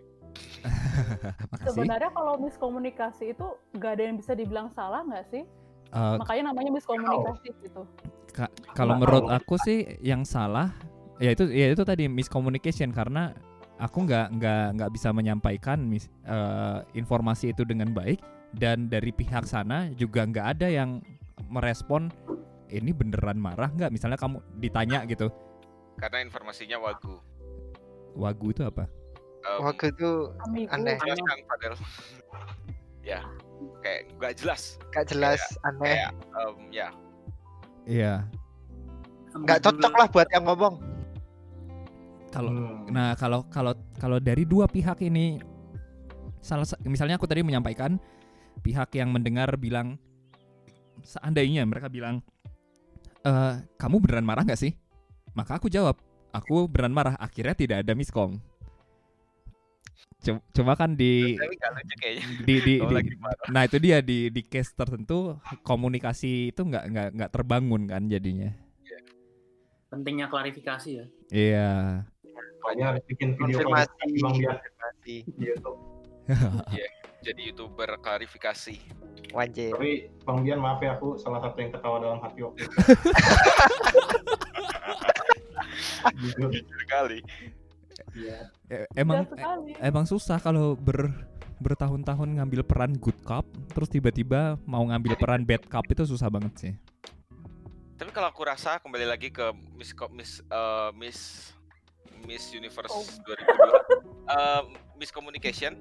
Makasih. 1.57 1.72
Sebenarnya 1.72 2.11
kalau 2.12 2.37
miskomunikasi 2.37 3.33
itu 3.33 3.47
nggak 3.72 3.93
ada 3.97 4.03
yang 4.12 4.16
bisa 4.20 4.37
dibilang 4.37 4.68
salah 4.76 5.01
nggak 5.07 5.24
sih? 5.33 5.49
Eh, 5.93 6.16
Makanya 6.16 6.43
namanya 6.51 6.70
miskomunikasi 6.72 7.53
gitu. 7.61 7.84
ka- 8.32 8.49
kalau 8.72 8.97
Nggak 8.97 9.01
menurut 9.05 9.24
aku 9.28 9.55
sih 9.61 9.84
yang 10.01 10.24
salah 10.24 10.72
ya 11.20 11.36
itu 11.36 11.45
ya 11.53 11.68
itu 11.68 11.84
tadi 11.84 12.09
miscommunication 12.09 12.88
karena 12.90 13.36
aku 13.76 14.09
nggak 14.09 14.32
nggak 14.32 14.64
nggak 14.80 14.90
bisa 14.90 15.12
menyampaikan 15.12 15.84
mis, 15.84 16.09
eh, 16.24 16.80
informasi 16.95 17.53
itu 17.53 17.62
dengan 17.62 17.93
baik 17.93 18.24
dan 18.57 18.88
dari 18.88 19.12
pihak 19.12 19.45
sana 19.45 19.93
juga 19.93 20.24
nggak 20.24 20.47
ada 20.57 20.72
yang 20.72 21.05
merespon 21.47 22.09
ini 22.66 22.88
beneran 22.90 23.36
marah 23.36 23.68
nggak 23.68 23.93
misalnya 23.93 24.16
kamu 24.16 24.40
ditanya 24.57 25.05
gitu 25.05 25.28
karena 26.01 26.24
informasinya 26.24 26.80
wagu 26.80 27.20
wagu 28.16 28.49
itu 28.49 28.64
apa 28.64 28.88
Em, 29.43 29.59
Waktu 29.59 29.90
itu 29.90 30.11
Amigo. 30.47 30.70
Aneh. 30.70 30.95
Ya 33.03 33.20
kayak 33.82 34.11
nggak 34.18 34.34
jelas. 34.38 34.78
Gak 34.94 35.11
jelas, 35.11 35.40
aneh, 35.66 35.98
kayak 35.98 36.11
em, 36.14 36.57
ya. 36.70 36.88
Iya. 37.86 38.14
Nggak 39.34 39.59
cocok 39.64 39.92
lah 39.96 40.07
buat 40.11 40.28
yang 40.30 40.44
ngomong. 40.46 40.74
kalau 42.32 42.48
Hmm. 42.48 42.88
Nah, 42.88 43.12
kalau 43.20 43.44
kalau 43.53 43.76
kalau 44.00 44.16
dari 44.16 44.48
dua 44.48 44.64
pihak 44.64 45.05
ini 45.05 45.36
salah 46.40 46.64
sa- 46.64 46.80
misalnya 46.80 47.20
aku 47.20 47.28
tadi 47.28 47.44
menyampaikan 47.44 48.00
pihak 48.64 48.88
yang 48.96 49.12
mendengar 49.12 49.53
bilang 49.61 50.00
seandainya 51.05 51.61
mereka 51.68 51.92
bilang 51.92 52.24
eh 53.22 53.55
kamu 53.76 54.00
beneran 54.00 54.24
marah 54.24 54.48
nggak 54.48 54.61
sih? 54.61 54.72
Maka 55.36 55.61
aku 55.61 55.68
jawab 55.68 56.00
aku 56.32 56.64
beneran 56.72 56.96
marah 56.96 57.14
akhirnya 57.20 57.53
tidak 57.53 57.84
ada 57.84 57.92
miskom 57.92 58.40
Cuma 60.22 60.78
kan 60.78 60.94
di 60.94 61.34
di 62.46 62.54
di, 62.62 62.74
di- 62.78 63.18
nah 63.50 63.66
itu 63.66 63.82
dia 63.82 63.98
di 63.98 64.30
di 64.30 64.42
case 64.46 64.70
tertentu 64.70 65.34
komunikasi 65.66 66.54
itu 66.54 66.62
nggak 66.62 66.84
nggak 66.94 67.08
nggak 67.18 67.30
terbangun 67.34 67.90
kan 67.90 68.06
jadinya. 68.06 68.54
Pentingnya 69.90 70.30
klarifikasi 70.30 70.90
ya. 70.94 71.06
Iya. 71.28 71.70
Makanya 72.62 72.84
harus 72.94 73.02
bikin 73.10 73.34
video 73.34 73.66
konfirmasi. 73.66 74.22
Bang 74.22 74.34
konfirmasi. 74.38 75.16
Di 75.26 75.44
YouTube. 75.44 75.78
Jadi 77.26 77.40
youtuber 77.50 77.98
klarifikasi. 78.02 78.78
wanjir 79.32 79.72
Tapi 79.72 80.12
Bang 80.28 80.44
Bian 80.44 80.60
maaf 80.60 80.82
ya 80.82 80.98
aku 80.98 81.16
salah 81.16 81.40
satu 81.40 81.56
yang 81.56 81.72
ketawa 81.72 81.96
dalam 82.02 82.18
hati 82.20 82.42
waktu 82.44 82.68
itu. 82.68 82.76
Jujur. 86.36 86.50
Iya. 88.12 88.52
E- 88.68 88.88
emang 88.94 89.24
e- 89.24 89.80
emang 89.80 90.04
susah 90.04 90.36
kalau 90.36 90.76
ber 90.76 91.08
bertahun-tahun 91.62 92.42
ngambil 92.42 92.66
peran 92.66 92.98
good 92.98 93.14
cop 93.22 93.46
terus 93.70 93.86
tiba-tiba 93.86 94.58
mau 94.66 94.82
ngambil 94.82 95.14
peran 95.14 95.46
bad 95.46 95.62
cop 95.70 95.86
itu 95.88 96.02
susah 96.02 96.26
banget 96.26 96.52
sih 96.58 96.74
Tapi 97.94 98.10
kalau 98.10 98.34
aku 98.34 98.42
rasa 98.42 98.82
kembali 98.82 99.06
lagi 99.06 99.30
ke 99.30 99.54
Miss 99.78 99.94
Miss 100.10 100.42
eh, 100.42 100.90
Miss 100.98 101.18
Miss 102.26 102.50
Universe 102.50 102.90
Oh. 102.90 103.06
2002 103.06 104.26
eh, 104.26 104.62
Miss 104.98 105.14
Communication 105.14 105.78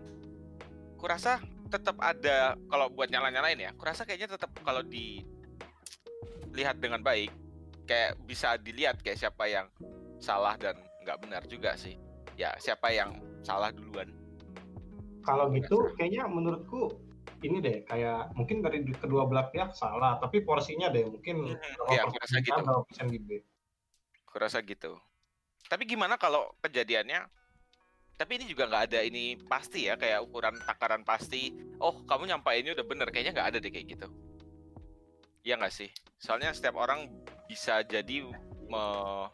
kurasa 1.02 1.42
tetap 1.74 1.98
ada 1.98 2.54
kalau 2.70 2.94
buat 2.94 3.10
nyala-nyalain 3.10 3.58
ya 3.58 3.74
kurasa 3.74 4.06
kayaknya 4.06 4.38
tetap 4.38 4.54
kalau 4.62 4.86
dilihat 4.86 6.78
dengan 6.78 7.02
baik 7.02 7.34
kayak 7.90 8.22
bisa 8.30 8.54
dilihat 8.62 9.02
kayak 9.02 9.18
siapa 9.18 9.50
yang 9.50 9.66
salah 10.22 10.54
dan 10.62 10.78
nggak 11.02 11.18
benar 11.26 11.42
juga 11.50 11.74
sih 11.74 11.98
ya 12.42 12.58
siapa 12.58 12.90
yang 12.90 13.22
salah 13.46 13.70
duluan? 13.70 14.10
Kalau 15.22 15.54
gitu 15.54 15.94
kayaknya 15.94 16.26
menurutku 16.26 16.98
ini 17.46 17.62
deh 17.62 17.86
kayak 17.86 18.34
mungkin 18.34 18.66
dari 18.66 18.82
kedua 18.98 19.30
belah 19.30 19.54
pihak 19.54 19.78
salah 19.78 20.18
tapi 20.18 20.42
porsinya 20.42 20.90
deh 20.90 21.06
mungkin 21.06 21.54
Mhm, 21.54 21.78
berapa 21.78 21.94
iya, 21.94 22.02
aku 22.06 22.18
persen 22.18 22.42
rasa 22.42 22.50
A, 22.50 22.58
gitu. 22.58 22.74
persen 22.90 23.06
B. 23.14 23.30
kurasa 24.32 24.58
gitu. 24.64 24.96
Tapi 25.70 25.84
gimana 25.86 26.16
kalau 26.18 26.50
kejadiannya? 26.64 27.28
Tapi 28.18 28.32
ini 28.38 28.46
juga 28.50 28.70
nggak 28.70 28.84
ada 28.90 29.00
ini 29.04 29.36
pasti 29.50 29.86
ya 29.92 29.98
kayak 30.00 30.24
ukuran 30.26 30.56
takaran 30.62 31.04
pasti 31.06 31.52
oh 31.78 32.02
kamu 32.08 32.32
nyampainnya 32.34 32.74
udah 32.74 32.86
bener. 32.88 33.08
Kayaknya 33.12 33.32
nggak 33.38 33.50
ada 33.54 33.58
deh 33.60 33.70
kayak 33.70 33.88
gitu. 33.92 34.08
Iya 35.44 35.60
nggak 35.60 35.74
sih? 35.74 35.90
Soalnya 36.18 36.56
setiap 36.56 36.80
orang 36.80 37.12
bisa 37.50 37.84
jadi 37.84 38.24
me- 38.72 39.30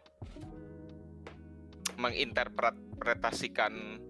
menginterpretasikan 2.98 4.02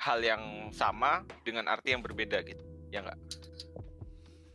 hal 0.00 0.18
yang 0.24 0.72
sama 0.72 1.28
dengan 1.44 1.68
arti 1.68 1.92
yang 1.92 2.00
berbeda 2.00 2.40
gitu 2.48 2.64
ya 2.88 3.04
nggak? 3.04 3.20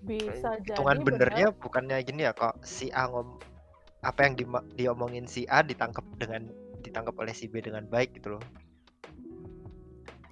Bisa 0.05 0.57
jadi 0.61 0.73
hitungan 0.73 1.05
benernya 1.05 1.47
bukannya 1.53 2.01
gini 2.01 2.25
ya 2.25 2.33
kok 2.33 2.57
si 2.65 2.89
A 2.89 3.05
ngom 3.05 3.37
apa 4.01 4.19
yang 4.25 4.33
dima- 4.37 4.65
diomongin 4.73 5.29
si 5.29 5.45
A 5.49 5.61
ditangkap 5.61 6.05
dengan 6.17 6.49
ditangkap 6.81 7.13
oleh 7.17 7.33
si 7.33 7.45
B 7.49 7.61
dengan 7.61 7.85
baik 7.85 8.17
gitu 8.17 8.37
loh. 8.37 8.43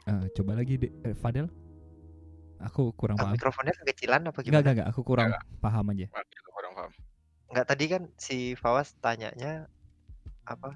Eh, 0.10 0.26
coba 0.36 0.58
lagi 0.58 0.78
deh 0.82 0.92
eh, 1.06 1.16
Fadel? 1.18 1.50
Aku 2.62 2.94
kurang 2.98 3.18
Ah, 3.18 3.30
paham. 3.30 3.34
mikrofonnya 3.38 3.74
kekecilan 3.82 4.30
apa 4.30 4.40
enggak 4.42 4.46
gimana? 4.46 4.62
enggak 4.62 4.74
enggak 4.78 4.90
aku 4.94 5.02
kurang 5.06 5.30
paham 5.62 5.86
aja. 5.94 6.06
Aku 6.12 6.32
juga 6.34 6.50
kurang 6.54 6.72
paham. 6.78 6.92
Nggak 7.54 7.66
tadi 7.70 7.86
kan 7.90 8.04
si 8.18 8.38
Fawas 8.58 8.94
tanyanya 9.02 9.70
apa 10.44 10.76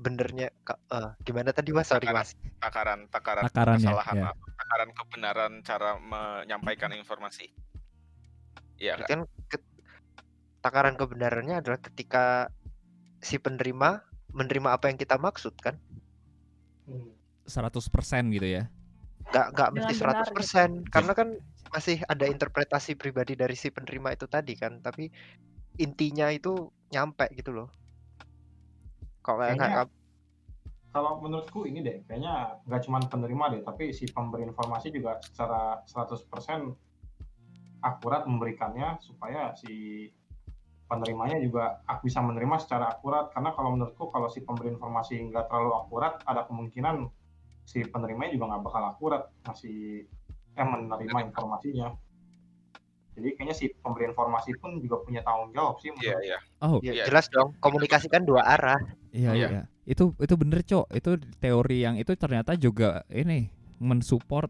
benernya 0.00 0.48
eh, 0.72 1.10
gimana 1.20 1.52
tadi 1.52 1.76
mas? 1.76 1.92
Sorry 1.92 2.08
Takaran. 2.08 2.24
mas. 2.24 2.30
takaran 2.60 3.00
takaran 3.12 3.44
Takarannya, 3.48 3.80
kesalahan 3.84 4.16
ya. 4.16 4.24
apa, 4.32 4.44
takaran 4.56 4.90
kebenaran 4.96 5.52
cara 5.64 5.90
menyampaikan 6.00 6.90
informasi. 6.96 7.52
Iya 8.80 8.96
nggak? 8.96 9.08
Berarti 9.08 9.12
kan 9.12 9.20
ke- 9.52 9.68
takaran 10.64 10.94
kebenarannya 10.96 11.60
adalah 11.60 11.80
ketika 11.80 12.48
si 13.20 13.36
penerima 13.36 14.00
menerima 14.32 14.68
apa 14.72 14.88
yang 14.88 14.96
kita 14.96 15.20
maksud 15.20 15.52
kan? 15.60 15.76
100% 17.44 18.32
gitu 18.32 18.48
ya? 18.48 18.64
Nggak 19.30 19.46
nggak 19.56 19.68
mesti 19.76 19.92
Dengan 19.94 20.00
benar 20.16 20.26
100% 20.32 20.70
karena 20.88 21.12
kan 21.12 21.28
masih 21.70 22.02
ada 22.08 22.26
interpretasi 22.26 22.96
pribadi 22.96 23.36
dari 23.38 23.54
si 23.54 23.68
penerima 23.68 24.16
itu 24.16 24.26
tadi 24.26 24.56
kan? 24.56 24.80
Tapi 24.80 25.08
intinya 25.80 26.28
itu 26.32 26.68
nyampe 26.92 27.24
gitu 27.36 27.54
loh 27.56 27.68
kok 29.36 29.58
kayak 29.60 29.88
Kalau 30.90 31.22
menurutku 31.22 31.70
ini 31.70 31.86
deh 31.86 32.02
kayaknya 32.02 32.58
nggak 32.66 32.82
cuma 32.82 32.98
penerima 32.98 33.44
deh 33.54 33.62
tapi 33.62 33.94
si 33.94 34.10
pemberi 34.10 34.42
informasi 34.42 34.90
juga 34.90 35.22
secara 35.22 35.78
100% 35.86 36.26
akurat 37.80 38.26
memberikannya 38.26 38.98
supaya 38.98 39.54
si 39.54 40.06
penerimanya 40.90 41.38
juga 41.38 41.78
ak- 41.86 42.02
bisa 42.02 42.18
menerima 42.18 42.58
secara 42.58 42.90
akurat. 42.90 43.30
Karena 43.30 43.54
kalau 43.54 43.78
menurutku 43.78 44.10
kalau 44.10 44.26
si 44.26 44.42
pemberi 44.42 44.74
informasi 44.74 45.30
nggak 45.30 45.46
terlalu 45.46 45.78
akurat 45.78 46.18
ada 46.26 46.42
kemungkinan 46.50 47.06
si 47.62 47.86
penerimanya 47.86 48.34
juga 48.34 48.44
nggak 48.50 48.62
bakal 48.66 48.82
akurat 48.90 49.22
masih 49.46 50.10
eh 50.58 50.66
menerima 50.66 51.30
informasinya 51.30 51.94
jadi 53.20 53.32
kayaknya 53.36 53.54
si 53.54 53.68
pemberi 53.78 54.08
informasi 54.08 54.56
pun 54.56 54.80
juga 54.80 55.04
punya 55.04 55.20
tanggung 55.20 55.52
jawab 55.52 55.76
sih 55.78 55.92
iya 56.00 56.16
iya 56.24 56.38
oh 56.60 56.80
ya, 56.80 56.92
Iya. 56.96 57.04
jelas 57.06 57.28
dong 57.28 57.52
komunikasikan 57.60 58.24
dua 58.24 58.42
arah 58.42 58.80
Iya 59.10 59.30
Iya. 59.34 59.48
iya. 59.50 59.62
Itu 59.82 60.14
itu 60.22 60.34
bener 60.38 60.62
cok. 60.62 60.86
Itu 60.94 61.18
teori 61.42 61.82
yang 61.82 61.98
itu 61.98 62.14
ternyata 62.14 62.54
juga 62.54 63.02
ini 63.10 63.50
mensupport 63.82 64.46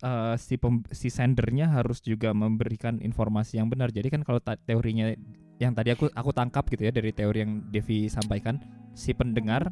eh, 0.00 0.34
si 0.40 0.56
pem- 0.56 0.88
si 0.88 1.12
sendernya 1.12 1.68
harus 1.68 2.00
juga 2.00 2.32
memberikan 2.32 2.96
informasi 2.98 3.60
yang 3.60 3.68
benar. 3.68 3.92
Jadi 3.92 4.08
kan 4.08 4.24
kalau 4.24 4.40
teorinya 4.40 5.12
yang 5.60 5.76
tadi 5.76 5.92
aku 5.92 6.08
aku 6.08 6.30
tangkap 6.32 6.64
gitu 6.72 6.88
ya 6.88 6.92
dari 6.92 7.12
teori 7.12 7.38
yang 7.44 7.68
Devi 7.68 8.08
sampaikan, 8.08 8.56
si 8.96 9.12
pendengar 9.12 9.70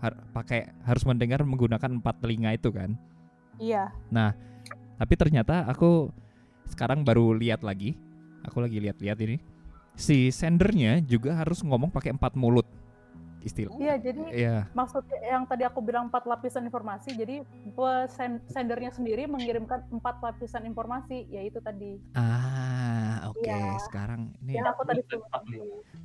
har- 0.00 0.18
pakai 0.32 0.72
harus 0.82 1.04
mendengar 1.04 1.44
menggunakan 1.44 2.00
empat 2.00 2.24
telinga 2.24 2.56
itu 2.56 2.72
kan. 2.72 2.96
iya 3.60 3.92
Tapi 4.96 5.14
ternyata 5.14 5.68
aku 5.68 6.08
sekarang 6.66 7.02
baru 7.02 7.34
lihat 7.34 7.60
lagi. 7.60 7.94
Aku 8.42 8.58
lagi 8.58 8.78
lihat-lihat 8.78 9.18
ini. 9.22 9.38
Si 9.94 10.28
sendernya 10.28 10.98
juga 10.98 11.36
harus 11.36 11.62
ngomong 11.62 11.88
pakai 11.88 12.10
empat 12.10 12.34
mulut. 12.34 12.66
Istilah. 13.42 13.74
iya 13.74 13.98
jadi 13.98 14.22
Iya. 14.30 14.56
maksudnya 14.70 15.18
yang 15.26 15.42
tadi 15.42 15.66
aku 15.66 15.82
bilang 15.82 16.06
empat 16.06 16.30
lapisan 16.30 16.62
informasi 16.62 17.10
jadi 17.10 17.42
sendernya 18.46 18.94
sendiri 18.94 19.26
mengirimkan 19.26 19.82
empat 19.90 20.22
lapisan 20.22 20.62
informasi 20.62 21.26
yaitu 21.26 21.58
tadi 21.58 21.98
Ah, 22.14 23.26
oke. 23.26 23.42
Iya. 23.42 23.82
Sekarang 23.82 24.30
ini 24.38 24.62
yang 24.62 24.70
aku 24.70 24.86
tadi 24.86 25.02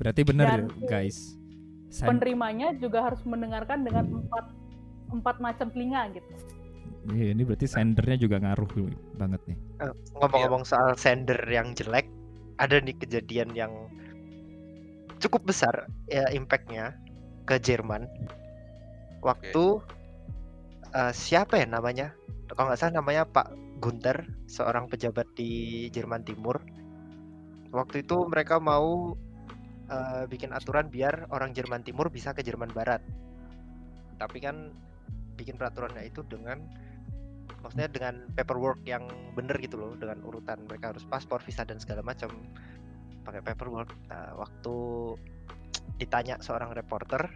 berarti 0.01 0.21
benar 0.25 0.65
Dan 0.65 0.81
guys. 0.89 1.37
Sen- 1.93 2.09
penerimanya 2.09 2.73
juga 2.73 3.05
harus 3.05 3.21
mendengarkan 3.21 3.85
dengan 3.85 4.17
empat 4.17 4.45
empat 5.07 5.35
macam 5.37 5.67
telinga 5.69 6.09
gitu 6.17 6.33
Iya, 7.07 7.31
ini 7.31 7.47
berarti 7.47 7.67
sendernya 7.71 8.19
juga 8.19 8.35
ngaruh 8.43 8.67
banget 9.15 9.39
nih. 9.47 9.57
Eh, 9.79 9.93
ngomong-ngomong 10.19 10.67
soal 10.67 10.91
sender 10.99 11.39
yang 11.47 11.71
jelek 11.71 12.11
ada 12.59 12.83
nih 12.83 12.97
kejadian 12.99 13.55
yang 13.55 13.71
cukup 15.23 15.47
besar 15.47 15.87
ya 16.11 16.27
impactnya 16.35 16.99
ke 17.47 17.55
Jerman. 17.63 18.11
Waktu 19.23 19.79
eh, 20.91 21.13
siapa 21.15 21.63
ya 21.63 21.67
namanya? 21.71 22.11
Kalau 22.51 22.67
nggak 22.67 22.79
salah 22.79 22.99
namanya 22.99 23.23
Pak 23.23 23.55
Gunter 23.79 24.27
seorang 24.51 24.91
pejabat 24.91 25.31
di 25.39 25.87
Jerman 25.95 26.27
Timur. 26.27 26.59
Waktu 27.71 28.03
itu 28.03 28.19
mereka 28.27 28.59
mau 28.59 29.15
eh, 29.87 30.27
bikin 30.27 30.51
aturan 30.51 30.91
biar 30.91 31.31
orang 31.31 31.55
Jerman 31.55 31.87
Timur 31.87 32.11
bisa 32.11 32.35
ke 32.35 32.43
Jerman 32.43 32.75
Barat. 32.75 32.99
Tapi 34.19 34.43
kan 34.43 34.75
bikin 35.39 35.55
peraturannya 35.55 36.09
itu 36.09 36.25
dengan 36.25 36.86
maksudnya 37.67 37.91
dengan 37.91 38.23
paperwork 38.39 38.79
yang 38.87 39.03
bener 39.35 39.59
gitu 39.59 39.75
loh 39.75 39.91
dengan 39.99 40.23
urutan 40.23 40.63
mereka 40.71 40.95
harus 40.95 41.03
paspor 41.03 41.43
visa 41.43 41.67
dan 41.67 41.83
segala 41.83 41.99
macam. 41.99 42.31
Pakai 43.27 43.43
paperwork. 43.43 43.91
Nah, 44.07 44.39
waktu 44.39 44.75
ditanya 45.99 46.39
seorang 46.39 46.71
reporter 46.71 47.27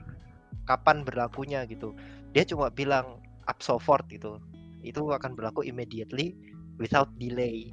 kapan 0.63 1.03
berlakunya 1.03 1.65
gitu 1.65 1.97
dia 2.31 2.47
cuma 2.47 2.71
bilang 2.71 3.19
up 3.51 3.59
so 3.59 3.75
forth 3.75 4.07
gitu. 4.07 4.39
Itu 4.87 5.11
akan 5.11 5.35
berlaku 5.35 5.67
immediately 5.67 6.31
without 6.79 7.11
delay. 7.19 7.67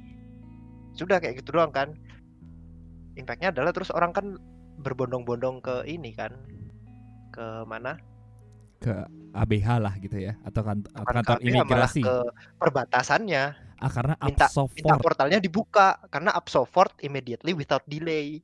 Sudah 0.99 1.23
kayak 1.23 1.39
gitu 1.39 1.55
doang 1.55 1.71
kan. 1.71 1.95
Impactnya 3.15 3.55
adalah 3.55 3.71
terus 3.71 3.87
orang 3.95 4.11
kan 4.11 4.35
berbondong-bondong 4.83 5.63
ke 5.63 5.87
ini 5.87 6.11
kan 6.11 6.35
ke 7.31 7.63
mana 7.63 7.95
Ke 8.79 9.05
ABH 9.35 9.67
lah 9.77 9.93
gitu 10.01 10.17
ya 10.17 10.39
atau 10.41 10.65
kan- 10.65 10.87
kantor 10.89 11.37
KBH, 11.37 11.45
malah 11.45 11.61
imigrasi. 11.61 12.01
ke 12.01 12.15
perbatasannya 12.57 13.69
Ah 13.79 13.87
karena 13.87 14.13
minta 14.19 14.51
minta 14.75 14.95
portalnya 14.99 15.39
dibuka 15.39 16.03
karena 16.11 16.35
up 16.35 16.51
so 16.51 16.67
far 16.67 16.91
immediately 16.99 17.55
without 17.55 17.83
delay. 17.87 18.43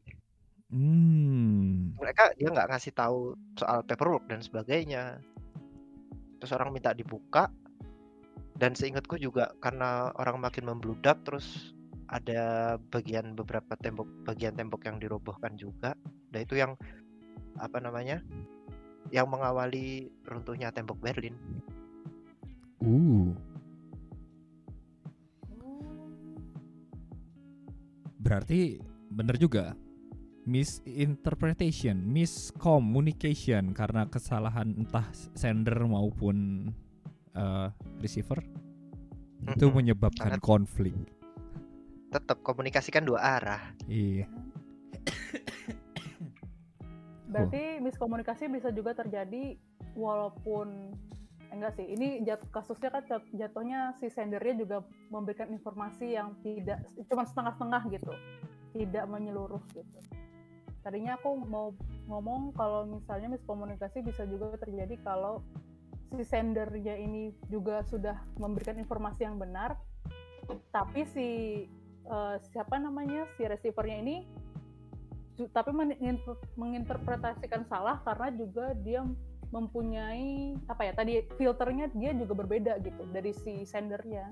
Hmm. 0.72 1.92
Mereka 2.00 2.40
dia 2.40 2.48
nggak 2.56 2.72
ngasih 2.72 2.96
tahu 2.96 3.36
soal 3.60 3.84
paperwork 3.84 4.32
dan 4.32 4.40
sebagainya. 4.40 5.20
Terus 6.40 6.52
orang 6.56 6.72
minta 6.72 6.96
dibuka 6.96 7.52
dan 8.56 8.80
seingatku 8.80 9.20
juga 9.20 9.52
karena 9.60 10.16
orang 10.16 10.40
makin 10.40 10.72
membludak 10.72 11.20
terus 11.28 11.76
ada 12.08 12.76
bagian 12.96 13.36
beberapa 13.36 13.76
tembok 13.76 14.08
bagian 14.24 14.56
tembok 14.56 14.88
yang 14.88 15.04
dirobohkan 15.04 15.60
juga. 15.60 16.00
Dan 16.32 16.48
itu 16.48 16.56
yang 16.56 16.80
apa 17.60 17.84
namanya? 17.84 18.24
Yang 19.14 19.28
mengawali 19.30 20.10
runtuhnya 20.26 20.74
tembok 20.74 20.98
Berlin. 21.02 21.36
Uh. 22.82 23.34
Berarti 28.22 28.82
bener 29.14 29.38
juga 29.38 29.78
misinterpretation, 30.46 31.98
miscommunication 32.06 33.74
karena 33.74 34.06
kesalahan 34.10 34.78
entah 34.78 35.06
sender 35.34 35.78
maupun 35.90 36.70
eh, 37.34 37.68
receiver 38.02 38.42
itu 39.46 39.66
Mm-mm. 39.70 39.78
menyebabkan 39.78 40.38
Sangat. 40.38 40.46
konflik. 40.46 40.96
Tetap 42.10 42.42
komunikasikan 42.46 43.06
dua 43.06 43.42
arah. 43.42 43.62
Iya. 43.90 44.30
Berarti 47.36 47.84
miskomunikasi 47.84 48.48
bisa 48.48 48.72
juga 48.72 48.96
terjadi 48.96 49.60
walaupun 50.00 50.96
eh, 51.52 51.56
enggak 51.56 51.76
sih. 51.76 51.84
Ini 51.84 52.24
jat, 52.24 52.40
kasusnya 52.48 52.96
kan 52.96 53.04
jat- 53.04 53.32
jatuhnya 53.36 54.00
si 54.00 54.08
sendernya 54.08 54.56
juga 54.56 54.78
memberikan 55.12 55.52
informasi 55.52 56.16
yang 56.16 56.32
tidak 56.48 56.80
cuma 57.12 57.28
setengah-setengah 57.28 57.82
gitu. 57.92 58.14
Tidak 58.72 59.04
menyeluruh 59.12 59.60
gitu. 59.76 60.00
Tadinya 60.80 61.20
aku 61.20 61.44
mau 61.44 61.76
ngomong 62.08 62.56
kalau 62.56 62.88
misalnya 62.88 63.36
miskomunikasi 63.36 64.00
bisa 64.00 64.24
juga 64.24 64.56
terjadi 64.56 64.96
kalau 65.04 65.44
si 66.16 66.24
sendernya 66.24 66.96
ini 66.96 67.36
juga 67.52 67.84
sudah 67.84 68.16
memberikan 68.40 68.78
informasi 68.80 69.28
yang 69.28 69.36
benar 69.36 69.76
tapi 70.70 71.02
si 71.10 71.28
eh, 72.06 72.36
siapa 72.54 72.78
namanya 72.78 73.26
si 73.36 73.44
receivernya 73.50 73.98
ini 74.06 74.16
tapi 75.52 75.76
menginter- 75.76 76.40
menginterpretasikan 76.56 77.68
salah 77.68 78.00
karena 78.08 78.32
juga 78.32 78.72
dia 78.80 79.04
mempunyai 79.52 80.58
apa 80.68 80.82
ya 80.90 80.94
tadi 80.96 81.22
filternya 81.38 81.92
dia 81.94 82.12
juga 82.16 82.34
berbeda 82.44 82.80
gitu 82.82 83.04
dari 83.12 83.32
si 83.36 83.68
sendernya. 83.68 84.32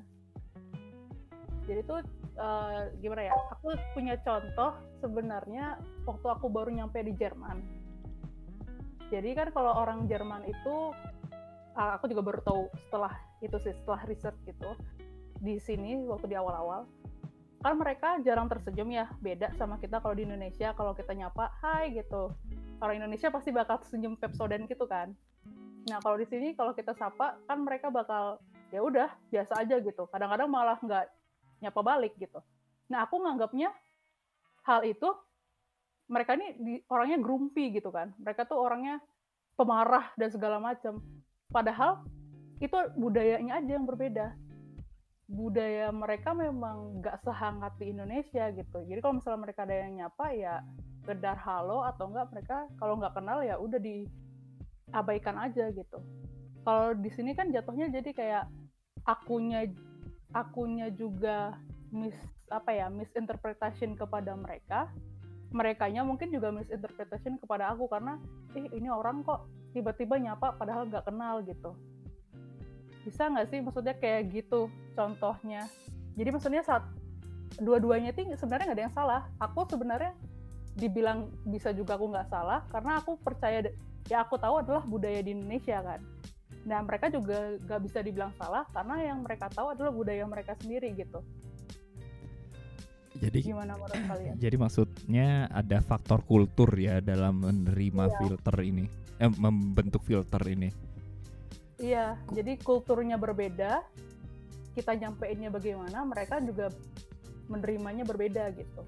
Jadi 1.64 1.80
tuh 1.88 1.99
eh, 2.39 2.82
gimana 2.99 3.28
ya 3.28 3.34
aku 3.56 3.76
punya 3.95 4.16
contoh 4.20 4.76
sebenarnya 4.99 5.80
waktu 6.08 6.28
aku 6.28 6.47
baru 6.51 6.72
nyampe 6.72 6.99
di 7.04 7.16
Jerman. 7.16 7.60
Jadi 9.12 9.30
kan 9.38 9.54
kalau 9.54 9.72
orang 9.78 10.10
Jerman 10.10 10.43
itu 10.47 10.76
ah, 11.78 11.99
aku 11.99 12.10
juga 12.10 12.24
baru 12.26 12.39
tahu 12.43 12.62
setelah 12.89 13.14
itu 13.43 13.58
sih 13.60 13.74
setelah 13.76 14.01
research 14.08 14.39
gitu 14.47 14.72
di 15.43 15.60
sini 15.60 15.99
waktu 16.08 16.32
di 16.32 16.36
awal-awal 16.39 16.88
kan 17.64 17.80
mereka 17.80 18.20
jarang 18.28 18.51
tersenyum 18.51 18.91
ya. 18.91 19.07
Beda 19.24 19.47
sama 19.55 19.80
kita 19.80 20.03
kalau 20.03 20.11
di 20.11 20.28
Indonesia 20.28 20.76
kalau 20.76 20.91
kita 20.91 21.16
nyapa 21.16 21.47
hai 21.64 21.95
gitu. 21.95 22.36
Orang 22.84 22.99
Indonesia 22.99 23.32
pasti 23.32 23.55
bakal 23.55 23.80
senyum 23.88 24.20
pepsoden 24.20 24.68
gitu 24.68 24.84
kan. 24.84 25.16
Nah 25.88 26.03
kalau 26.03 26.20
di 26.20 26.28
sini 26.28 26.51
kalau 26.59 26.76
kita 26.76 26.91
sapa 26.99 27.39
kan 27.47 27.64
mereka 27.64 27.88
bakal 27.88 28.43
ya 28.76 28.84
udah 28.84 29.07
biasa 29.32 29.64
aja 29.64 29.80
gitu. 29.80 30.03
Kadang-kadang 30.11 30.51
malah 30.51 30.76
nggak 30.84 31.07
nyapa 31.64 31.80
balik 31.80 32.14
gitu. 32.20 32.43
Nah 32.91 33.07
aku 33.07 33.24
nganggapnya 33.24 33.72
hal 34.68 34.84
itu 34.84 35.07
mereka 36.11 36.36
ini 36.36 36.47
di- 36.59 36.84
orangnya 36.91 37.24
grumpy 37.24 37.72
gitu 37.72 37.88
kan. 37.95 38.11
Mereka 38.20 38.43
tuh 38.43 38.59
orangnya 38.59 38.99
pemarah 39.55 40.11
dan 40.20 40.28
segala 40.28 40.59
macam. 40.59 40.99
Padahal 41.47 42.03
itu 42.59 42.76
budayanya 42.99 43.64
aja 43.64 43.72
yang 43.80 43.88
berbeda 43.88 44.36
budaya 45.32 45.88
mereka 45.89 46.36
memang 46.36 46.99
nggak 46.99 47.24
sehangat 47.24 47.74
di 47.80 47.95
Indonesia 47.95 48.51
gitu. 48.51 48.84
Jadi 48.84 48.99
kalau 48.99 49.19
misalnya 49.19 49.41
mereka 49.47 49.63
ada 49.63 49.76
yang 49.76 49.93
nyapa 50.03 50.26
ya 50.36 50.55
sekedar 51.03 51.36
halo 51.39 51.84
atau 51.84 52.11
enggak 52.11 52.28
mereka 52.32 52.57
kalau 52.80 52.99
nggak 52.99 53.15
kenal 53.15 53.39
ya 53.43 53.55
udah 53.55 53.80
diabaikan 53.80 55.36
aja 55.39 55.71
gitu. 55.71 55.99
Kalau 56.63 56.95
di 56.95 57.11
sini 57.11 57.36
kan 57.36 57.51
jatuhnya 57.51 57.91
jadi 57.91 58.09
kayak 58.11 58.45
akunya 59.03 59.67
akunya 60.32 60.88
juga 60.91 61.55
mis 61.91 62.15
apa 62.51 62.71
ya 62.76 62.91
misinterpretation 62.91 63.95
kepada 63.95 64.36
mereka. 64.36 64.91
Merekanya 65.53 66.01
mungkin 66.01 66.34
juga 66.34 66.49
misinterpretation 66.49 67.38
kepada 67.38 67.69
aku 67.69 67.86
karena 67.86 68.17
ih 68.57 68.65
ini 68.74 68.89
orang 68.89 69.21
kok 69.21 69.45
tiba-tiba 69.71 70.17
nyapa 70.17 70.57
padahal 70.57 70.89
nggak 70.89 71.05
kenal 71.05 71.45
gitu 71.45 71.78
bisa 73.04 73.28
nggak 73.28 73.47
sih 73.51 73.60
maksudnya 73.60 73.95
kayak 73.99 74.32
gitu 74.32 74.72
contohnya 74.95 75.68
jadi 76.16 76.30
maksudnya 76.32 76.64
saat 76.64 76.84
dua-duanya 77.60 78.16
itu 78.16 78.34
sebenarnya 78.34 78.66
nggak 78.72 78.78
ada 78.80 78.86
yang 78.89 78.95
salah 78.95 79.22
aku 79.38 79.68
sebenarnya 79.70 80.12
dibilang 80.74 81.30
bisa 81.45 81.70
juga 81.70 81.93
aku 81.99 82.10
nggak 82.10 82.30
salah 82.34 82.66
karena 82.74 82.97
aku 82.97 83.20
percaya 83.22 83.62
ya 84.10 84.26
aku 84.26 84.41
tahu 84.41 84.64
adalah 84.66 84.82
budaya 84.82 85.22
di 85.22 85.38
Indonesia 85.38 85.84
kan 85.84 86.01
nah 86.64 86.80
mereka 86.82 87.12
juga 87.12 87.60
nggak 87.60 87.82
bisa 87.84 87.99
dibilang 88.01 88.32
salah 88.39 88.64
karena 88.72 88.95
yang 89.04 89.20
mereka 89.22 89.51
tahu 89.51 89.76
adalah 89.76 89.91
budaya 89.91 90.24
mereka 90.26 90.56
sendiri 90.58 90.95
gitu 90.95 91.20
Jadi 93.14 93.45
gimana 93.45 93.78
menurut 93.78 93.93
kalian 94.10 94.34
jadi 94.41 94.56
maksudnya 94.58 95.28
ada 95.54 95.78
faktor 95.86 96.26
kultur 96.26 96.72
ya 96.74 96.97
dalam 97.04 97.45
menerima 97.45 98.10
Iya. 98.10 98.16
filter 98.18 98.56
ini. 98.66 98.89
Eh 99.22 99.30
membentuk 99.30 100.01
filter 100.01 100.41
ini. 100.49 100.74
Iya 101.84 102.15
jadi 102.31 102.55
kulturnya 102.63 103.19
berbeda 103.19 103.84
kita 104.73 104.95
nyampeinnya 104.95 105.51
bagaimana 105.51 106.01
mereka 106.07 106.39
juga 106.41 106.71
menerimanya 107.51 108.07
berbeda 108.07 108.49
gitu. 108.55 108.81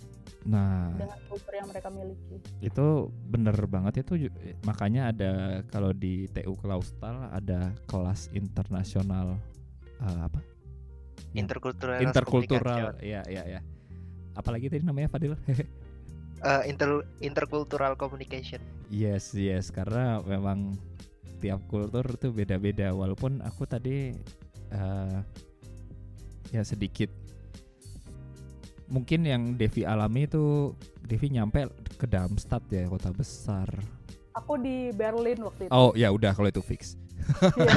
Nah, 0.45 0.93
dengan 0.93 1.17
kultur 1.29 1.53
yang 1.57 1.67
mereka 1.69 1.89
miliki. 1.89 2.37
Itu 2.61 3.09
bener 3.29 3.57
banget 3.65 4.05
itu 4.05 4.29
makanya 4.65 5.09
ada 5.13 5.31
kalau 5.69 5.89
di 5.93 6.29
TU 6.33 6.53
Klaustal 6.57 7.29
ada 7.33 7.73
kelas 7.89 8.29
internasional 8.33 9.37
eh, 10.01 10.19
apa? 10.25 10.39
Yang- 11.35 11.51
Interkultural. 11.51 11.99
interkultural. 12.01 12.95
ya 13.03 13.21
ya 13.27 13.43
ya 13.43 13.61
apalagi 14.33 14.71
tadi 14.71 14.83
namanya 14.87 15.11
Fadil? 15.11 15.35
Eh, 16.45 16.61
inter 16.69 17.01
interkultural 17.23 17.95
communication. 17.97 18.59
yes 18.93 19.33
yes 19.33 19.71
karena 19.73 20.21
memang 20.21 20.77
tiap 21.45 21.61
kultur 21.69 22.01
tuh 22.17 22.33
beda-beda 22.33 22.89
walaupun 22.89 23.45
aku 23.45 23.69
tadi 23.69 24.17
eh, 24.73 25.19
ya 26.49 26.65
sedikit. 26.65 27.13
Mungkin 28.89 29.25
yang 29.25 29.57
Devi 29.57 29.85
alami 29.85 30.25
itu 30.25 30.73
Devi 31.05 31.33
nyampe 31.33 31.69
ke 31.97 32.09
Darmstadt 32.09 32.65
ya 32.73 32.89
kota 32.89 33.13
besar. 33.13 33.69
Aku 34.33 34.57
di 34.57 34.89
Berlin 34.93 35.45
waktu 35.45 35.69
itu. 35.69 35.71
Oh 35.73 35.93
ya 35.93 36.09
udah 36.09 36.33
kalau 36.33 36.49
itu 36.49 36.65
fix. 36.65 36.97
Iya. 37.57 37.73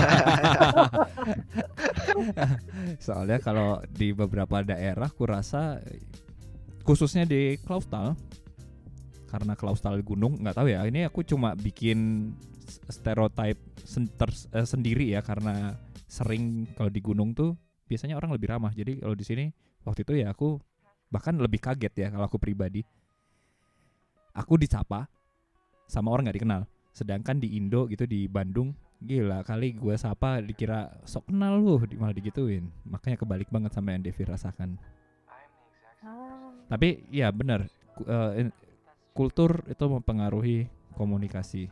Soalnya 3.05 3.39
kalau 3.41 3.81
di 3.89 4.13
beberapa 4.13 4.61
daerah 4.65 5.09
kurasa 5.13 5.81
khususnya 6.85 7.29
di 7.29 7.57
Klaustal 7.61 8.17
karena 9.29 9.53
Klaustal 9.53 10.01
gunung 10.01 10.41
nggak 10.41 10.57
tahu 10.57 10.73
ya 10.73 10.89
ini 10.89 11.05
aku 11.05 11.21
cuma 11.21 11.53
bikin 11.53 12.33
stereotype 12.69 13.59
sen- 13.83 14.13
ters- 14.15 14.49
eh, 14.53 14.69
sendiri 14.69 15.11
ya 15.11 15.25
karena 15.25 15.75
sering 16.09 16.69
kalau 16.77 16.89
di 16.89 17.01
gunung 17.01 17.33
tuh 17.37 17.57
biasanya 17.89 18.17
orang 18.17 18.33
lebih 18.37 18.53
ramah. 18.53 18.73
Jadi 18.73 19.01
kalau 19.01 19.17
di 19.17 19.25
sini 19.25 19.45
waktu 19.85 20.05
itu 20.05 20.13
ya 20.21 20.33
aku 20.33 20.61
bahkan 21.09 21.37
lebih 21.37 21.61
kaget 21.61 21.95
ya 21.97 22.09
kalau 22.13 22.29
aku 22.29 22.37
pribadi. 22.37 22.85
Aku 24.37 24.55
disapa 24.61 25.09
sama 25.89 26.13
orang 26.13 26.29
nggak 26.29 26.39
dikenal. 26.39 26.63
Sedangkan 26.93 27.41
di 27.41 27.57
Indo 27.57 27.89
gitu 27.89 28.05
di 28.05 28.29
Bandung 28.29 28.77
gila 28.99 29.47
kali 29.47 29.79
gue 29.79 29.95
sapa 29.95 30.43
dikira 30.43 30.91
sok 31.07 31.31
kenal 31.31 31.59
lu 31.59 31.81
malah 31.97 32.15
digituin. 32.15 32.69
Makanya 32.85 33.17
kebalik 33.19 33.49
banget 33.49 33.73
sama 33.73 33.95
yang 33.95 34.03
Devi 34.05 34.23
rasakan. 34.27 34.77
Tapi 36.69 37.09
ya 37.09 37.33
benar 37.33 37.65
eh, 38.05 38.53
kultur 39.17 39.65
itu 39.67 39.85
mempengaruhi 39.89 40.69
komunikasi 40.95 41.67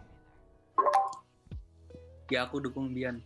ya 2.27 2.47
aku 2.47 2.59
dukung 2.59 2.91
Bian 2.91 3.23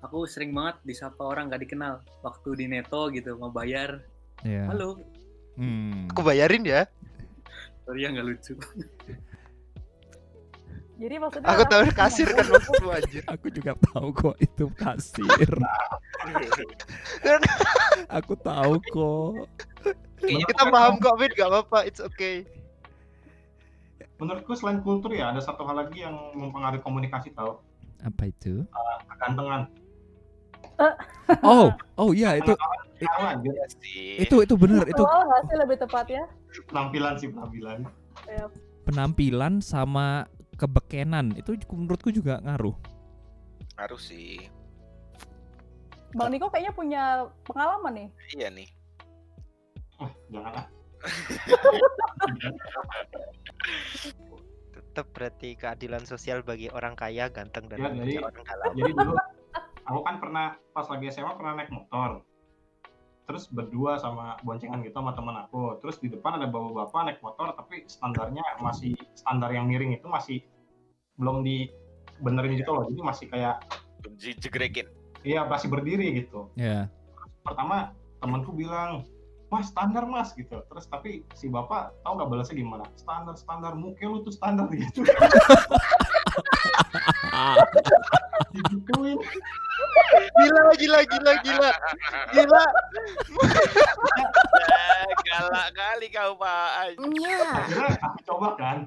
aku 0.00 0.24
sering 0.24 0.52
banget 0.52 0.76
disapa 0.82 1.20
orang 1.20 1.48
gak 1.48 1.62
dikenal 1.62 2.00
waktu 2.20 2.48
di 2.56 2.66
Neto 2.66 3.08
gitu 3.10 3.36
mau 3.36 3.48
bayar 3.50 4.00
ya 4.44 4.68
halo 4.68 5.00
Hmm. 5.60 6.08
Aku 6.08 6.24
bayarin 6.24 6.64
ya. 6.64 6.88
sorry 7.84 8.06
ya 8.06 8.08
nggak 8.08 8.22
lucu 8.24 8.54
jadi 10.96 11.20
maksudnya 11.20 11.52
Aku 11.52 11.62
tahu 11.68 11.82
kasir 11.92 12.28
kan 12.32 12.46
maksudmu 12.48 12.88
anjir. 12.88 13.20
aku 13.28 13.46
juga 13.52 13.76
tahu 13.92 14.08
kok 14.14 14.36
itu 14.40 14.64
kasir 14.72 15.50
Aku 18.08 18.32
tahu 18.36 18.74
kok. 18.80 19.32
Kayaknya 20.16 20.46
Kita 20.48 20.62
paham 20.68 20.96
kok, 20.96 21.14
Fit. 21.16 21.32
Gak 21.32 21.48
apa-apa. 21.48 21.78
It's 21.84 22.00
okay. 22.00 22.44
Menurutku 24.16 24.52
selain 24.52 24.80
kultur 24.80 25.12
ya 25.12 25.30
ada 25.30 25.40
satu 25.40 25.62
hal 25.62 25.76
lagi 25.78 26.02
yang 26.02 26.14
mempengaruhi 26.32 26.80
komunikasi 26.80 27.32
tahu 27.32 27.56
Apa 28.04 28.28
itu? 28.28 28.64
kegantengan. 29.10 29.62
Oh, 31.44 31.68
oh 32.00 32.10
iya 32.16 32.40
itu 32.40 32.56
Tahu 33.00 33.24
anjir, 33.24 33.52
Iya 33.56 33.66
sih. 33.80 34.20
itu 34.20 34.44
itu 34.44 34.54
bener 34.60 34.84
itu 34.84 35.00
nggak 35.00 35.40
sih 35.48 35.56
lebih 35.56 35.76
tepatnya? 35.80 36.28
penampilan 36.68 37.16
sih 37.16 37.32
penampilan. 37.32 37.88
penampilan 38.84 39.64
sama 39.64 40.28
kebekenan 40.60 41.32
itu 41.36 41.56
menurutku 41.72 42.12
juga 42.12 42.44
ngaruh. 42.44 42.76
Harus 43.80 44.12
sih. 44.12 44.44
Bang 46.12 46.28
Niko 46.28 46.52
kayaknya 46.52 46.76
punya 46.76 47.24
pengalaman 47.48 47.92
nih. 47.96 48.08
Iya 48.36 48.48
nih. 48.52 48.68
Wah, 49.96 50.12
jangan 50.28 50.68
Tetap 55.00 55.16
berarti 55.16 55.56
keadilan 55.56 56.04
sosial 56.04 56.44
bagi 56.44 56.68
orang 56.68 56.92
kaya, 56.92 57.32
ganteng, 57.32 57.72
dan 57.72 57.80
Ya, 57.80 57.88
jadi- 57.88 58.20
orang 58.20 58.44
galau. 58.44 58.68
Jadi 58.76 58.92
dulu 58.92 59.16
aku 59.88 60.00
kan 60.04 60.14
pernah 60.20 60.46
pas 60.76 60.84
lagi 60.92 61.08
SMA 61.08 61.32
pernah 61.40 61.56
naik 61.56 61.72
motor. 61.72 62.20
Terus 63.24 63.48
berdua 63.48 63.96
sama 63.96 64.36
boncengan 64.44 64.84
gitu 64.84 65.00
sama 65.00 65.16
teman 65.16 65.40
aku. 65.40 65.80
Terus 65.80 65.96
di 66.04 66.12
depan 66.12 66.36
ada 66.36 66.52
bapak-bapak 66.52 67.00
naik 67.08 67.20
motor 67.24 67.56
tapi 67.56 67.88
standarnya 67.88 68.44
masih 68.60 68.92
standar 69.16 69.48
yang 69.56 69.72
miring 69.72 69.96
itu 69.96 70.04
masih 70.04 70.44
belum 71.16 71.48
dibenerin 71.48 72.60
gitu 72.60 72.68
loh. 72.76 72.84
Jadi 72.84 73.00
masih 73.00 73.26
kayak 73.32 73.56
Jegrekin. 74.20 74.84
iya 75.24 75.48
masih 75.48 75.72
berdiri 75.72 76.12
gitu. 76.12 76.52
Ya. 76.60 76.92
Pertama 77.40 77.96
temanku 78.20 78.52
bilang 78.52 79.08
Mas 79.50 79.66
standar 79.66 80.06
mas 80.06 80.30
gitu. 80.38 80.62
Terus 80.62 80.86
tapi 80.86 81.26
si 81.34 81.50
bapak 81.50 81.90
tahu 82.06 82.14
nggak 82.16 82.28
balasnya 82.30 82.54
gimana? 82.54 82.86
Standar 82.94 83.34
standar 83.34 83.74
muka 83.74 84.06
lu 84.06 84.22
tuh 84.22 84.30
standar 84.30 84.70
gitu. 84.78 85.02
Digituin. 88.54 89.18
Gila, 90.38 90.62
gila, 90.78 91.00
gila, 91.02 91.32
gila. 91.42 91.70
Gila. 92.30 92.64
Eh, 94.70 95.10
galak 95.26 95.68
kali 95.74 96.06
kau 96.14 96.38
Pak. 96.38 96.68
akhirnya 96.94 97.88
aku 98.02 98.18
coba 98.26 98.48
kan 98.54 98.78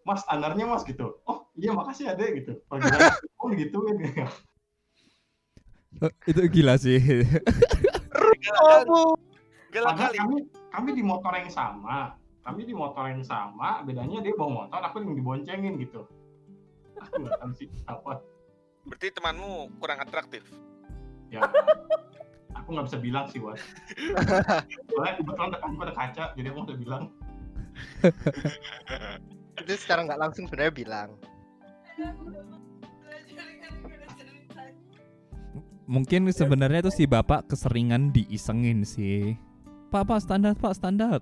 mas 0.00 0.24
standarnya 0.24 0.64
mas 0.64 0.82
gitu 0.88 1.20
oh 1.28 1.44
iya 1.54 1.76
makasih 1.76 2.08
adek 2.08 2.42
gitu 2.42 2.52
pergerakan 2.66 3.20
oh 3.36 3.48
gituin 3.52 3.96
Eh, 6.00 6.12
itu 6.32 6.40
gila 6.48 6.80
sih. 6.80 6.96
Oh, 8.88 9.12
Galak 9.70 9.94
padahal 9.94 10.12
kali. 10.12 10.18
kami 10.18 10.36
kami 10.74 10.90
di 10.98 11.02
motor 11.06 11.32
yang 11.34 11.50
sama 11.50 12.18
kami 12.42 12.60
di 12.66 12.74
motor 12.74 13.04
yang 13.06 13.22
sama 13.22 13.82
bedanya 13.86 14.18
dia 14.18 14.34
bawa 14.34 14.66
motor 14.66 14.80
aku 14.82 15.02
yang 15.02 15.14
diboncengin 15.14 15.78
gitu 15.78 16.02
aku 16.98 17.12
nggak 17.22 17.38
tahu 17.38 17.52
sih 17.54 17.68
apa 17.86 18.22
Berarti 18.80 19.12
temanmu 19.12 19.76
kurang 19.76 20.00
atraktif. 20.00 20.42
ya 21.30 21.46
aku 22.58 22.68
nggak 22.74 22.86
bisa 22.90 22.98
bilang 22.98 23.24
sih 23.30 23.38
Wan 23.38 23.54
soalnya 24.90 25.14
kebetulan 25.22 25.50
depanku 25.54 25.80
ada 25.86 25.94
kaca 25.94 26.24
jadi 26.34 26.46
aku 26.50 26.58
nggak 26.58 26.68
bisa 26.74 26.82
bilang 26.82 27.02
itu 29.60 29.72
secara 29.76 30.00
nggak 30.08 30.20
langsung 30.20 30.44
sebenarnya 30.48 30.74
bilang. 30.74 31.10
Mungkin 35.90 36.30
sebenarnya 36.30 36.86
tuh 36.86 36.94
si 36.94 37.04
bapak 37.04 37.50
keseringan 37.50 38.14
diisengin 38.14 38.86
sih. 38.86 39.34
Pak, 39.90 40.02
pak 40.06 40.18
standar, 40.22 40.54
pak 40.54 40.74
standar. 40.78 41.18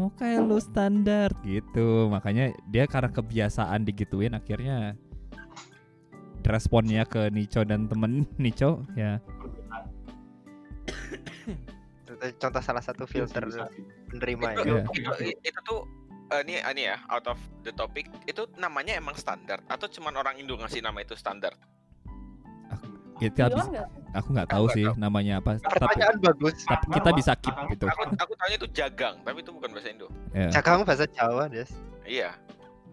Oke 0.00 0.28
lu 0.40 0.56
standar 0.56 1.28
gitu. 1.44 2.08
Makanya 2.08 2.56
dia 2.72 2.88
karena 2.88 3.12
kebiasaan 3.12 3.84
digituin 3.84 4.32
akhirnya 4.32 4.96
responnya 6.46 7.04
ke 7.04 7.28
Nico 7.28 7.60
dan 7.64 7.84
temen 7.90 8.24
Nico 8.40 8.80
ya 8.96 9.20
Itu 12.00 12.12
contoh 12.40 12.62
salah 12.64 12.82
satu 12.82 13.04
filter 13.04 13.44
itu, 13.44 13.60
ya. 13.60 13.66
Iya. 14.10 14.82
itu, 14.82 15.36
itu 15.40 15.58
tuh 15.62 15.86
eh, 16.34 16.42
ini 16.48 16.54
ini 16.58 16.82
ya 16.90 16.96
out 17.12 17.26
of 17.28 17.38
the 17.62 17.72
topic 17.72 18.08
itu 18.26 18.48
namanya 18.58 18.96
emang 18.96 19.14
standar 19.14 19.62
atau 19.68 19.86
cuman 19.86 20.16
orang 20.18 20.40
Indo 20.40 20.58
ngasih 20.58 20.82
nama 20.82 21.00
itu 21.04 21.14
standar 21.14 21.54
kita 23.20 23.42
Ion 23.46 23.52
bisa, 23.52 23.84
aku 24.10 24.28
nggak 24.32 24.46
Aku 24.48 24.54
tahu 24.56 24.64
nggak 24.64 24.74
sih 24.74 24.84
tahu. 24.88 24.96
namanya 24.96 25.34
apa 25.38 25.50
tapi, 25.54 25.76
Pertanyaan 25.76 26.16
bagus. 26.18 26.54
tapi 26.64 26.84
kita 26.90 27.10
bisa 27.12 27.32
keep 27.36 27.56
gitu. 27.68 27.84
aku 27.86 28.00
aku 28.16 28.32
tanya 28.34 28.54
itu 28.56 28.68
jagang 28.72 29.14
tapi 29.20 29.38
itu 29.38 29.50
bukan 29.52 29.68
bahasa 29.70 29.88
Indo. 29.88 30.08
Ya. 30.32 30.48
Jagang 30.50 30.80
bahasa 30.82 31.04
Jawa, 31.06 31.44
Des. 31.46 31.70
iya. 32.02 32.32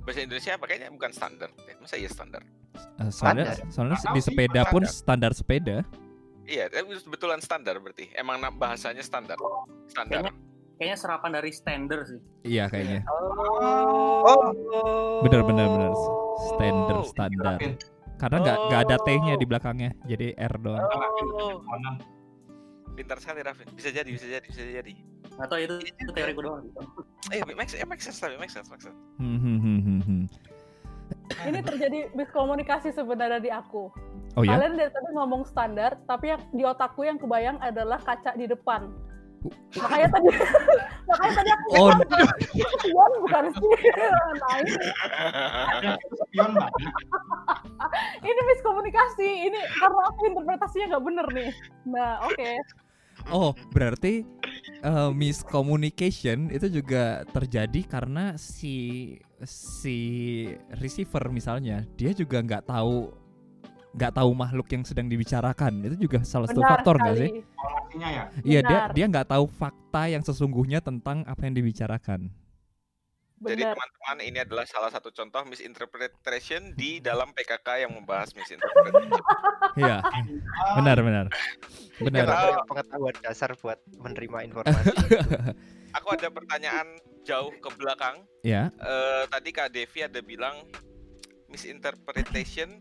Bahasa 0.04 0.20
Indonesia 0.22 0.52
pakainya 0.56 0.88
bukan 0.88 1.12
standar. 1.12 1.50
Masa 1.80 1.96
iya 1.96 2.08
standar? 2.08 2.44
Eh, 3.00 3.10
soalnya 3.10 3.56
soalnya 3.68 3.98
di 4.12 4.22
sepeda 4.22 4.62
pun 4.68 4.84
standar. 4.84 5.32
standar 5.32 5.32
sepeda. 5.34 5.78
Iya 6.44 6.68
tapi 6.68 6.84
betulan 7.08 7.40
standar 7.40 7.76
berarti. 7.78 8.12
Emang 8.14 8.40
bahasanya 8.56 9.02
standar. 9.02 9.36
Standar. 9.88 10.32
Kayaknya 10.78 10.96
serapan 10.96 11.32
dari 11.34 11.50
standar 11.50 12.00
sih. 12.06 12.20
iya 12.46 12.70
kayaknya. 12.70 13.02
Oh. 13.10 14.54
bener 15.26 15.42
bener 15.42 15.66
bener 15.68 15.92
standar 16.54 16.96
standar. 17.04 17.56
Rafin, 17.58 17.74
karena 18.18 18.38
nggak 18.42 18.58
nggak 18.68 18.82
ada 18.84 18.96
Oh. 18.96 19.06
t-nya 19.06 19.34
di 19.36 19.46
belakangnya 19.46 19.92
jadi 20.04 20.34
r 20.36 20.54
doang 20.58 20.82
Rafin, 20.82 21.28
Oh. 21.32 21.62
pintar 22.94 23.18
sekali 23.18 23.40
Rafin 23.42 23.70
bisa 23.72 23.90
jadi 23.90 24.10
bisa 24.10 24.26
jadi 24.26 24.46
bisa 24.46 24.62
jadi 24.64 24.94
Atau 25.38 25.62
itu, 25.62 25.78
itu 25.86 26.12
teori 26.12 26.34
gue 26.34 26.44
doang. 26.44 26.66
Gitu. 26.66 26.82
eh 27.30 27.46
make 27.54 27.70
sense, 27.70 27.78
eh, 27.78 27.86
make 27.86 28.02
sense 28.02 28.18
tapi 28.18 28.36
make 28.36 28.50
sense 28.50 28.68
make 28.68 28.82
sense 28.82 28.98
Hmm, 29.16 29.38
hmm, 29.38 30.02
hmm. 30.02 30.24
Ini 31.40 31.60
terjadi 31.62 32.12
miskomunikasi 32.12 32.92
sebenarnya 32.92 33.40
di 33.40 33.48
aku. 33.48 33.88
oh 34.34 34.44
ya 34.44 34.58
Kalian 34.58 34.76
dari 34.76 34.92
tadi 34.92 35.10
ngomong 35.14 35.46
standar, 35.46 35.96
tapi 36.04 36.32
yang 36.32 36.42
di 36.52 36.64
otakku 36.64 37.04
yang 37.04 37.16
kebayang 37.16 37.56
adalah 37.60 37.96
kaca 37.98 38.34
di 38.34 38.44
depan. 38.44 38.92
Makanya 39.78 40.08
tadi, 40.10 40.28
makanya 41.10 41.34
tadi 41.38 41.50
aku 41.54 41.68
oh 41.78 41.90
Ion 42.88 43.12
bukan 43.24 43.44
sih. 43.54 43.72
Ini, 44.58 45.92
itu 45.96 46.16
spion 46.26 46.52
ini 48.26 48.42
miskomunikasi. 48.54 49.30
Ini 49.52 49.60
karena 49.78 50.02
aku 50.10 50.22
interpretasinya 50.34 50.86
nggak 50.96 51.06
bener 51.06 51.26
nih. 51.32 51.50
Nah, 51.88 52.26
oke. 52.26 52.52
oh 53.34 53.52
berarti 53.74 54.22
eh, 54.86 55.12
miscommunication 55.12 56.54
itu 56.54 56.70
juga 56.70 57.26
terjadi 57.34 57.82
karena 57.90 58.38
si 58.38 59.18
si 59.44 59.98
receiver 60.78 61.30
misalnya 61.34 61.84
dia 61.98 62.14
juga 62.14 62.40
nggak 62.46 62.70
tahu 62.70 63.27
nggak 63.96 64.14
tahu 64.20 64.32
makhluk 64.36 64.68
yang 64.74 64.84
sedang 64.84 65.08
dibicarakan 65.08 65.86
itu 65.88 65.96
juga 66.10 66.20
salah 66.28 66.48
satu 66.50 66.60
Benar 66.60 66.72
faktor 66.76 66.96
nggak 67.00 67.16
sih. 67.18 67.32
Informasinya 67.40 68.10
ya. 68.12 68.24
Iya 68.44 68.60
dia 68.66 68.80
dia 68.94 69.06
nggak 69.08 69.28
tahu 69.32 69.46
fakta 69.48 70.02
yang 70.12 70.24
sesungguhnya 70.26 70.80
tentang 70.84 71.24
apa 71.24 71.42
yang 71.48 71.56
dibicarakan. 71.56 72.30
Jadi 73.38 73.62
Benar. 73.62 73.78
teman-teman 73.78 74.18
ini 74.26 74.38
adalah 74.42 74.66
salah 74.66 74.90
satu 74.90 75.14
contoh 75.14 75.46
misinterpretation 75.46 76.74
di 76.74 76.98
dalam 76.98 77.30
PKK 77.38 77.86
yang 77.86 77.94
membahas 77.94 78.34
misinterpretation. 78.34 79.14
Iya 79.78 80.02
benar 80.74 80.98
benar 81.06 81.26
benar. 82.02 82.26
Punya 82.26 82.66
pengetahuan 82.66 83.14
dasar 83.22 83.54
buat 83.62 83.78
menerima 84.02 84.50
informasi. 84.50 84.90
Aku 86.02 86.08
ada 86.18 86.34
pertanyaan 86.34 86.98
jauh 87.22 87.54
ke 87.54 87.70
belakang. 87.78 88.26
Ya 88.42 88.74
Eh, 88.74 89.24
tadi 89.30 89.54
Kak 89.54 89.70
Devi 89.70 90.02
ada 90.02 90.18
bilang 90.26 90.66
misinterpretation 91.46 92.74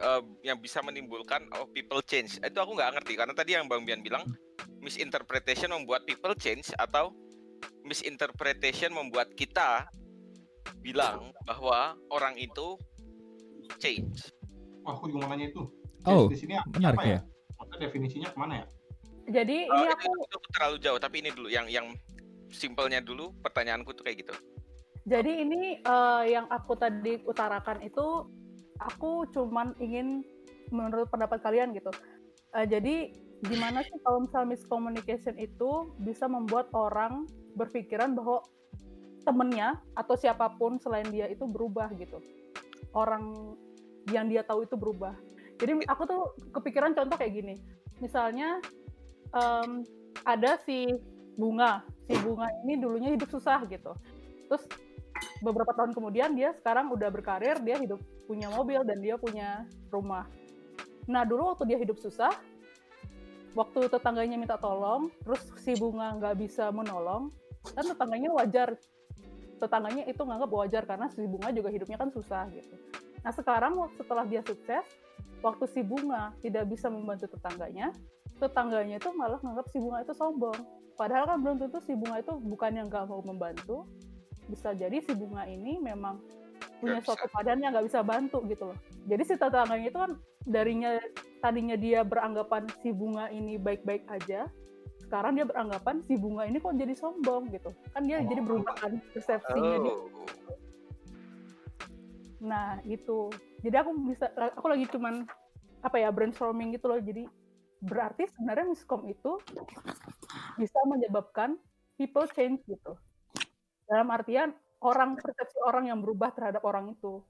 eh, 0.00 0.22
yang 0.46 0.58
bisa 0.60 0.80
menimbulkan 0.80 1.44
oh, 1.58 1.68
people 1.70 2.00
change. 2.04 2.38
Itu 2.40 2.58
aku 2.62 2.78
nggak 2.78 3.00
ngerti 3.00 3.12
karena 3.18 3.34
tadi 3.36 3.56
yang 3.58 3.66
Bang 3.68 3.84
Bian 3.84 4.00
bilang 4.00 4.24
misinterpretation 4.82 5.70
membuat 5.70 6.06
people 6.08 6.34
change 6.38 6.70
atau 6.78 7.14
misinterpretation 7.86 8.90
membuat 8.90 9.30
kita 9.34 9.86
bilang 10.82 11.30
bahwa 11.46 11.94
orang 12.10 12.34
itu 12.38 12.78
change. 13.78 14.30
Wah, 14.82 14.98
aku 14.98 15.10
juga 15.10 15.26
mau 15.26 15.34
nanya 15.34 15.50
itu. 15.50 15.62
Oh, 16.02 16.26
di 16.26 16.38
sini 16.38 16.58
menarik 16.74 16.98
apa 16.98 17.02
ya. 17.06 17.20
Maksudnya 17.58 17.78
definisinya 17.86 18.28
ke 18.34 18.38
mana 18.38 18.54
ya? 18.62 18.66
Jadi 19.30 19.70
Oh, 19.70 19.78
ini 19.78 19.86
aku 19.94 20.10
itu 20.18 20.38
terlalu 20.50 20.76
jauh 20.82 20.98
tapi 20.98 21.22
ini 21.22 21.30
dulu 21.30 21.46
yang 21.46 21.70
yang 21.70 21.86
simpelnya 22.50 22.98
dulu 22.98 23.30
pertanyaanku 23.38 23.94
tuh 23.94 24.02
kayak 24.02 24.26
gitu. 24.26 24.34
Jadi 25.06 25.32
ini 25.46 25.78
eh, 25.78 26.22
yang 26.26 26.50
aku 26.50 26.74
tadi 26.74 27.22
utarakan 27.22 27.86
itu 27.86 28.26
aku 28.86 29.28
cuman 29.30 29.74
ingin 29.78 30.26
menurut 30.72 31.08
pendapat 31.12 31.42
kalian 31.44 31.74
gitu. 31.76 31.92
Eh, 32.56 32.66
jadi 32.68 33.12
gimana 33.42 33.82
sih 33.82 33.96
kalau 34.06 34.22
misal 34.22 34.46
miscommunication 34.46 35.34
itu 35.36 35.92
bisa 36.00 36.30
membuat 36.30 36.70
orang 36.72 37.26
berpikiran 37.58 38.14
bahwa 38.14 38.40
temennya 39.22 39.78
atau 39.94 40.14
siapa 40.18 40.54
pun 40.58 40.78
selain 40.82 41.06
dia 41.10 41.28
itu 41.30 41.46
berubah 41.46 41.90
gitu. 41.98 42.18
Orang 42.94 43.54
yang 44.10 44.26
dia 44.26 44.42
tahu 44.42 44.66
itu 44.66 44.74
berubah. 44.74 45.14
Jadi 45.62 45.86
aku 45.86 46.02
tuh 46.06 46.22
kepikiran 46.50 46.94
contoh 46.96 47.14
kayak 47.18 47.34
gini. 47.38 47.56
misalnya 48.02 48.58
em, 49.30 49.86
ada 50.26 50.58
si 50.66 50.90
bunga 51.38 51.86
si 52.06 52.14
bunga 52.20 52.50
ini 52.66 52.76
dulunya 52.76 53.10
hidup 53.14 53.30
susah 53.32 53.64
gitu 53.68 53.92
terus 54.50 54.64
beberapa 55.42 55.74
tahun 55.74 55.90
kemudian 55.92 56.38
dia 56.38 56.54
sekarang 56.54 56.88
udah 56.94 57.10
berkarir 57.10 57.58
dia 57.60 57.76
hidup 57.76 57.98
punya 58.30 58.46
mobil 58.48 58.86
dan 58.86 59.02
dia 59.02 59.18
punya 59.18 59.66
rumah. 59.90 60.30
Nah 61.10 61.26
dulu 61.26 61.52
waktu 61.52 61.74
dia 61.74 61.78
hidup 61.82 61.98
susah 61.98 62.30
waktu 63.52 63.90
tetangganya 63.90 64.38
minta 64.38 64.56
tolong 64.56 65.12
terus 65.26 65.42
si 65.60 65.76
bunga 65.76 66.16
nggak 66.16 66.40
bisa 66.40 66.70
menolong 66.70 67.28
kan 67.74 67.84
tetangganya 67.84 68.30
wajar. 68.32 68.78
Tetangganya 69.58 70.06
itu 70.10 70.22
nganggap 70.22 70.50
wajar 70.50 70.82
karena 70.86 71.06
si 71.10 71.22
bunga 71.26 71.50
juga 71.50 71.68
hidupnya 71.70 71.98
kan 71.98 72.10
susah 72.14 72.46
gitu. 72.54 72.74
Nah 73.22 73.30
sekarang 73.34 73.78
setelah 73.98 74.24
dia 74.26 74.42
sukses 74.46 74.86
waktu 75.42 75.64
si 75.70 75.82
bunga 75.82 76.34
tidak 76.38 76.70
bisa 76.70 76.86
membantu 76.86 77.26
tetangganya 77.30 77.90
tetangganya 78.42 78.98
itu 78.98 79.10
malah 79.14 79.38
nganggap 79.38 79.66
si 79.70 79.78
bunga 79.78 80.02
itu 80.02 80.14
sombong. 80.14 80.58
Padahal 80.98 81.24
kan 81.30 81.38
belum 81.42 81.56
tentu 81.62 81.78
si 81.82 81.94
bunga 81.94 82.18
itu 82.18 82.34
bukan 82.42 82.70
yang 82.74 82.86
nggak 82.90 83.06
mau 83.06 83.22
membantu 83.22 83.86
bisa 84.50 84.74
jadi 84.74 84.96
si 85.02 85.12
bunga 85.14 85.46
ini 85.46 85.78
memang 85.78 86.18
punya 86.82 86.98
Nggak 86.98 87.06
suatu 87.06 87.26
keadaan 87.30 87.62
yang 87.62 87.70
nggak 87.74 87.86
bisa 87.86 88.00
bantu 88.02 88.38
gitu 88.50 88.74
loh 88.74 88.78
jadi 89.06 89.22
si 89.22 89.34
tetangganya 89.38 89.88
itu 89.90 89.98
kan 89.98 90.12
darinya 90.42 90.90
tadinya 91.38 91.76
dia 91.78 92.02
beranggapan 92.02 92.66
si 92.82 92.90
bunga 92.90 93.30
ini 93.30 93.58
baik-baik 93.58 94.06
aja 94.10 94.50
sekarang 94.98 95.38
dia 95.38 95.46
beranggapan 95.46 96.02
si 96.02 96.18
bunga 96.18 96.48
ini 96.48 96.58
kok 96.58 96.74
jadi 96.74 96.94
sombong 96.98 97.50
gitu 97.54 97.70
kan 97.94 98.02
dia 98.02 98.22
jadi 98.22 98.40
berubah 98.42 98.74
kan 98.78 98.98
persepsinya 99.14 99.78
dia 99.82 99.94
Oh. 102.42 102.48
Nah, 102.50 102.82
itu. 102.84 103.30
Jadi 103.62 103.76
aku 103.78 103.90
bisa 104.10 104.26
aku 104.34 104.66
lagi 104.66 104.90
cuman 104.90 105.22
apa 105.82 105.96
ya 106.02 106.10
brainstorming 106.10 106.74
gitu 106.74 106.90
loh. 106.90 106.98
Jadi 106.98 107.24
berarti 107.82 108.26
sebenarnya 108.34 108.66
miskom 108.74 109.06
itu 109.06 109.38
bisa 110.58 110.78
menyebabkan 110.90 111.54
people 111.94 112.26
change 112.34 112.58
gitu. 112.66 112.98
Dalam 113.92 114.08
artian 114.08 114.56
orang 114.80 115.20
persepsi 115.20 115.60
orang 115.68 115.92
yang 115.92 116.00
berubah 116.00 116.32
terhadap 116.32 116.64
orang 116.64 116.96
itu. 116.96 117.20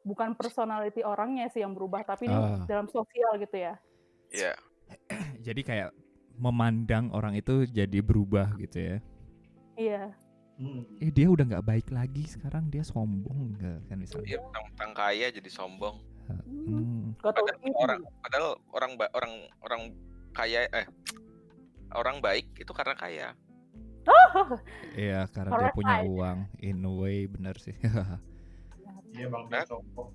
Bukan 0.00 0.32
personality 0.32 1.04
orangnya 1.04 1.52
sih 1.52 1.60
yang 1.60 1.76
berubah, 1.76 2.08
tapi 2.08 2.24
ini 2.24 2.32
Ah. 2.32 2.64
dalam 2.64 2.88
sosial 2.88 3.36
gitu 3.36 3.56
ya. 3.60 3.76
Iya. 4.32 4.56
Jadi 5.46 5.60
kayak 5.60 5.92
memandang 6.40 7.12
orang 7.12 7.36
itu 7.36 7.68
jadi 7.68 8.00
berubah 8.00 8.56
gitu 8.56 8.80
ya. 8.80 8.96
Iya. 9.76 10.04
Hmm. 10.56 10.88
Eh 11.00 11.12
dia 11.12 11.28
udah 11.28 11.44
nggak 11.44 11.66
baik 11.68 11.88
lagi 11.92 12.24
sekarang 12.24 12.68
dia 12.72 12.80
sombong 12.80 13.56
nggak 13.60 13.92
kan 13.92 13.96
misalnya. 14.00 14.24
Dia 14.24 14.38
tentang 14.40 14.92
kaya 14.96 15.26
jadi 15.28 15.50
sombong. 15.52 16.00
Hmm. 16.28 17.12
Gak 17.20 17.36
Padahal 17.36 17.56
orang 17.76 18.00
padahal 18.24 18.48
orang 18.72 18.92
orang 19.12 19.32
orang 19.64 19.82
kaya 20.32 20.64
eh 20.68 20.86
orang 21.92 22.24
baik 22.24 22.48
itu 22.56 22.72
karena 22.72 22.96
kaya. 22.96 23.28
Iya 24.94 25.26
karena 25.30 25.50
dia 25.58 25.70
punya 25.74 25.96
uang 26.06 26.38
in 26.62 26.82
a 26.82 26.92
way 26.92 27.26
bener 27.30 27.56
sih. 27.58 27.74
Iya 29.10 29.26
bang 29.26 29.42
Nah. 29.50 29.66
sombong. 29.66 30.14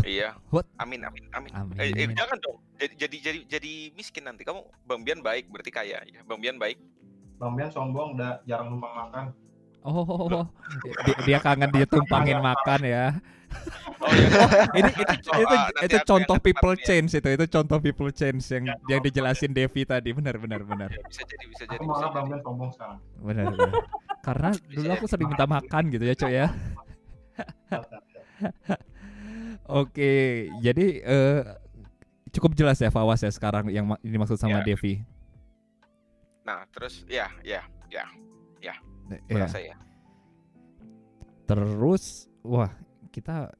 Iya. 0.00 0.32
What? 0.48 0.64
Amin 0.80 1.04
amin 1.04 1.28
amin. 1.36 1.52
Amin. 1.52 1.76
Eh, 1.76 1.92
eh, 1.92 2.08
jangan 2.16 2.40
dong. 2.40 2.56
Jadi, 2.80 2.94
jadi 2.96 3.16
jadi 3.20 3.40
jadi 3.44 3.72
miskin 3.92 4.24
nanti 4.24 4.48
kamu 4.48 4.64
Bang 4.88 5.04
Bian 5.04 5.20
baik 5.20 5.52
berarti 5.52 5.68
kaya 5.68 6.00
ya. 6.08 6.20
Bang 6.24 6.40
Bian 6.40 6.56
baik. 6.56 6.80
Bang 7.36 7.52
Bian 7.52 7.68
sombong 7.68 8.16
udah 8.16 8.40
jarang 8.48 8.72
numpang 8.72 8.96
makan. 8.96 9.24
Oh, 9.84 10.28
dia, 11.04 11.16
dia 11.24 11.38
kangen 11.40 11.72
ditumpangin 11.72 12.40
makan 12.40 12.80
ya. 12.84 13.16
Oh 14.00 14.08
iya. 14.14 14.28
Ini 14.80 14.90
itu 14.96 15.14
Oh, 15.28 15.40
itu, 15.40 15.54
nanti 15.54 15.84
itu 15.86 15.96
contoh 16.02 16.36
people 16.38 16.74
ya. 16.74 16.84
change 16.84 17.10
itu 17.12 17.28
itu 17.28 17.44
contoh 17.46 17.78
people 17.78 18.10
change 18.10 18.42
yang 18.48 18.64
Ya, 18.64 18.74
yang 18.88 19.00
oh, 19.00 19.04
dijelasin 19.04 19.52
Devi 19.52 19.82
tadi 19.84 20.10
benar 20.10 20.36
benar 20.36 20.60
benar 20.64 20.88
Ya, 20.88 21.02
bisa 21.04 21.22
jadi 21.22 21.44
bisa 21.46 21.62
jadi. 21.68 21.76
Aku 21.76 21.84
Bisa 21.84 21.92
malah 21.92 22.10
Bang 22.10 22.24
jadi. 22.24 22.30
Bian 22.30 22.40
sombong 22.40 22.70
sekarang. 22.72 22.98
benar 23.20 23.44
benar. 23.50 23.72
Karena 24.20 24.50
dulu 24.68 24.88
aku 24.90 25.06
sering 25.06 25.28
minta 25.28 25.46
makan 25.46 25.82
gitu 25.88 26.04
ya 26.04 26.14
coy 26.14 26.32
ya. 26.34 26.48
Oke, 29.70 30.12
jadi 30.58 30.86
eh, 31.00 31.40
cukup 32.30 32.54
jelas 32.54 32.78
ya 32.78 32.90
Fawas 32.90 33.20
ya 33.20 33.30
sekarang 33.30 33.68
yang 33.68 33.86
ini 34.00 34.16
maksud 34.16 34.36
sama 34.36 34.60
Ya. 34.60 34.66
Devi. 34.66 35.02
Nah, 36.42 36.64
terus 36.70 37.04
ya 37.06 37.30
ya 37.40 37.62
ya 37.86 38.04
Ya. 38.58 38.74
merasa 39.28 39.58
ya. 39.58 39.74
Terus 41.44 42.26
wah, 42.40 42.70
kita 43.10 43.50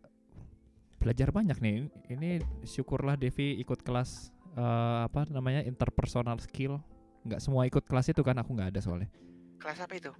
belajar 1.03 1.29
banyak 1.35 1.59
nih. 1.59 1.77
Ini 2.11 2.31
syukurlah 2.65 3.19
Devi 3.19 3.59
ikut 3.59 3.83
kelas 3.83 4.31
eh, 4.55 5.01
apa 5.07 5.27
namanya 5.31 5.67
interpersonal 5.67 6.39
skill. 6.39 6.79
Nggak 7.27 7.41
semua 7.45 7.69
ikut 7.69 7.85
kelas 7.85 8.11
itu 8.11 8.23
kan 8.25 8.39
aku 8.41 8.57
nggak 8.57 8.73
ada 8.73 8.81
soalnya. 8.81 9.11
Kelas 9.61 9.85
apa 9.85 9.95
itu? 9.99 10.13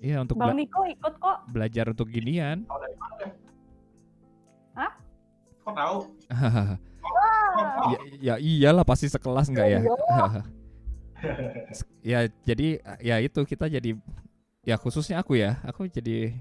Iya 0.00 0.20
untuk 0.20 0.36
Bang 0.36 0.56
Niko 0.56 0.84
ikut 0.84 1.14
kok. 1.16 1.38
belajar 1.48 1.88
untuk 1.88 2.08
ginian. 2.12 2.64
Dari 2.68 2.96
mana? 3.00 3.26
Hah? 4.76 4.92
Kok 5.64 5.72
tahu? 5.72 5.98
Ah, 6.28 6.76
ya, 7.88 7.98
ya 8.20 8.34
iyalah 8.36 8.84
pasti 8.84 9.08
sekelas 9.08 9.48
nggak 9.48 9.68
ya? 9.72 9.80
Iya. 9.80 9.94
ya 12.12 12.18
jadi 12.44 12.68
ya 13.00 13.16
itu 13.24 13.40
kita 13.48 13.72
jadi 13.72 13.96
ya 14.68 14.76
khususnya 14.76 15.24
aku 15.24 15.40
ya, 15.40 15.56
aku 15.64 15.88
jadi 15.88 16.36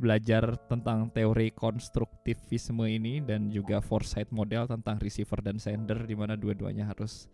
belajar 0.00 0.56
tentang 0.64 1.12
teori 1.12 1.52
konstruktivisme 1.52 2.88
ini 2.88 3.20
dan 3.20 3.52
juga 3.52 3.84
foresight 3.84 4.32
model 4.32 4.64
tentang 4.64 4.96
receiver 4.96 5.44
dan 5.44 5.60
sender 5.60 6.08
di 6.08 6.16
mana 6.16 6.40
dua-duanya 6.40 6.88
harus 6.88 7.28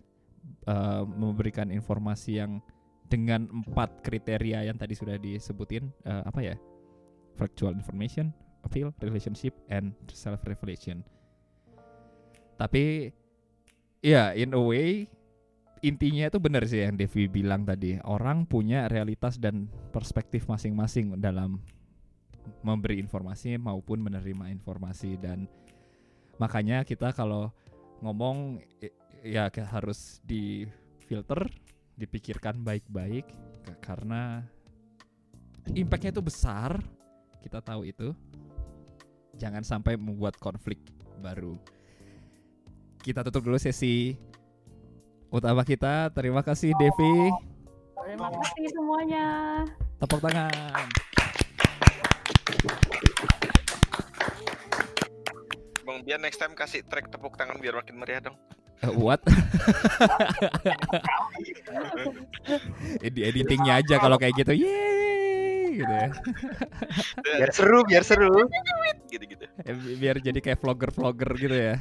uh, 0.67 1.07
memberikan 1.07 1.71
informasi 1.71 2.43
yang 2.43 2.59
dengan 3.07 3.47
empat 3.47 4.03
kriteria 4.03 4.67
yang 4.67 4.75
tadi 4.75 4.99
sudah 4.99 5.15
disebutin 5.15 5.87
uh, 6.11 6.27
apa 6.27 6.43
ya 6.43 6.57
factual 7.39 7.71
information, 7.79 8.35
appeal, 8.67 8.91
relationship, 8.99 9.55
and 9.71 9.95
self 10.11 10.43
revelation. 10.43 11.07
Tapi 12.59 13.15
ya 14.03 14.35
in 14.35 14.57
a 14.57 14.61
way 14.61 15.07
intinya 15.85 16.27
itu 16.27 16.39
benar 16.41 16.65
sih 16.67 16.83
yang 16.83 16.99
Devi 16.99 17.29
bilang 17.31 17.69
tadi 17.69 18.01
orang 18.03 18.49
punya 18.49 18.89
realitas 18.91 19.37
dan 19.39 19.69
perspektif 19.93 20.49
masing-masing 20.49 21.21
dalam 21.21 21.63
memberi 22.63 22.99
informasi 23.01 23.57
maupun 23.57 24.03
menerima 24.03 24.51
informasi. 24.53 25.17
Dan 25.19 25.47
makanya 26.41 26.83
kita 26.83 27.13
kalau 27.15 27.51
ngomong 28.05 28.61
ya 29.25 29.49
harus 29.73 30.21
difilter 30.27 31.49
dipikirkan 31.97 32.61
baik-baik. 32.63 33.27
Karena 33.83 34.43
impactnya 35.75 36.15
itu 36.15 36.23
besar 36.23 36.79
kita 37.43 37.63
tahu 37.63 37.87
itu. 37.87 38.11
Jangan 39.37 39.63
sampai 39.63 40.01
membuat 40.01 40.41
konflik 40.41 40.81
baru. 41.21 41.61
Kita 43.05 43.23
tutup 43.23 43.47
dulu 43.47 43.59
sesi 43.61 44.17
utama 45.29 45.63
kita. 45.63 46.11
Terima 46.11 46.41
kasih 46.41 46.73
Devi. 46.75 47.31
Terima 48.07 48.31
kasih 48.31 48.67
semuanya. 48.71 49.27
tepuk 49.97 50.21
tangan 50.21 51.06
Bang 55.97 56.05
Bian 56.05 56.21
next 56.21 56.37
time 56.37 56.53
kasih 56.53 56.85
track 56.85 57.09
tepuk 57.09 57.41
tangan 57.41 57.57
biar 57.57 57.73
makin 57.81 57.97
meriah 57.97 58.21
dong. 58.21 58.37
Eh, 58.85 58.93
what 58.93 59.25
di 63.17 63.25
editingnya 63.25 63.81
aja 63.81 63.97
kalau 63.97 64.21
kayak 64.21 64.37
gitu 64.37 64.53
yeay 64.53 65.81
gitu 65.81 65.89
ya 65.89 66.13
Biar 67.41 67.49
seru, 67.57 67.81
biar 67.89 68.05
seru. 68.05 68.45
Gitu-gitu. 69.09 69.49
Eh, 69.65 69.73
bi- 69.73 69.97
biar 69.97 70.21
jadi 70.21 70.37
kayak 70.45 70.61
vlogger 70.61 70.93
vlogger 70.93 71.33
gitu 71.41 71.57
ya 71.57 71.81